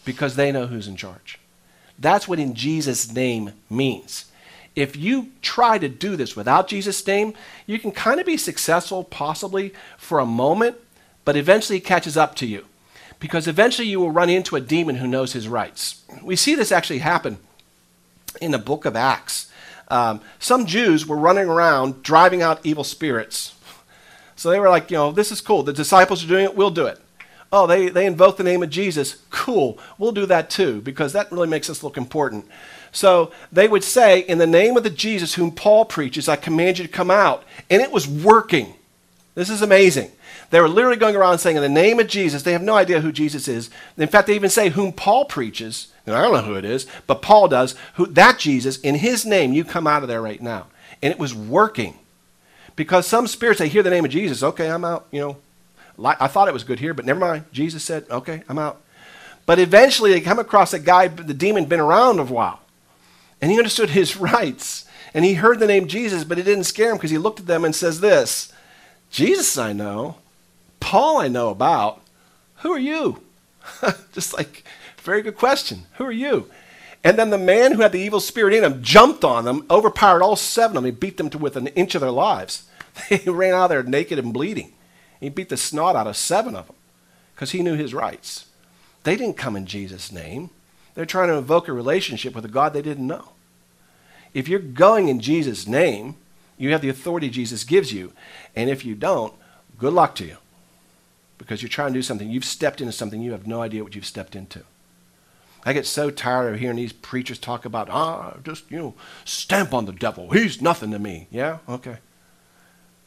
because 0.06 0.36
they 0.36 0.50
know 0.50 0.68
who's 0.68 0.88
in 0.88 0.96
charge. 0.96 1.38
That's 1.98 2.26
what 2.26 2.38
in 2.38 2.54
Jesus' 2.54 3.12
name 3.12 3.52
means 3.68 4.29
if 4.80 4.96
you 4.96 5.28
try 5.42 5.78
to 5.78 5.88
do 5.88 6.16
this 6.16 6.34
without 6.34 6.68
Jesus' 6.68 7.06
name, 7.06 7.34
you 7.66 7.78
can 7.78 7.92
kind 7.92 8.20
of 8.20 8.26
be 8.26 8.36
successful, 8.36 9.04
possibly 9.04 9.72
for 9.98 10.18
a 10.18 10.26
moment, 10.26 10.76
but 11.24 11.36
eventually 11.36 11.78
it 11.78 11.84
catches 11.84 12.16
up 12.16 12.34
to 12.36 12.46
you. 12.46 12.66
Because 13.18 13.46
eventually 13.46 13.88
you 13.88 14.00
will 14.00 14.10
run 14.10 14.30
into 14.30 14.56
a 14.56 14.60
demon 14.60 14.96
who 14.96 15.06
knows 15.06 15.32
his 15.32 15.46
rights. 15.46 16.02
We 16.22 16.36
see 16.36 16.54
this 16.54 16.72
actually 16.72 17.00
happen 17.00 17.38
in 18.40 18.50
the 18.50 18.58
book 18.58 18.84
of 18.84 18.96
Acts. 18.96 19.50
Um, 19.88 20.20
some 20.38 20.66
Jews 20.66 21.06
were 21.06 21.16
running 21.16 21.48
around 21.48 22.02
driving 22.02 22.42
out 22.42 22.64
evil 22.64 22.84
spirits. 22.84 23.54
So 24.36 24.50
they 24.50 24.60
were 24.60 24.70
like, 24.70 24.90
you 24.90 24.96
know, 24.96 25.12
this 25.12 25.30
is 25.30 25.40
cool. 25.42 25.62
The 25.62 25.72
disciples 25.72 26.24
are 26.24 26.28
doing 26.28 26.44
it, 26.44 26.56
we'll 26.56 26.70
do 26.70 26.86
it. 26.86 26.98
Oh, 27.52 27.66
they, 27.66 27.88
they 27.88 28.06
invoke 28.06 28.36
the 28.36 28.44
name 28.44 28.62
of 28.62 28.70
Jesus. 28.70 29.16
Cool. 29.30 29.78
We'll 29.98 30.12
do 30.12 30.24
that 30.26 30.48
too, 30.48 30.80
because 30.80 31.12
that 31.12 31.32
really 31.32 31.48
makes 31.48 31.68
us 31.68 31.82
look 31.82 31.96
important. 31.96 32.46
So 32.92 33.32
they 33.52 33.68
would 33.68 33.84
say, 33.84 34.20
In 34.20 34.38
the 34.38 34.46
name 34.46 34.76
of 34.76 34.82
the 34.82 34.90
Jesus 34.90 35.34
whom 35.34 35.52
Paul 35.52 35.84
preaches, 35.84 36.28
I 36.28 36.36
command 36.36 36.78
you 36.78 36.86
to 36.86 36.92
come 36.92 37.10
out. 37.10 37.44
And 37.68 37.80
it 37.82 37.92
was 37.92 38.08
working. 38.08 38.74
This 39.34 39.50
is 39.50 39.62
amazing. 39.62 40.10
They 40.50 40.60
were 40.60 40.68
literally 40.68 40.96
going 40.96 41.14
around 41.14 41.38
saying, 41.38 41.56
In 41.56 41.62
the 41.62 41.68
name 41.68 42.00
of 42.00 42.08
Jesus, 42.08 42.42
they 42.42 42.52
have 42.52 42.62
no 42.62 42.74
idea 42.74 43.00
who 43.00 43.12
Jesus 43.12 43.46
is. 43.46 43.70
In 43.96 44.08
fact, 44.08 44.26
they 44.26 44.34
even 44.34 44.50
say, 44.50 44.70
Whom 44.70 44.92
Paul 44.92 45.24
preaches. 45.24 45.88
And 46.06 46.16
I 46.16 46.22
don't 46.22 46.32
know 46.32 46.42
who 46.42 46.54
it 46.54 46.64
is, 46.64 46.86
but 47.06 47.22
Paul 47.22 47.46
does. 47.48 47.76
Who, 47.94 48.06
that 48.06 48.38
Jesus, 48.38 48.80
in 48.80 48.96
his 48.96 49.24
name, 49.24 49.52
you 49.52 49.64
come 49.64 49.86
out 49.86 50.02
of 50.02 50.08
there 50.08 50.22
right 50.22 50.42
now. 50.42 50.66
And 51.02 51.12
it 51.12 51.18
was 51.18 51.34
working. 51.34 51.94
Because 52.74 53.06
some 53.06 53.26
spirits, 53.26 53.60
they 53.60 53.68
hear 53.68 53.82
the 53.82 53.90
name 53.90 54.04
of 54.04 54.10
Jesus. 54.10 54.42
Okay, 54.42 54.68
I'm 54.68 54.84
out. 54.84 55.06
You 55.10 55.20
know, 55.20 55.36
I 56.04 56.26
thought 56.26 56.48
it 56.48 56.54
was 56.54 56.64
good 56.64 56.80
here, 56.80 56.94
but 56.94 57.04
never 57.04 57.20
mind. 57.20 57.44
Jesus 57.52 57.84
said, 57.84 58.06
Okay, 58.10 58.42
I'm 58.48 58.58
out. 58.58 58.80
But 59.46 59.58
eventually 59.58 60.12
they 60.12 60.20
come 60.20 60.38
across 60.38 60.72
a 60.72 60.78
guy, 60.78 61.08
the 61.08 61.34
demon, 61.34 61.66
been 61.66 61.80
around 61.80 62.18
a 62.18 62.24
while 62.24 62.60
and 63.40 63.50
he 63.50 63.58
understood 63.58 63.90
his 63.90 64.16
rights. 64.34 64.86
And 65.12 65.24
he 65.24 65.34
heard 65.34 65.58
the 65.58 65.66
name 65.66 65.88
Jesus, 65.88 66.22
but 66.22 66.38
it 66.38 66.44
didn't 66.44 66.64
scare 66.64 66.90
him 66.90 66.96
because 66.96 67.10
he 67.10 67.18
looked 67.18 67.40
at 67.40 67.46
them 67.46 67.64
and 67.64 67.74
says 67.74 68.00
this 68.00 68.52
Jesus 69.10 69.58
I 69.58 69.72
know, 69.72 70.16
Paul 70.78 71.18
I 71.18 71.28
know 71.28 71.50
about. 71.50 72.00
Who 72.58 72.72
are 72.72 72.78
you? 72.78 73.22
Just 74.12 74.34
like, 74.34 74.64
very 74.98 75.22
good 75.22 75.36
question. 75.36 75.86
Who 75.94 76.04
are 76.04 76.12
you? 76.12 76.50
And 77.02 77.18
then 77.18 77.30
the 77.30 77.38
man 77.38 77.72
who 77.72 77.80
had 77.80 77.92
the 77.92 78.00
evil 78.00 78.20
spirit 78.20 78.54
in 78.54 78.62
him 78.62 78.82
jumped 78.82 79.24
on 79.24 79.46
them, 79.46 79.64
overpowered 79.70 80.22
all 80.22 80.36
seven 80.36 80.76
of 80.76 80.82
them. 80.82 80.92
He 80.92 80.98
beat 80.98 81.16
them 81.16 81.30
to 81.30 81.38
within 81.38 81.66
an 81.66 81.74
inch 81.74 81.94
of 81.94 82.00
their 82.00 82.10
lives. 82.10 82.64
They 83.08 83.30
ran 83.30 83.54
out 83.54 83.64
of 83.64 83.70
there 83.70 83.82
naked 83.82 84.18
and 84.18 84.34
bleeding. 84.34 84.72
He 85.20 85.28
beat 85.28 85.48
the 85.48 85.56
snot 85.56 85.96
out 85.96 86.06
of 86.06 86.16
seven 86.16 86.54
of 86.54 86.66
them 86.66 86.76
because 87.34 87.52
he 87.52 87.62
knew 87.62 87.74
his 87.74 87.94
rights. 87.94 88.46
They 89.04 89.16
didn't 89.16 89.38
come 89.38 89.56
in 89.56 89.64
Jesus' 89.64 90.12
name. 90.12 90.50
They're 91.00 91.06
trying 91.06 91.28
to 91.28 91.38
invoke 91.38 91.66
a 91.66 91.72
relationship 91.72 92.34
with 92.34 92.44
a 92.44 92.48
God 92.48 92.74
they 92.74 92.82
didn't 92.82 93.06
know. 93.06 93.30
If 94.34 94.48
you're 94.48 94.58
going 94.58 95.08
in 95.08 95.18
Jesus' 95.18 95.66
name, 95.66 96.16
you 96.58 96.72
have 96.72 96.82
the 96.82 96.90
authority 96.90 97.30
Jesus 97.30 97.64
gives 97.64 97.90
you. 97.90 98.12
And 98.54 98.68
if 98.68 98.84
you 98.84 98.94
don't, 98.94 99.32
good 99.78 99.94
luck 99.94 100.14
to 100.16 100.26
you. 100.26 100.36
Because 101.38 101.62
you're 101.62 101.70
trying 101.70 101.94
to 101.94 101.98
do 101.98 102.02
something. 102.02 102.28
You've 102.28 102.44
stepped 102.44 102.82
into 102.82 102.92
something 102.92 103.22
you 103.22 103.32
have 103.32 103.46
no 103.46 103.62
idea 103.62 103.82
what 103.82 103.94
you've 103.94 104.04
stepped 104.04 104.36
into. 104.36 104.62
I 105.64 105.72
get 105.72 105.86
so 105.86 106.10
tired 106.10 106.52
of 106.52 106.60
hearing 106.60 106.76
these 106.76 106.92
preachers 106.92 107.38
talk 107.38 107.64
about, 107.64 107.88
ah, 107.88 108.36
just, 108.44 108.70
you 108.70 108.76
know, 108.76 108.94
stamp 109.24 109.72
on 109.72 109.86
the 109.86 109.92
devil. 109.92 110.32
He's 110.32 110.60
nothing 110.60 110.90
to 110.90 110.98
me. 110.98 111.28
Yeah? 111.30 111.60
Okay. 111.66 111.96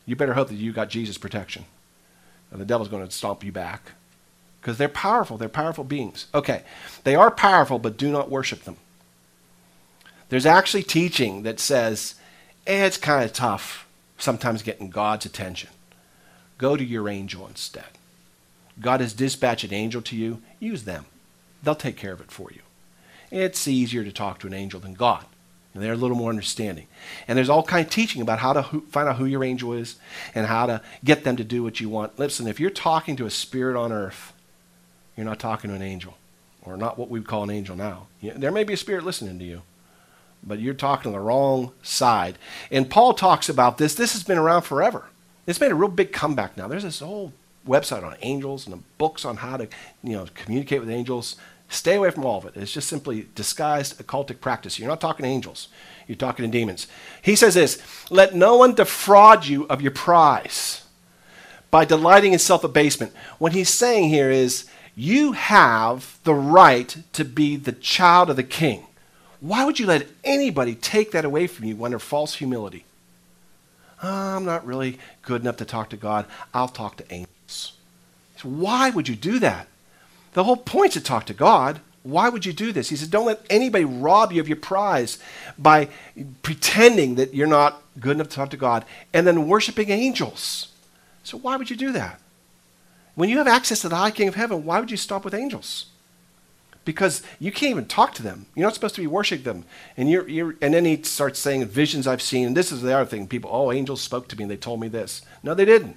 You 0.08 0.16
better 0.16 0.34
hope 0.34 0.48
that 0.48 0.56
you 0.56 0.74
got 0.74 0.90
Jesus' 0.90 1.20
protection. 1.20 1.66
And 2.50 2.60
the 2.60 2.66
devil's 2.66 2.90
going 2.90 3.08
to 3.08 3.14
stomp 3.14 3.44
you 3.44 3.52
back. 3.52 3.92
Because 4.64 4.78
they're 4.78 4.88
powerful. 4.88 5.38
They're 5.38 5.50
powerful 5.50 5.84
beings. 5.84 6.28
Okay. 6.34 6.64
They 7.04 7.16
are 7.16 7.30
powerful, 7.30 7.80
but 7.80 7.98
do 7.98 8.10
not 8.10 8.32
worship 8.32 8.64
them. 8.64 8.78
There's 10.30 10.46
actually 10.46 10.84
teaching 10.84 11.44
that 11.44 11.60
says 11.60 12.16
eh, 12.66 12.86
it's 12.86 12.96
kind 12.96 13.26
of 13.26 13.34
tough 13.34 13.86
sometimes 14.18 14.64
getting 14.64 14.90
God's 14.90 15.26
attention. 15.26 15.70
Go 16.58 16.78
to 16.78 16.84
your 16.84 17.10
angel 17.10 17.46
instead. 17.46 17.84
God 18.80 19.02
has 19.02 19.14
dispatched 19.14 19.66
an 19.66 19.74
angel 19.74 20.02
to 20.04 20.16
you. 20.16 20.42
Use 20.62 20.86
them. 20.86 21.06
They'll 21.62 21.76
take 21.76 21.98
care 21.98 22.14
of 22.14 22.22
it 22.22 22.32
for 22.32 22.50
you. 22.50 22.62
It's 23.32 23.68
easier 23.68 24.06
to 24.06 24.14
talk 24.14 24.40
to 24.40 24.48
an 24.48 24.54
angel 24.54 24.80
than 24.80 24.94
God. 24.94 25.26
And 25.74 25.84
they're 25.84 25.94
a 25.94 25.98
little 25.98 26.16
more 26.16 26.30
understanding. 26.30 26.88
And 27.28 27.38
there's 27.38 27.50
all 27.50 27.64
kind 27.64 27.86
of 27.86 27.92
teaching 27.92 28.22
about 28.22 28.40
how 28.40 28.54
to 28.54 28.64
find 28.92 29.10
out 29.10 29.18
who 29.18 29.26
your 29.26 29.44
angel 29.44 29.74
is 29.74 29.98
and 30.34 30.48
how 30.48 30.68
to 30.68 30.82
get 31.04 31.26
them 31.26 31.36
to 31.36 31.44
do 31.44 31.64
what 31.64 31.82
you 31.82 31.90
want. 31.90 32.18
Listen, 32.18 32.48
if 32.48 32.62
you're 32.62 32.70
talking 32.70 33.18
to 33.18 33.26
a 33.26 33.32
spirit 33.32 33.78
on 33.78 33.92
earth, 33.92 34.33
you're 35.16 35.26
not 35.26 35.40
talking 35.40 35.70
to 35.70 35.76
an 35.76 35.82
angel, 35.82 36.16
or 36.64 36.78
not 36.78 36.98
what 36.98 37.10
we 37.10 37.20
would 37.20 37.28
call 37.28 37.44
an 37.44 37.50
angel 37.50 37.76
now. 37.76 38.08
There 38.22 38.52
may 38.52 38.64
be 38.64 38.74
a 38.74 38.78
spirit 38.78 39.04
listening 39.04 39.40
to 39.40 39.46
you, 39.46 39.62
but 40.44 40.60
you're 40.60 40.74
talking 40.74 41.12
to 41.12 41.18
the 41.18 41.24
wrong 41.24 41.72
side. 41.82 42.38
And 42.72 42.90
Paul 42.90 43.14
talks 43.14 43.48
about 43.50 43.78
this. 43.78 43.96
This 43.96 44.14
has 44.14 44.24
been 44.24 44.38
around 44.38 44.64
forever. 44.64 45.06
It's 45.46 45.60
made 45.60 45.72
a 45.72 45.76
real 45.76 45.90
big 45.90 46.12
comeback 46.12 46.58
now. 46.58 46.68
There's 46.68 46.84
this 46.84 47.00
whole 47.00 47.34
website 47.68 48.04
on 48.04 48.16
angels 48.22 48.68
and 48.68 48.84
books 48.98 49.24
on 49.24 49.38
how 49.38 49.58
to, 49.58 49.68
you 50.04 50.14
know, 50.14 50.28
communicate 50.36 50.80
with 50.82 50.90
angels. 50.90 51.36
Stay 51.70 51.96
away 51.96 52.12
from 52.12 52.26
all 52.26 52.38
of 52.40 52.46
it. 52.46 52.56
It's 52.56 52.74
just 52.74 52.90
simply 52.90 53.28
disguised 53.36 53.98
occultic 54.00 54.42
practice. 54.42 54.78
You're 54.78 54.90
not 54.90 55.02
talking 55.02 55.24
to 55.24 55.30
angels. 55.30 55.70
You're 56.08 56.18
talking 56.18 56.46
to 56.46 56.52
demons. 56.52 56.88
He 57.22 57.36
says 57.36 57.56
this, 57.56 57.82
let 58.10 58.36
no 58.36 58.58
one 58.58 58.76
defraud 58.76 59.46
you 59.46 59.66
of 59.68 59.82
your 59.82 59.92
prize 59.92 60.84
by 61.72 61.86
delighting 61.86 62.34
in 62.34 62.40
self-abasement. 62.40 63.14
What 63.40 63.54
he's 63.54 63.70
saying 63.70 64.10
here 64.10 64.30
is 64.30 64.66
you 64.96 65.32
have 65.32 66.20
the 66.24 66.34
right 66.34 66.96
to 67.14 67.26
be 67.26 67.56
the 67.56 67.72
child 67.72 68.30
of 68.30 68.36
the 68.36 68.44
king. 68.44 68.86
Why 69.40 69.66
would 69.66 69.80
you 69.80 69.86
let 69.86 70.08
anybody 70.24 70.76
take 70.76 71.12
that 71.12 71.26
away 71.26 71.48
from 71.48 71.66
you 71.66 71.84
under 71.84 72.00
false 72.00 72.36
humility? 72.36 72.86
Oh, 74.02 74.36
I'm 74.38 74.46
not 74.46 74.66
really 74.66 75.00
good 75.22 75.42
enough 75.42 75.58
to 75.58 75.66
talk 75.66 75.90
to 75.90 75.98
God. 75.98 76.26
I'll 76.54 76.68
talk 76.68 76.98
to 76.98 77.14
angels. 77.14 77.74
So 78.38 78.50
why 78.50 78.90
would 78.90 79.08
you 79.08 79.16
do 79.16 79.40
that? 79.40 79.68
The 80.34 80.44
whole 80.44 80.58
point's 80.58 80.96
to 80.96 81.02
talk 81.02 81.26
to 81.28 81.34
God. 81.34 81.80
Why 82.04 82.28
would 82.30 82.46
you 82.46 82.54
do 82.54 82.72
this? 82.72 82.90
He 82.90 82.96
said, 82.96 83.12
Don't 83.12 83.26
let 83.26 83.46
anybody 83.50 83.86
rob 83.86 84.34
you 84.34 84.42
of 84.42 84.48
your 84.48 84.58
prize 84.58 85.20
by 85.58 85.88
pretending 86.42 87.16
that 87.16 87.34
you're 87.34 87.48
not 87.48 87.82
good 88.00 88.18
enough 88.18 88.30
to 88.30 88.36
talk 88.36 88.50
to 88.50 88.58
God 88.58 88.84
and 89.14 89.26
then 89.26 89.48
worshiping 89.48 89.90
angels. 89.90 90.68
So 91.24 91.38
why 91.38 91.56
would 91.56 91.70
you 91.70 91.78
do 91.78 91.94
that? 91.94 92.20
When 93.16 93.30
you 93.30 93.38
have 93.38 93.48
access 93.48 93.82
to 93.82 93.90
the 93.90 93.96
high 93.96 94.12
king 94.12 94.28
of 94.28 94.36
heaven, 94.36 94.66
why 94.66 94.80
would 94.80 94.92
you 94.92 94.98
stop 94.98 95.24
with 95.24 95.34
angels? 95.34 95.88
Because 96.86 97.22
you 97.40 97.52
can't 97.52 97.72
even 97.72 97.86
talk 97.86 98.14
to 98.16 98.24
them. 98.24 98.48
You're 98.56 98.66
not 98.66 98.74
supposed 98.74 98.96
to 98.96 99.02
be 99.02 99.08
worshiping 99.08 99.44
them. 99.44 99.66
And, 99.96 100.10
you're, 100.10 100.28
you're, 100.28 100.56
and 100.62 100.74
then 100.74 100.84
he 100.84 101.02
starts 101.04 101.40
saying, 101.40 101.66
Visions 101.66 102.08
I've 102.08 102.22
seen. 102.22 102.48
And 102.48 102.58
this 102.58 102.72
is 102.72 102.82
the 102.82 102.94
other 102.96 103.10
thing. 103.10 103.28
People, 103.28 103.50
oh, 103.54 103.72
angels 103.72 104.02
spoke 104.02 104.28
to 104.30 104.36
me 104.36 104.44
and 104.44 104.52
they 104.52 104.58
told 104.58 104.82
me 104.82 104.90
this. 104.90 105.22
No, 105.44 105.54
they 105.54 105.66
didn't. 105.66 105.96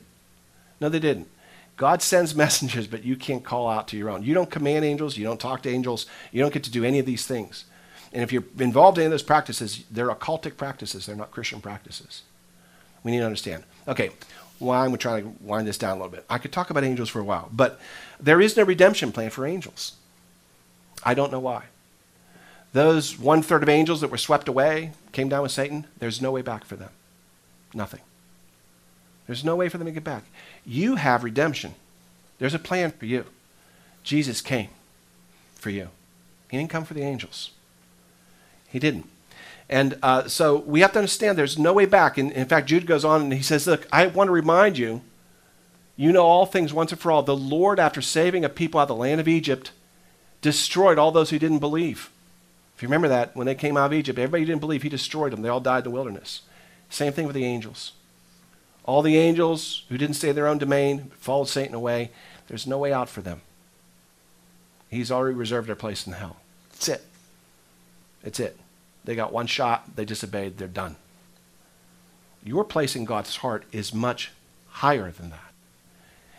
No, 0.81 0.89
they 0.89 1.01
didn't. 1.01 1.29
God 1.77 2.03
sends 2.03 2.35
messengers, 2.37 2.87
but 2.87 3.05
you 3.05 3.17
can't 3.17 3.45
call 3.45 3.69
out 3.69 3.89
to 3.89 3.97
your 3.97 4.11
own. 4.11 4.23
You 4.23 4.35
don't 4.35 4.51
command 4.51 4.85
angels. 4.85 5.17
You 5.17 5.25
don't 5.25 5.41
talk 5.41 5.63
to 5.63 5.71
angels. 5.71 6.07
You 6.31 6.41
don't 6.41 6.55
get 6.55 6.65
to 6.65 6.71
do 6.71 6.85
any 6.85 6.99
of 6.99 7.07
these 7.07 7.27
things. 7.27 7.65
And 8.13 8.23
if 8.23 8.33
you're 8.33 8.45
involved 8.59 8.99
in 8.99 9.03
any 9.03 9.07
of 9.07 9.11
those 9.13 9.23
practices, 9.23 9.85
they're 9.91 10.09
occultic 10.09 10.57
practices. 10.57 11.07
They're 11.07 11.17
not 11.17 11.33
Christian 11.33 11.61
practices. 11.61 12.23
We 13.03 13.11
need 13.11 13.19
to 13.19 13.27
understand. 13.27 13.65
Okay, 13.89 14.11
why 14.59 14.85
I'm 14.85 14.97
trying 14.97 15.23
to 15.23 15.45
wind 15.45 15.67
this 15.67 15.79
down 15.79 15.93
a 15.93 16.01
little 16.01 16.13
bit. 16.13 16.25
I 16.31 16.39
could 16.39 16.53
talk 16.53 16.71
about 16.71 16.85
angels 16.85 17.09
for 17.09 17.21
a 17.21 17.25
while, 17.25 17.49
but 17.53 17.81
there 18.19 18.41
is 18.41 18.57
no 18.57 18.63
redemption 18.63 19.13
plan 19.13 19.31
for 19.31 19.47
angels. 19.47 19.95
I 21.05 21.15
don't 21.15 21.33
know 21.33 21.41
why. 21.41 21.65
Those 22.73 23.19
one 23.19 23.43
third 23.43 23.63
of 23.63 23.69
angels 23.69 24.01
that 24.01 24.11
were 24.11 24.19
swept 24.19 24.49
away, 24.49 24.93
came 25.13 25.29
down 25.29 25.43
with 25.43 25.53
Satan, 25.53 25.87
there's 25.99 26.21
no 26.21 26.31
way 26.31 26.43
back 26.43 26.65
for 26.65 26.77
them. 26.77 26.91
Nothing. 27.75 28.01
There's 29.27 29.45
no 29.45 29.57
way 29.57 29.69
for 29.69 29.79
them 29.79 29.87
to 29.87 29.93
get 29.93 30.05
back. 30.05 30.25
You 30.65 30.97
have 30.97 31.25
redemption. 31.25 31.75
There's 32.39 32.55
a 32.55 32.59
plan 32.59 32.93
for 32.93 33.07
you. 33.07 33.25
Jesus 34.03 34.41
came 34.41 34.69
for 35.55 35.71
you. 35.71 35.89
He 36.51 36.57
didn't 36.57 36.71
come 36.71 36.85
for 36.85 36.95
the 36.95 37.03
angels. 37.03 37.51
He 38.69 38.79
didn't. 38.79 39.09
And 39.69 39.99
uh, 40.03 40.29
so 40.29 40.59
we 40.59 40.81
have 40.81 40.93
to 40.93 40.99
understand 41.01 41.37
there's 41.37 41.59
no 41.59 41.73
way 41.73 41.87
back. 41.87 42.19
And 42.19 42.31
in 42.33 42.47
fact, 42.47 42.69
Jude 42.69 42.87
goes 42.87 43.05
on 43.05 43.23
and 43.23 43.33
he 43.33 43.43
says, 43.43 43.67
Look, 43.67 43.87
I 43.93 44.07
want 44.07 44.29
to 44.29 44.33
remind 44.33 44.79
you, 44.79 45.03
you 45.97 46.13
know 46.13 46.25
all 46.25 46.47
things 46.47 46.73
once 46.73 46.93
and 46.93 47.01
for 47.01 47.11
all. 47.11 47.23
The 47.23 47.37
Lord, 47.37 47.81
after 47.81 48.01
saving 48.01 48.45
a 48.45 48.49
people 48.49 48.79
out 48.79 48.85
of 48.85 48.89
the 48.89 48.95
land 48.95 49.21
of 49.21 49.29
Egypt, 49.29 49.73
destroyed 50.41 50.99
all 50.99 51.11
those 51.11 51.31
who 51.31 51.39
didn't 51.39 51.59
believe. 51.59 52.11
If 52.77 52.83
you 52.83 52.89
remember 52.89 53.09
that, 53.09 53.35
when 53.35 53.47
they 53.47 53.55
came 53.55 53.77
out 53.77 53.87
of 53.87 53.95
Egypt, 53.95 54.19
everybody 54.19 54.45
didn't 54.45 54.61
believe, 54.61 54.83
he 54.83 54.91
destroyed 54.91 55.33
them. 55.33 55.43
They 55.43 55.49
all 55.49 55.61
died 55.61 55.79
in 55.79 55.85
the 55.85 55.91
wilderness. 55.91 56.43
Same 56.91 57.13
thing 57.13 57.27
with 57.27 57.35
the 57.35 57.45
angels. 57.45 57.93
All 58.85 59.03
the 59.03 59.17
angels 59.17 59.85
who 59.89 59.99
didn't 59.99 60.15
stay 60.15 60.29
in 60.29 60.37
their 60.37 60.47
own 60.47 60.59
domain, 60.59 61.11
followed 61.19 61.49
Satan 61.49 61.75
away, 61.75 62.11
there's 62.49 62.67
no 62.67 62.79
way 62.79 62.93
out 62.93 63.09
for 63.09 63.23
them. 63.23 63.41
He's 64.91 65.11
already 65.11 65.35
reserved 65.35 65.69
their 65.69 65.75
place 65.75 66.07
in 66.07 66.13
hell. 66.13 66.37
That's 66.71 66.89
it. 66.89 67.05
That's 68.23 68.39
it. 68.39 68.57
They 69.07 69.15
got 69.15 69.33
one 69.33 69.47
shot, 69.47 69.97
they 69.97 70.05
disobeyed, 70.05 70.59
they're 70.59 70.69
done. 70.69 70.97
Your 72.45 72.65
place 72.65 72.95
in 72.95 73.05
God's 73.05 73.37
heart 73.37 73.65
is 73.73 73.95
much 73.95 74.33
higher 74.69 75.11
than 75.11 75.31
that. 75.31 75.41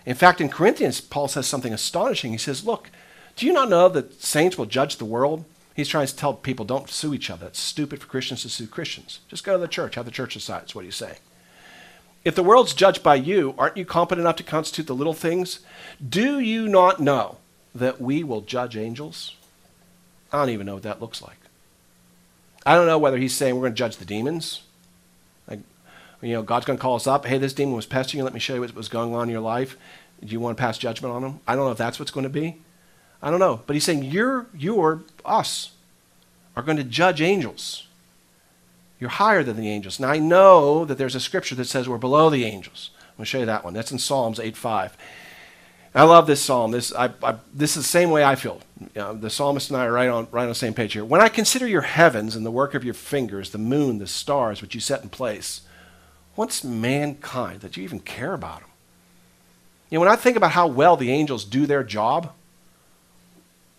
In 0.05 0.15
fact, 0.15 0.39
in 0.39 0.49
Corinthians, 0.49 1.01
Paul 1.01 1.27
says 1.27 1.47
something 1.47 1.73
astonishing. 1.73 2.31
He 2.31 2.37
says, 2.37 2.65
Look, 2.65 2.91
do 3.35 3.45
you 3.45 3.53
not 3.53 3.69
know 3.69 3.89
that 3.89 4.21
saints 4.21 4.57
will 4.57 4.65
judge 4.65 4.97
the 4.97 5.05
world? 5.05 5.43
He's 5.75 5.87
trying 5.87 6.07
to 6.07 6.15
tell 6.15 6.33
people 6.33 6.65
don't 6.65 6.89
sue 6.89 7.13
each 7.13 7.29
other. 7.29 7.47
It's 7.47 7.59
stupid 7.59 8.01
for 8.01 8.07
Christians 8.07 8.41
to 8.43 8.49
sue 8.49 8.67
Christians. 8.67 9.19
Just 9.27 9.43
go 9.43 9.53
to 9.53 9.59
the 9.59 9.67
church, 9.67 9.95
have 9.95 10.05
the 10.05 10.11
church 10.11 10.33
decide. 10.33 10.61
That's 10.61 10.75
what 10.75 10.85
he's 10.85 10.95
saying. 10.95 11.17
If 12.23 12.35
the 12.35 12.43
world's 12.43 12.73
judged 12.73 13.03
by 13.03 13.15
you, 13.15 13.53
aren't 13.57 13.77
you 13.77 13.85
competent 13.85 14.25
enough 14.25 14.35
to 14.37 14.43
constitute 14.43 14.87
the 14.87 14.95
little 14.95 15.13
things? 15.13 15.59
Do 16.05 16.39
you 16.39 16.67
not 16.67 16.99
know 16.99 17.37
that 17.73 18.01
we 18.01 18.23
will 18.23 18.41
judge 18.41 18.75
angels? 18.75 19.35
I 20.31 20.39
don't 20.39 20.49
even 20.49 20.65
know 20.65 20.73
what 20.73 20.83
that 20.83 21.01
looks 21.01 21.21
like. 21.21 21.37
I 22.67 22.75
don't 22.75 22.85
know 22.85 22.97
whether 22.97 23.17
he's 23.17 23.33
saying 23.33 23.55
we're 23.55 23.61
going 23.61 23.73
to 23.73 23.77
judge 23.77 23.95
the 23.95 24.03
demons. 24.03 24.61
Like, 25.49 25.61
you 26.21 26.33
know, 26.33 26.43
God's 26.43 26.65
going 26.65 26.77
to 26.77 26.81
call 26.81 26.97
us 26.97 27.07
up. 27.07 27.25
Hey, 27.25 27.37
this 27.37 27.53
demon 27.53 27.75
was 27.75 27.85
pestering 27.85 28.19
you. 28.19 28.25
Let 28.25 28.33
me 28.33 28.41
show 28.41 28.55
you 28.55 28.59
what 28.59 28.75
was 28.75 28.89
going 28.89 29.15
on 29.15 29.23
in 29.23 29.29
your 29.29 29.39
life. 29.39 29.77
Do 30.19 30.27
you 30.27 30.41
want 30.41 30.57
to 30.57 30.61
pass 30.61 30.77
judgment 30.77 31.15
on 31.15 31.23
him? 31.23 31.39
I 31.47 31.55
don't 31.55 31.63
know 31.63 31.71
if 31.71 31.77
that's 31.77 31.97
what's 31.97 32.11
going 32.11 32.25
to 32.25 32.29
be. 32.29 32.57
I 33.21 33.29
don't 33.29 33.39
know. 33.39 33.61
But 33.65 33.77
he's 33.77 33.85
saying 33.85 34.03
you're, 34.03 34.47
you're, 34.53 35.03
us, 35.23 35.71
are 36.57 36.61
going 36.61 36.75
to 36.75 36.83
judge 36.83 37.21
angels. 37.21 37.87
You're 38.99 39.11
higher 39.11 39.43
than 39.43 39.55
the 39.55 39.69
angels. 39.69 39.97
Now, 39.97 40.09
I 40.09 40.19
know 40.19 40.83
that 40.83 40.97
there's 40.97 41.15
a 41.15 41.21
scripture 41.21 41.55
that 41.55 41.65
says 41.65 41.87
we're 41.87 41.97
below 41.97 42.29
the 42.29 42.43
angels. 42.43 42.89
I'm 42.99 43.15
going 43.15 43.23
to 43.23 43.29
show 43.29 43.39
you 43.39 43.45
that 43.45 43.63
one. 43.63 43.75
That's 43.75 43.93
in 43.93 43.99
Psalms 43.99 44.39
8.5. 44.39 44.91
I 45.97 46.03
love 46.03 46.27
this 46.27 46.41
psalm. 46.41 46.69
This, 46.69 46.93
I, 46.93 47.11
I, 47.23 47.35
this 47.51 47.75
is 47.75 47.83
the 47.83 47.89
same 47.89 48.11
way 48.11 48.23
I 48.23 48.35
feel. 48.35 48.61
You 48.79 49.01
know, 49.01 49.13
the 49.15 49.31
psalmist 49.31 49.71
and 49.71 49.77
I 49.77 49.85
are 49.85 49.91
right 49.91 50.07
on, 50.07 50.27
right 50.29 50.43
on 50.43 50.49
the 50.49 50.55
same 50.55 50.75
page 50.75 50.93
here. 50.93 51.03
When 51.03 51.21
I 51.21 51.27
consider 51.27 51.67
your 51.67 51.81
heavens 51.81 52.35
and 52.35 52.45
the 52.45 52.51
work 52.51 52.75
of 52.75 52.83
your 52.83 52.93
fingers, 52.93 53.49
the 53.49 53.57
moon, 53.57 53.97
the 53.97 54.05
stars, 54.05 54.61
which 54.61 54.75
you 54.75 54.79
set 54.79 55.01
in 55.01 55.09
place, 55.09 55.61
what's 56.35 56.63
mankind 56.63 57.61
that 57.61 57.77
you 57.77 57.83
even 57.83 57.99
care 57.99 58.35
about 58.35 58.59
them? 58.59 58.69
You 59.89 59.95
know, 59.95 60.01
when 60.01 60.09
I 60.09 60.15
think 60.15 60.37
about 60.37 60.51
how 60.51 60.67
well 60.67 60.97
the 60.97 61.11
angels 61.11 61.43
do 61.43 61.65
their 61.65 61.83
job, 61.83 62.31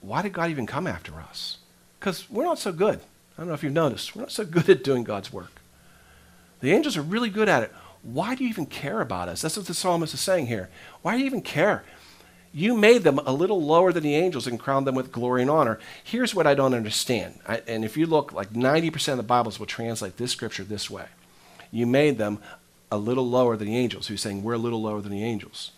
why 0.01 0.21
did 0.23 0.33
God 0.33 0.51
even 0.51 0.66
come 0.66 0.89
after 0.89 1.21
us? 1.21 1.59
Because 2.01 2.29
we're 2.29 2.45
not 2.45 2.59
so 2.59 2.73
good. 2.73 2.99
I 3.37 3.43
don't 3.43 3.49
know 3.49 3.55
if 3.55 3.62
you've 3.62 3.73
noticed. 3.73 4.16
We're 4.16 4.23
not 4.23 4.33
so 4.33 4.45
good 4.47 4.69
at 4.69 4.83
doing 4.83 5.05
God's 5.05 5.33
work. 5.33 5.61
The 6.61 6.73
angels 6.73 6.97
are 6.97 7.03
really 7.03 7.31
good 7.31 7.49
at 7.49 7.62
it. 7.62 7.73
Why 8.03 8.35
do 8.35 8.43
you 8.43 8.51
even 8.51 8.66
care 8.66 9.01
about 9.01 9.29
us? 9.29 9.43
That's 9.43 9.57
what 9.57 9.66
the 9.66 9.75
psalmist 9.75 10.14
is 10.14 10.21
saying 10.21 10.49
here. 10.49 10.69
Why 11.03 11.14
do 11.14 11.21
you 11.21 11.27
even 11.27 11.43
care? 11.43 11.85
You 12.53 12.77
made 12.77 13.03
them 13.03 13.19
a 13.21 13.33
little 13.33 13.63
lower 13.63 13.93
than 13.93 14.03
the 14.03 14.15
angels 14.15 14.47
and 14.47 14.59
crowned 14.59 14.87
them 14.87 14.95
with 14.95 15.13
glory 15.13 15.43
and 15.43 15.51
honor. 15.51 15.79
Here's 16.03 16.35
what 16.35 16.47
I 16.47 16.55
don't 16.55 16.75
understand. 16.75 17.41
I, 17.47 17.63
and 17.67 17.85
if 17.85 17.97
you 17.97 18.07
look, 18.07 18.33
like 18.33 18.53
90% 18.53 19.13
of 19.13 19.17
the 19.19 19.23
Bibles 19.23 19.59
will 19.59 19.67
translate 19.67 20.17
this 20.17 20.33
scripture 20.33 20.65
this 20.65 20.89
way 20.89 21.07
You 21.71 21.87
made 21.87 22.19
them 22.19 22.39
a 22.91 22.97
little 22.97 23.29
lower 23.29 23.57
than 23.57 23.69
the 23.69 23.77
angels. 23.77 24.07
Who's 24.07 24.23
saying 24.23 24.43
we're 24.43 24.55
a 24.55 24.59
little 24.59 24.83
lower 24.83 25.01
than 25.01 25.13
the 25.13 25.25
angels? 25.25 25.73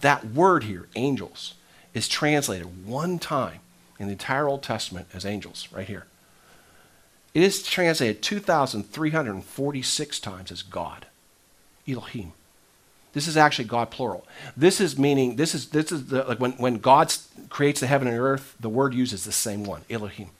That 0.00 0.26
word 0.26 0.64
here, 0.64 0.88
angels, 0.96 1.54
is 1.94 2.08
translated 2.08 2.86
one 2.86 3.18
time 3.18 3.60
in 3.98 4.06
the 4.06 4.12
entire 4.12 4.48
Old 4.48 4.62
Testament 4.62 5.08
as 5.14 5.24
angels, 5.24 5.68
right 5.72 5.86
here. 5.86 6.06
It 7.34 7.42
is 7.42 7.62
translated 7.62 8.22
2,346 8.22 10.20
times 10.20 10.52
as 10.52 10.62
God, 10.62 11.06
Elohim. 11.88 12.32
This 13.12 13.28
is 13.28 13.36
actually 13.36 13.66
God 13.66 13.90
plural. 13.90 14.26
This 14.56 14.80
is 14.80 14.98
meaning 14.98 15.36
this 15.36 15.54
is 15.54 15.68
this 15.68 15.92
is 15.92 16.06
the, 16.06 16.24
like 16.24 16.40
when 16.40 16.52
when 16.52 16.78
God 16.78 17.12
creates 17.50 17.80
the 17.80 17.86
heaven 17.86 18.08
and 18.08 18.18
earth, 18.18 18.56
the 18.58 18.68
word 18.68 18.94
uses 18.94 19.24
the 19.24 19.32
same 19.32 19.64
one, 19.64 19.82
Elohim. 19.90 20.30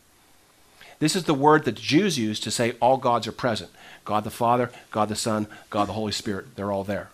This 0.99 1.17
is 1.17 1.25
the 1.25 1.35
word 1.35 1.65
that 1.65 1.75
the 1.75 1.83
Jews 1.83 2.17
use 2.17 2.39
to 2.41 2.51
say 2.51 2.77
all 2.81 2.97
gods 2.97 3.27
are 3.27 3.33
present. 3.33 3.71
God 4.05 4.25
the 4.25 4.31
Father, 4.31 4.71
God 4.91 5.09
the 5.09 5.17
Son, 5.17 5.49
God 5.69 5.89
the 5.89 5.95
Holy 5.95 6.13
Spirit. 6.13 6.55
They're 6.57 6.73
all 6.73 6.85
there. 6.85 7.11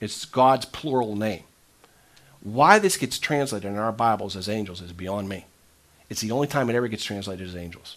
It's 0.00 0.24
God's 0.24 0.64
plural 0.64 1.14
name. 1.14 1.44
Why 2.42 2.78
this 2.78 2.96
gets 2.96 3.18
translated 3.18 3.70
in 3.70 3.78
our 3.78 3.92
Bibles 3.92 4.36
as 4.36 4.48
angels 4.48 4.80
is 4.80 4.92
beyond 4.92 5.28
me. 5.28 5.46
It's 6.10 6.20
the 6.20 6.30
only 6.30 6.46
time 6.46 6.68
it 6.68 6.76
ever 6.76 6.88
gets 6.88 7.04
translated 7.04 7.46
as 7.46 7.56
angels. 7.56 7.96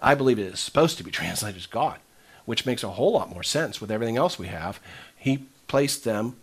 I 0.00 0.14
believe 0.14 0.38
it 0.38 0.52
is 0.52 0.60
supposed 0.60 0.98
to 0.98 1.04
be 1.04 1.10
translated 1.12 1.56
as 1.56 1.66
God, 1.66 1.98
which 2.44 2.66
makes 2.66 2.82
a 2.82 2.90
whole 2.90 3.12
lot 3.12 3.30
more 3.30 3.42
sense 3.42 3.80
with 3.80 3.90
everything 3.90 4.16
else 4.16 4.38
we 4.38 4.48
have. 4.48 4.80
He 5.16 5.46
placed 5.68 6.04
them 6.04 6.36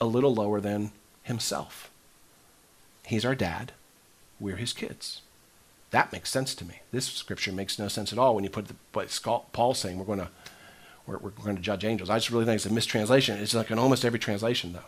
a 0.00 0.04
little 0.04 0.34
lower 0.34 0.60
than 0.60 0.92
himself. 1.22 1.90
He's 3.06 3.24
our 3.24 3.34
dad. 3.34 3.72
We're 4.38 4.56
his 4.56 4.72
kids. 4.72 5.22
That 5.90 6.12
makes 6.12 6.30
sense 6.30 6.54
to 6.56 6.64
me. 6.64 6.80
This 6.90 7.06
scripture 7.06 7.52
makes 7.52 7.78
no 7.78 7.88
sense 7.88 8.12
at 8.12 8.18
all 8.18 8.34
when 8.34 8.44
you 8.44 8.50
put 8.50 8.68
the, 8.68 8.74
what 8.92 9.52
Paul's 9.52 9.78
saying 9.78 9.98
we're 9.98 10.04
going 10.04 10.18
to 10.18 10.28
we're, 11.06 11.18
we're 11.18 11.30
going 11.30 11.56
to 11.56 11.62
judge 11.62 11.84
angels. 11.84 12.10
I 12.10 12.16
just 12.16 12.30
really 12.30 12.44
think 12.44 12.56
it's 12.56 12.66
a 12.66 12.72
mistranslation. 12.72 13.38
It's 13.38 13.54
like 13.54 13.70
in 13.70 13.78
almost 13.78 14.04
every 14.04 14.18
translation, 14.18 14.72
though. 14.72 14.80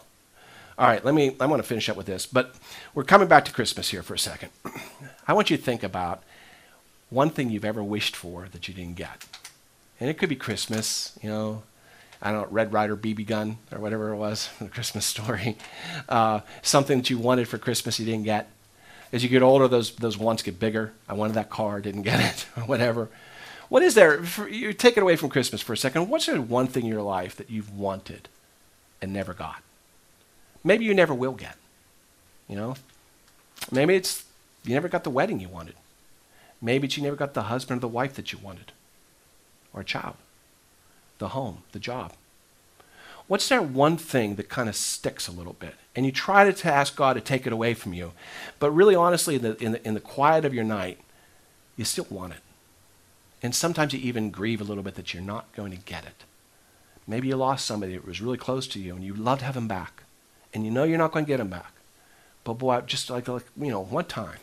All 0.78 0.86
right, 0.86 1.04
let 1.04 1.14
me. 1.14 1.36
I 1.40 1.46
want 1.46 1.62
to 1.62 1.68
finish 1.68 1.88
up 1.88 1.96
with 1.96 2.06
this, 2.06 2.26
but 2.26 2.54
we're 2.94 3.04
coming 3.04 3.28
back 3.28 3.44
to 3.46 3.52
Christmas 3.52 3.90
here 3.90 4.02
for 4.02 4.14
a 4.14 4.18
second. 4.18 4.50
I 5.28 5.32
want 5.32 5.50
you 5.50 5.56
to 5.56 5.62
think 5.62 5.82
about 5.82 6.22
one 7.08 7.30
thing 7.30 7.50
you've 7.50 7.64
ever 7.64 7.82
wished 7.82 8.14
for 8.14 8.48
that 8.52 8.68
you 8.68 8.74
didn't 8.74 8.96
get, 8.96 9.26
and 9.98 10.10
it 10.10 10.18
could 10.18 10.28
be 10.28 10.36
Christmas. 10.36 11.18
You 11.22 11.30
know, 11.30 11.62
I 12.22 12.32
don't 12.32 12.42
know, 12.42 12.48
Red 12.50 12.72
Ryder 12.72 12.96
BB 12.96 13.26
gun 13.26 13.58
or 13.72 13.78
whatever 13.78 14.12
it 14.12 14.16
was, 14.16 14.48
the 14.58 14.68
Christmas 14.68 15.06
story. 15.06 15.56
Uh, 16.08 16.40
something 16.62 16.98
that 16.98 17.10
you 17.10 17.18
wanted 17.18 17.48
for 17.48 17.58
Christmas 17.58 17.98
you 17.98 18.06
didn't 18.06 18.24
get. 18.24 18.48
As 19.12 19.24
you 19.24 19.28
get 19.28 19.42
older, 19.42 19.66
those, 19.66 19.92
those 19.92 20.16
wants 20.16 20.42
get 20.42 20.60
bigger. 20.60 20.92
I 21.08 21.14
wanted 21.14 21.34
that 21.34 21.50
car, 21.50 21.80
didn't 21.80 22.02
get 22.02 22.20
it, 22.20 22.46
or 22.56 22.62
whatever. 22.66 23.08
What 23.68 23.82
is 23.82 23.94
there, 23.94 24.22
for, 24.22 24.48
you 24.48 24.72
take 24.72 24.96
it 24.96 25.02
away 25.02 25.16
from 25.16 25.30
Christmas 25.30 25.60
for 25.60 25.72
a 25.72 25.76
second, 25.76 26.08
what's 26.08 26.26
there 26.26 26.40
one 26.40 26.68
thing 26.68 26.84
in 26.84 26.90
your 26.90 27.02
life 27.02 27.34
that 27.36 27.50
you've 27.50 27.76
wanted 27.76 28.28
and 29.02 29.12
never 29.12 29.34
got? 29.34 29.62
Maybe 30.62 30.84
you 30.84 30.94
never 30.94 31.14
will 31.14 31.32
get, 31.32 31.56
you 32.46 32.54
know? 32.54 32.76
Maybe 33.72 33.96
it's 33.96 34.24
you 34.64 34.74
never 34.74 34.88
got 34.88 35.02
the 35.02 35.10
wedding 35.10 35.40
you 35.40 35.48
wanted. 35.48 35.74
Maybe 36.62 36.86
it's 36.86 36.96
you 36.96 37.02
never 37.02 37.16
got 37.16 37.34
the 37.34 37.44
husband 37.44 37.78
or 37.78 37.80
the 37.80 37.88
wife 37.88 38.14
that 38.14 38.32
you 38.32 38.38
wanted, 38.38 38.72
or 39.72 39.80
a 39.80 39.84
child 39.84 40.16
the 41.18 41.28
home, 41.28 41.62
the 41.72 41.78
job. 41.78 42.12
What's 43.26 43.48
that 43.48 43.70
one 43.70 43.96
thing 43.96 44.36
that 44.36 44.48
kind 44.48 44.68
of 44.68 44.76
sticks 44.76 45.26
a 45.26 45.32
little 45.32 45.54
bit? 45.54 45.74
And 45.96 46.06
you 46.06 46.12
try 46.12 46.50
to 46.50 46.72
ask 46.72 46.94
God 46.94 47.14
to 47.14 47.20
take 47.20 47.46
it 47.46 47.52
away 47.52 47.74
from 47.74 47.92
you, 47.92 48.12
but 48.58 48.70
really 48.70 48.94
honestly, 48.94 49.36
in 49.36 49.42
the, 49.42 49.62
in 49.62 49.72
the, 49.72 49.86
in 49.86 49.94
the 49.94 50.00
quiet 50.00 50.44
of 50.44 50.54
your 50.54 50.64
night, 50.64 51.00
you 51.76 51.84
still 51.84 52.06
want 52.08 52.34
it. 52.34 52.40
And 53.42 53.54
sometimes 53.54 53.92
you 53.92 54.00
even 54.00 54.30
grieve 54.30 54.60
a 54.60 54.64
little 54.64 54.82
bit 54.82 54.94
that 54.94 55.12
you're 55.12 55.22
not 55.22 55.52
going 55.54 55.72
to 55.72 55.78
get 55.78 56.04
it. 56.04 56.24
Maybe 57.06 57.28
you 57.28 57.36
lost 57.36 57.66
somebody 57.66 57.94
that 57.94 58.06
was 58.06 58.20
really 58.20 58.38
close 58.38 58.66
to 58.68 58.80
you 58.80 58.94
and 58.94 59.04
you'd 59.04 59.18
love 59.18 59.40
to 59.40 59.44
have 59.44 59.56
him 59.56 59.68
back. 59.68 60.04
And 60.54 60.64
you 60.64 60.70
know 60.70 60.84
you're 60.84 60.98
not 60.98 61.12
going 61.12 61.24
to 61.24 61.28
get 61.28 61.40
him 61.40 61.48
back. 61.48 61.72
But 62.44 62.54
boy, 62.54 62.80
just 62.82 63.10
like, 63.10 63.28
like 63.28 63.44
you 63.60 63.70
know, 63.70 63.82
one 63.82 64.04
time. 64.04 64.38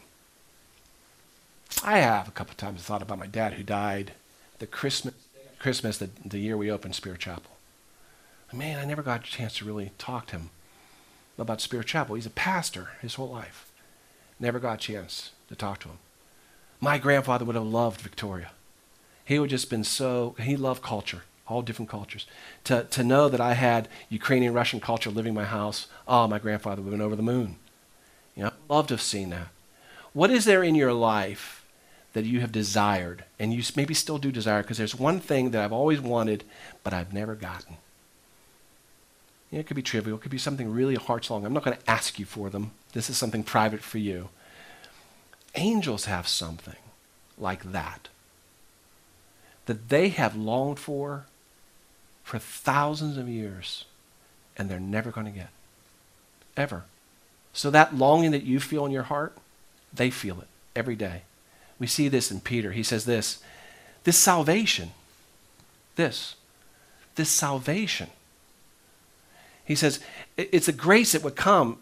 I 1.83 1.99
have 1.99 2.27
a 2.27 2.31
couple 2.31 2.53
times 2.55 2.81
thought 2.81 3.01
about 3.01 3.19
my 3.19 3.27
dad 3.27 3.53
who 3.53 3.63
died 3.63 4.11
the 4.59 4.67
Christmas 4.67 5.15
Christmas, 5.63 5.97
the, 5.97 6.09
the 6.25 6.39
year 6.39 6.57
we 6.57 6.69
opened 6.69 6.93
Spirit 6.93 7.21
Chapel. 7.21 7.51
Man, 8.51 8.77
I 8.77 8.83
never 8.83 9.01
got 9.01 9.21
a 9.21 9.31
chance 9.31 9.55
to 9.59 9.65
really 9.65 9.91
talk 9.97 10.27
to 10.27 10.35
him 10.35 10.49
about 11.37 11.61
Spirit 11.61 11.87
Chapel. 11.87 12.15
He's 12.15 12.25
a 12.25 12.31
pastor 12.31 12.89
his 13.01 13.15
whole 13.15 13.29
life. 13.29 13.71
Never 14.41 14.59
got 14.59 14.83
a 14.83 14.85
chance 14.85 15.31
to 15.47 15.55
talk 15.55 15.79
to 15.79 15.87
him. 15.87 15.99
My 16.81 16.97
grandfather 16.97 17.45
would 17.45 17.55
have 17.55 17.63
loved 17.63 18.01
Victoria. 18.01 18.51
He 19.23 19.39
would 19.39 19.51
just 19.51 19.69
been 19.69 19.85
so, 19.85 20.35
he 20.37 20.57
loved 20.57 20.83
culture, 20.83 21.23
all 21.47 21.61
different 21.61 21.89
cultures. 21.89 22.27
To, 22.65 22.83
to 22.83 23.01
know 23.01 23.29
that 23.29 23.39
I 23.39 23.53
had 23.53 23.87
Ukrainian 24.09 24.53
Russian 24.53 24.81
culture 24.81 25.09
living 25.09 25.29
in 25.29 25.35
my 25.35 25.45
house, 25.45 25.87
oh, 26.09 26.27
my 26.27 26.39
grandfather 26.39 26.81
would 26.81 26.91
have 26.91 26.99
been 26.99 27.05
over 27.05 27.15
the 27.15 27.23
moon. 27.23 27.55
You 28.35 28.43
know, 28.43 28.49
I'd 28.49 28.69
love 28.69 28.87
to 28.87 28.95
have 28.95 29.01
seen 29.01 29.29
that. 29.29 29.47
What 30.11 30.29
is 30.29 30.43
there 30.43 30.61
in 30.61 30.75
your 30.75 30.91
life 30.91 31.62
that 32.13 32.25
you 32.25 32.41
have 32.41 32.51
desired, 32.51 33.25
and 33.39 33.53
you 33.53 33.63
maybe 33.75 33.93
still 33.93 34.17
do 34.17 34.31
desire, 34.31 34.61
because 34.61 34.77
there's 34.77 34.95
one 34.95 35.19
thing 35.19 35.51
that 35.51 35.63
I've 35.63 35.73
always 35.73 35.99
wanted, 35.99 36.43
but 36.83 36.93
I've 36.93 37.13
never 37.13 37.35
gotten. 37.35 37.77
It 39.51 39.67
could 39.67 39.75
be 39.75 39.83
trivial, 39.83 40.17
it 40.17 40.21
could 40.21 40.31
be 40.31 40.37
something 40.37 40.71
really 40.71 40.95
heart's 40.95 41.29
long. 41.29 41.45
I'm 41.45 41.53
not 41.53 41.63
going 41.63 41.77
to 41.77 41.89
ask 41.89 42.17
you 42.17 42.25
for 42.25 42.49
them. 42.49 42.71
This 42.93 43.09
is 43.09 43.17
something 43.17 43.43
private 43.43 43.81
for 43.81 43.99
you. 43.99 44.29
Angels 45.55 46.05
have 46.05 46.27
something 46.27 46.75
like 47.37 47.71
that 47.71 48.09
that 49.65 49.89
they 49.89 50.09
have 50.09 50.35
longed 50.35 50.79
for 50.79 51.25
for 52.23 52.39
thousands 52.39 53.17
of 53.17 53.27
years, 53.27 53.85
and 54.57 54.69
they're 54.69 54.79
never 54.79 55.11
going 55.11 55.25
to 55.25 55.31
get. 55.31 55.49
Ever. 56.55 56.83
So 57.53 57.69
that 57.69 57.95
longing 57.95 58.31
that 58.31 58.43
you 58.43 58.59
feel 58.59 58.85
in 58.85 58.91
your 58.91 59.03
heart, 59.03 59.37
they 59.93 60.09
feel 60.09 60.39
it 60.39 60.47
every 60.75 60.95
day. 60.95 61.23
We 61.83 61.87
see 61.87 62.07
this 62.07 62.31
in 62.31 62.39
Peter. 62.39 62.71
He 62.71 62.81
says 62.81 63.03
this 63.03 63.43
this 64.05 64.17
salvation, 64.17 64.91
this, 65.97 66.35
this 67.15 67.27
salvation. 67.27 68.07
He 69.65 69.75
says 69.75 69.99
it's 70.37 70.69
a 70.69 70.71
grace 70.71 71.11
that 71.11 71.23
would 71.23 71.35
come. 71.35 71.79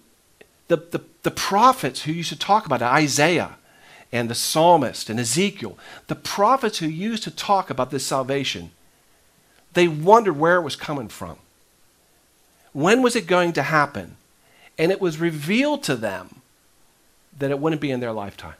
The, 0.69 0.77
the, 0.77 1.01
the 1.21 1.29
prophets 1.29 2.01
who 2.01 2.13
used 2.13 2.29
to 2.29 2.35
talk 2.35 2.65
about 2.65 2.81
it, 2.81 2.85
Isaiah 2.85 3.57
and 4.11 4.27
the 4.27 4.33
psalmist 4.33 5.07
and 5.07 5.19
Ezekiel, 5.19 5.77
the 6.07 6.15
prophets 6.15 6.79
who 6.79 6.87
used 6.87 7.21
to 7.25 7.31
talk 7.31 7.69
about 7.69 7.91
this 7.91 8.03
salvation, 8.03 8.71
they 9.73 9.87
wondered 9.87 10.33
where 10.33 10.55
it 10.55 10.63
was 10.63 10.75
coming 10.75 11.09
from. 11.09 11.37
When 12.73 13.03
was 13.03 13.15
it 13.15 13.27
going 13.27 13.53
to 13.53 13.61
happen? 13.61 14.15
And 14.79 14.91
it 14.91 14.99
was 14.99 15.19
revealed 15.19 15.83
to 15.83 15.95
them 15.95 16.41
that 17.37 17.51
it 17.51 17.59
wouldn't 17.59 17.83
be 17.83 17.91
in 17.91 17.99
their 17.99 18.13
lifetime. 18.13 18.55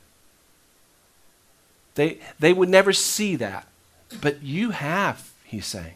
They, 1.95 2.19
they 2.39 2.53
would 2.53 2.69
never 2.69 2.93
see 2.93 3.35
that. 3.37 3.67
But 4.21 4.43
you 4.43 4.71
have, 4.71 5.31
he's 5.43 5.65
saying. 5.65 5.95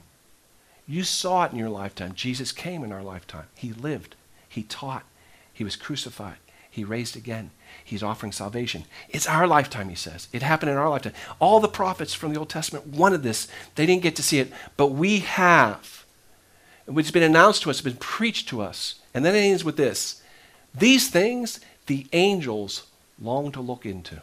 You 0.88 1.04
saw 1.04 1.46
it 1.46 1.52
in 1.52 1.58
your 1.58 1.70
lifetime. 1.70 2.14
Jesus 2.14 2.52
came 2.52 2.84
in 2.84 2.92
our 2.92 3.04
lifetime. 3.04 3.48
He 3.56 3.74
lived. 3.74 4.16
He 4.48 4.64
taught. 4.64 5.04
He 5.52 5.64
was 5.64 5.76
crucified. 5.76 6.38
He 6.70 6.84
raised 6.84 7.16
again. 7.16 7.52
He's 7.84 8.04
offering 8.04 8.32
salvation. 8.32 8.84
It's 9.10 9.28
our 9.28 9.48
lifetime, 9.48 9.90
he 9.90 9.96
says. 9.96 10.28
It 10.34 10.42
happened 10.42 10.72
in 10.72 10.78
our 10.78 10.90
lifetime. 10.90 11.14
All 11.40 11.60
the 11.60 11.68
prophets 11.68 12.14
from 12.14 12.34
the 12.34 12.40
Old 12.40 12.50
Testament 12.50 12.88
wanted 12.88 13.24
this. 13.24 13.48
They 13.76 13.86
didn't 13.86 14.04
get 14.04 14.16
to 14.18 14.24
see 14.24 14.40
it, 14.40 14.52
but 14.76 14.88
we 14.88 15.20
have. 15.20 16.06
It's 16.88 17.12
been 17.12 17.24
announced 17.24 17.64
to 17.64 17.70
us, 17.70 17.78
it's 17.78 17.82
been 17.82 17.96
preached 17.96 18.50
to 18.50 18.62
us. 18.62 18.96
And 19.14 19.24
then 19.24 19.36
it 19.36 19.40
ends 19.40 19.64
with 19.64 19.78
this 19.78 20.22
These 20.74 21.10
things 21.10 21.60
the 21.88 22.08
angels 22.14 22.88
long 23.20 23.52
to 23.54 23.62
look 23.62 23.86
into. 23.86 24.22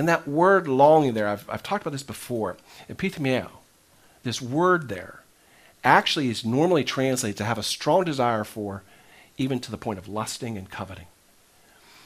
And 0.00 0.08
that 0.08 0.26
word 0.26 0.66
longing 0.66 1.12
there, 1.12 1.28
I've, 1.28 1.44
I've 1.50 1.62
talked 1.62 1.82
about 1.82 1.90
this 1.90 2.02
before. 2.02 2.56
Epithumeo, 2.88 3.50
this 4.22 4.40
word 4.40 4.88
there, 4.88 5.20
actually 5.84 6.30
is 6.30 6.42
normally 6.42 6.84
translated 6.84 7.36
to 7.36 7.44
have 7.44 7.58
a 7.58 7.62
strong 7.62 8.04
desire 8.04 8.44
for, 8.44 8.82
even 9.36 9.60
to 9.60 9.70
the 9.70 9.76
point 9.76 9.98
of 9.98 10.08
lusting 10.08 10.56
and 10.56 10.70
coveting. 10.70 11.04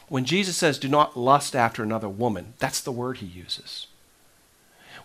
When 0.09 0.25
Jesus 0.25 0.57
says, 0.57 0.77
do 0.77 0.89
not 0.89 1.17
lust 1.17 1.55
after 1.55 1.85
another 1.85 2.09
woman, 2.09 2.55
that's 2.59 2.81
the 2.81 2.91
word 2.91 3.19
he 3.19 3.27
uses. 3.27 3.87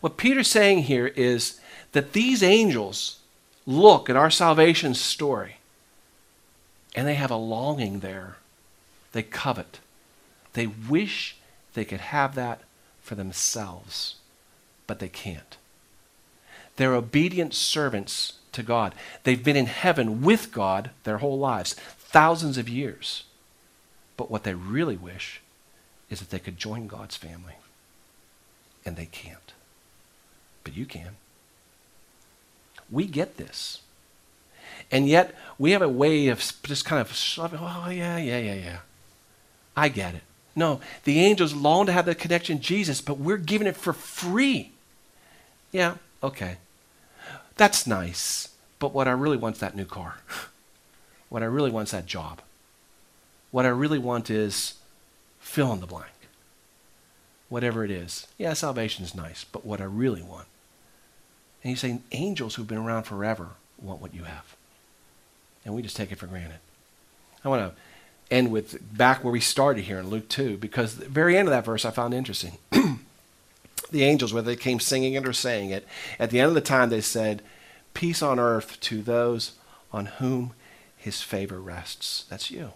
What 0.02 0.18
Peter's 0.18 0.48
saying 0.48 0.80
here 0.80 1.12
is 1.16 1.62
that 1.92 2.14
these 2.14 2.42
angels 2.42 3.20
look 3.68 4.10
at 4.10 4.16
our 4.16 4.32
salvation 4.32 4.96
story 4.96 5.58
and 6.96 7.08
they 7.08 7.14
have 7.14 7.30
a 7.30 7.36
longing 7.36 8.00
there. 8.00 8.38
They 9.12 9.22
covet. 9.22 9.80
They 10.54 10.66
wish 10.66 11.38
they 11.76 11.86
could 11.86 12.02
have 12.02 12.34
that 12.34 12.62
for 13.10 13.16
themselves, 13.16 14.18
but 14.86 15.00
they 15.00 15.10
can't. 15.10 15.58
They're 16.76 16.94
obedient 16.94 17.56
servants 17.56 18.34
to 18.52 18.62
God. 18.62 18.94
They've 19.24 19.44
been 19.44 19.56
in 19.56 19.66
heaven 19.66 20.22
with 20.22 20.52
God 20.52 20.92
their 21.06 21.18
whole 21.18 21.40
lives, 21.40 21.74
thousands 21.74 22.60
of 22.60 22.70
years. 22.70 23.24
But 24.16 24.30
what 24.30 24.44
they 24.44 24.54
really 24.54 24.96
wish 24.96 25.42
is 26.12 26.20
that 26.20 26.30
they 26.30 26.38
could 26.38 26.58
join 26.58 26.86
God's 26.86 27.18
family. 27.18 27.56
And 28.86 28.96
they 28.96 29.08
can't. 29.08 29.54
But 30.64 30.78
you 30.78 30.86
can. 30.86 31.18
We 32.92 33.08
get 33.08 33.38
this. 33.38 33.82
And 34.92 35.10
yet, 35.10 35.34
we 35.58 35.72
have 35.72 35.82
a 35.82 35.90
way 35.90 36.28
of 36.28 36.38
just 36.62 36.86
kind 36.86 37.02
of 37.02 37.12
shoving, 37.12 37.60
oh, 37.60 37.90
yeah, 37.90 38.18
yeah, 38.18 38.38
yeah, 38.38 38.54
yeah. 38.54 38.80
I 39.76 39.90
get 39.90 40.14
it. 40.14 40.22
No, 40.60 40.82
the 41.06 41.22
angels 41.22 41.54
long 41.54 41.86
to 41.86 41.94
have 41.94 42.06
the 42.06 42.14
connection 42.14 42.58
to 42.58 42.64
Jesus, 42.64 43.00
but 43.00 43.18
we're 43.18 43.38
giving 43.38 43.66
it 43.66 43.78
for 43.78 43.94
free. 43.94 44.74
Yeah, 45.72 45.96
okay. 46.22 46.58
That's 47.56 47.88
nice. 47.88 48.50
But 48.78 48.94
what 48.94 49.08
I 49.08 49.12
really 49.12 49.38
want 49.38 49.56
is 49.56 49.62
that 49.62 49.78
new 49.78 49.86
car. 49.86 50.18
what 51.30 51.44
I 51.44 51.46
really 51.46 51.72
want 51.72 51.88
is 51.88 51.92
that 51.94 52.08
job. 52.08 52.42
What 53.52 53.66
I 53.66 53.70
really 53.70 54.00
want 54.00 54.30
is 54.30 54.74
fill 55.40 55.72
in 55.72 55.80
the 55.80 55.88
blank. 55.88 56.12
Whatever 57.48 57.86
it 57.86 57.90
is. 57.90 58.28
Yeah, 58.38 58.52
salvation 58.52 59.06
is 59.06 59.16
nice, 59.16 59.46
but 59.46 59.66
what 59.66 59.80
I 59.80 59.86
really 59.86 60.22
want. 60.22 60.48
And 61.64 61.70
he's 61.70 61.80
saying 61.80 62.04
angels 62.12 62.56
who've 62.56 62.68
been 62.68 62.78
around 62.78 63.04
forever 63.04 63.52
want 63.82 64.02
what 64.02 64.14
you 64.14 64.26
have. 64.26 64.58
And 65.64 65.74
we 65.74 65.82
just 65.82 65.96
take 65.96 66.12
it 66.12 66.18
for 66.18 66.28
granted. 66.28 66.60
I 67.46 67.48
want 67.48 67.62
to 67.62 67.82
end 68.32 68.52
with 68.52 68.96
back 68.96 69.24
where 69.24 69.34
we 69.34 69.40
started 69.40 69.86
here 69.86 70.00
in 70.00 70.10
Luke 70.10 70.30
2, 70.30 70.58
because 70.58 70.98
the 70.98 71.06
very 71.06 71.38
end 71.38 71.48
of 71.48 71.52
that 71.52 71.66
verse 71.66 71.86
I 71.86 71.92
found 71.92 72.14
interesting. 72.14 72.58
the 73.92 74.04
angels, 74.04 74.34
whether 74.34 74.46
they 74.46 74.56
came 74.56 74.80
singing 74.80 75.14
it 75.14 75.28
or 75.28 75.34
saying 75.34 75.72
it, 75.72 75.88
at 76.20 76.30
the 76.30 76.40
end 76.40 76.50
of 76.50 76.56
the 76.56 76.62
time 76.62 76.90
they 76.90 77.02
said, 77.02 77.42
Peace 77.94 78.22
on 78.22 78.40
earth 78.40 78.80
to 78.82 79.02
those 79.02 79.54
on 79.92 80.06
whom 80.06 80.54
his 80.96 81.22
favor 81.22 81.60
rests. 81.60 82.26
That's 82.30 82.52
you. 82.52 82.74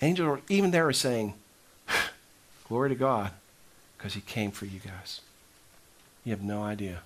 Angels, 0.00 0.40
even 0.48 0.70
there, 0.70 0.88
are 0.88 0.92
saying, 0.92 1.34
Glory 2.68 2.88
to 2.88 2.94
God, 2.94 3.32
because 3.98 4.14
he 4.14 4.20
came 4.22 4.50
for 4.50 4.64
you 4.64 4.80
guys. 4.80 5.20
You 6.24 6.30
have 6.30 6.42
no 6.42 6.62
idea 6.62 7.00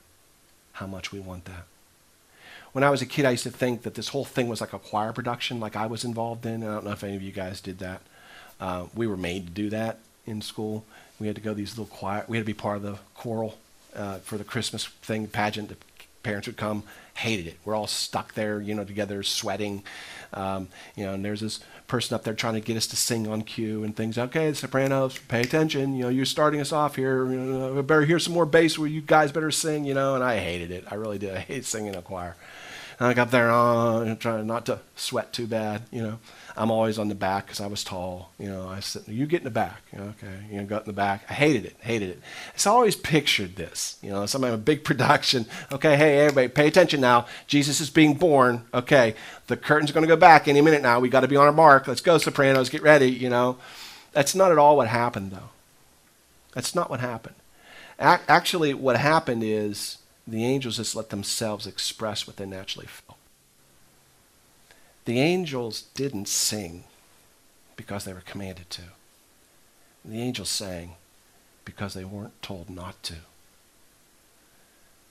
how 0.74 0.86
much 0.86 1.12
we 1.12 1.18
want 1.18 1.44
that. 1.46 1.64
When 2.74 2.82
I 2.82 2.90
was 2.90 3.00
a 3.00 3.06
kid, 3.06 3.24
I 3.24 3.30
used 3.30 3.44
to 3.44 3.50
think 3.50 3.82
that 3.82 3.94
this 3.94 4.08
whole 4.08 4.24
thing 4.24 4.48
was 4.48 4.60
like 4.60 4.72
a 4.72 4.80
choir 4.80 5.12
production, 5.12 5.60
like 5.60 5.76
I 5.76 5.86
was 5.86 6.02
involved 6.02 6.44
in. 6.44 6.64
I 6.64 6.66
don't 6.66 6.84
know 6.84 6.90
if 6.90 7.04
any 7.04 7.14
of 7.14 7.22
you 7.22 7.30
guys 7.30 7.60
did 7.60 7.78
that. 7.78 8.00
Uh, 8.60 8.86
we 8.96 9.06
were 9.06 9.16
made 9.16 9.46
to 9.46 9.52
do 9.52 9.70
that 9.70 10.00
in 10.26 10.42
school. 10.42 10.84
We 11.20 11.28
had 11.28 11.36
to 11.36 11.42
go 11.42 11.54
these 11.54 11.78
little 11.78 11.94
choir. 11.96 12.24
We 12.26 12.36
had 12.36 12.42
to 12.42 12.46
be 12.46 12.52
part 12.52 12.78
of 12.78 12.82
the 12.82 12.98
choral 13.14 13.58
uh, 13.94 14.18
for 14.18 14.38
the 14.38 14.42
Christmas 14.42 14.86
thing 14.86 15.28
pageant. 15.28 15.68
The 15.68 15.76
parents 16.24 16.48
would 16.48 16.56
come. 16.56 16.82
Hated 17.14 17.46
it. 17.46 17.58
We're 17.64 17.76
all 17.76 17.86
stuck 17.86 18.34
there, 18.34 18.60
you 18.60 18.74
know, 18.74 18.82
together, 18.82 19.22
sweating. 19.22 19.84
Um, 20.32 20.66
you 20.96 21.04
know, 21.04 21.14
and 21.14 21.24
there's 21.24 21.42
this 21.42 21.60
person 21.86 22.16
up 22.16 22.24
there 22.24 22.34
trying 22.34 22.54
to 22.54 22.60
get 22.60 22.76
us 22.76 22.88
to 22.88 22.96
sing 22.96 23.28
on 23.28 23.42
cue 23.42 23.84
and 23.84 23.94
things. 23.94 24.18
Okay, 24.18 24.52
sopranos, 24.52 25.16
pay 25.28 25.42
attention. 25.42 25.94
You 25.94 26.04
know, 26.04 26.08
you're 26.08 26.24
starting 26.24 26.60
us 26.60 26.72
off 26.72 26.96
here. 26.96 27.24
You 27.30 27.38
know, 27.38 27.82
better 27.82 28.04
hear 28.04 28.18
some 28.18 28.34
more 28.34 28.46
bass 28.46 28.76
where 28.76 28.88
you 28.88 29.00
guys 29.00 29.30
better 29.30 29.52
sing. 29.52 29.84
You 29.84 29.94
know, 29.94 30.16
and 30.16 30.24
I 30.24 30.38
hated 30.38 30.72
it. 30.72 30.86
I 30.90 30.96
really 30.96 31.18
did. 31.18 31.36
I 31.36 31.38
hate 31.38 31.64
singing 31.64 31.92
in 31.92 31.98
a 32.00 32.02
choir. 32.02 32.34
I 33.00 33.14
got 33.14 33.30
there, 33.30 33.50
uh, 33.50 34.14
trying 34.16 34.46
not 34.46 34.66
to 34.66 34.78
sweat 34.96 35.32
too 35.32 35.46
bad. 35.46 35.82
You 35.90 36.02
know, 36.02 36.18
I'm 36.56 36.70
always 36.70 36.98
on 36.98 37.08
the 37.08 37.14
back 37.14 37.46
because 37.46 37.60
I 37.60 37.66
was 37.66 37.82
tall. 37.82 38.30
You 38.38 38.48
know, 38.48 38.68
I 38.68 38.80
said, 38.80 39.02
"You 39.06 39.26
get 39.26 39.40
in 39.40 39.44
the 39.44 39.50
back." 39.50 39.82
Okay, 39.92 40.44
you 40.50 40.58
know, 40.58 40.66
got 40.66 40.82
in 40.82 40.86
the 40.86 40.92
back. 40.92 41.24
I 41.28 41.34
hated 41.34 41.64
it, 41.64 41.76
hated 41.80 42.10
it. 42.10 42.20
So 42.56 42.70
I 42.70 42.74
always 42.74 42.96
pictured 42.96 43.56
this. 43.56 43.98
You 44.02 44.10
know, 44.10 44.26
somebody 44.26 44.54
a 44.54 44.58
big 44.58 44.84
production. 44.90 45.46
Okay, 45.72 45.96
hey 45.96 46.20
everybody, 46.20 46.48
pay 46.48 46.68
attention 46.68 47.00
now. 47.00 47.26
Jesus 47.46 47.80
is 47.80 47.90
being 47.90 48.14
born. 48.14 48.62
Okay, 48.72 49.14
the 49.48 49.56
curtain's 49.56 49.92
going 49.92 50.02
to 50.02 50.08
go 50.08 50.16
back 50.16 50.46
any 50.46 50.60
minute 50.60 50.82
now. 50.82 51.00
We 51.00 51.08
got 51.08 51.20
to 51.20 51.28
be 51.28 51.36
on 51.36 51.46
our 51.46 51.52
mark. 51.52 51.88
Let's 51.88 52.00
go, 52.00 52.18
Sopranos. 52.18 52.68
Get 52.68 52.82
ready. 52.82 53.10
You 53.10 53.30
know, 53.30 53.58
that's 54.12 54.34
not 54.34 54.52
at 54.52 54.58
all 54.58 54.76
what 54.76 54.88
happened 54.88 55.32
though. 55.32 55.50
That's 56.52 56.74
not 56.74 56.88
what 56.90 57.00
happened. 57.00 57.34
Actually, 57.98 58.74
what 58.74 58.96
happened 58.96 59.42
is 59.44 59.98
the 60.26 60.44
angels 60.44 60.76
just 60.76 60.96
let 60.96 61.10
themselves 61.10 61.66
express 61.66 62.26
what 62.26 62.36
they 62.36 62.46
naturally 62.46 62.86
felt. 62.86 63.18
The 65.04 65.20
angels 65.20 65.82
didn't 65.94 66.28
sing 66.28 66.84
because 67.76 68.04
they 68.04 68.14
were 68.14 68.22
commanded 68.22 68.70
to. 68.70 68.82
The 70.04 70.20
angels 70.20 70.48
sang 70.48 70.94
because 71.64 71.94
they 71.94 72.04
weren't 72.04 72.40
told 72.42 72.70
not 72.70 73.02
to. 73.04 73.16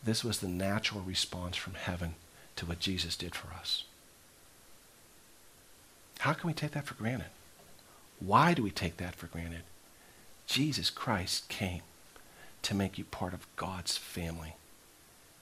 This 0.03 0.23
was 0.23 0.39
the 0.39 0.47
natural 0.47 1.01
response 1.01 1.55
from 1.55 1.75
heaven 1.75 2.15
to 2.55 2.65
what 2.65 2.79
Jesus 2.79 3.15
did 3.15 3.35
for 3.35 3.53
us. 3.53 3.83
How 6.19 6.33
can 6.33 6.47
we 6.47 6.53
take 6.53 6.71
that 6.71 6.85
for 6.85 6.95
granted? 6.95 7.27
Why 8.19 8.53
do 8.53 8.63
we 8.63 8.71
take 8.71 8.97
that 8.97 9.15
for 9.15 9.27
granted? 9.27 9.63
Jesus 10.47 10.89
Christ 10.89 11.49
came 11.49 11.81
to 12.63 12.75
make 12.75 12.97
you 12.97 13.03
part 13.03 13.33
of 13.33 13.47
God's 13.55 13.97
family 13.97 14.55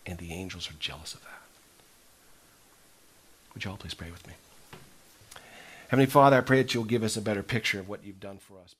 and 0.05 0.17
the 0.17 0.31
angels 0.31 0.69
are 0.69 0.75
jealous 0.79 1.13
of 1.13 1.21
that. 1.21 1.41
Would 3.53 3.65
you 3.65 3.71
all 3.71 3.77
please 3.77 3.93
pray 3.93 4.11
with 4.11 4.25
me? 4.27 4.33
Heavenly 5.89 6.09
Father, 6.09 6.37
I 6.37 6.41
pray 6.41 6.61
that 6.61 6.73
you'll 6.73 6.85
give 6.85 7.03
us 7.03 7.17
a 7.17 7.21
better 7.21 7.43
picture 7.43 7.79
of 7.79 7.89
what 7.89 8.03
you've 8.03 8.21
done 8.21 8.37
for 8.37 8.55
us. 8.63 8.75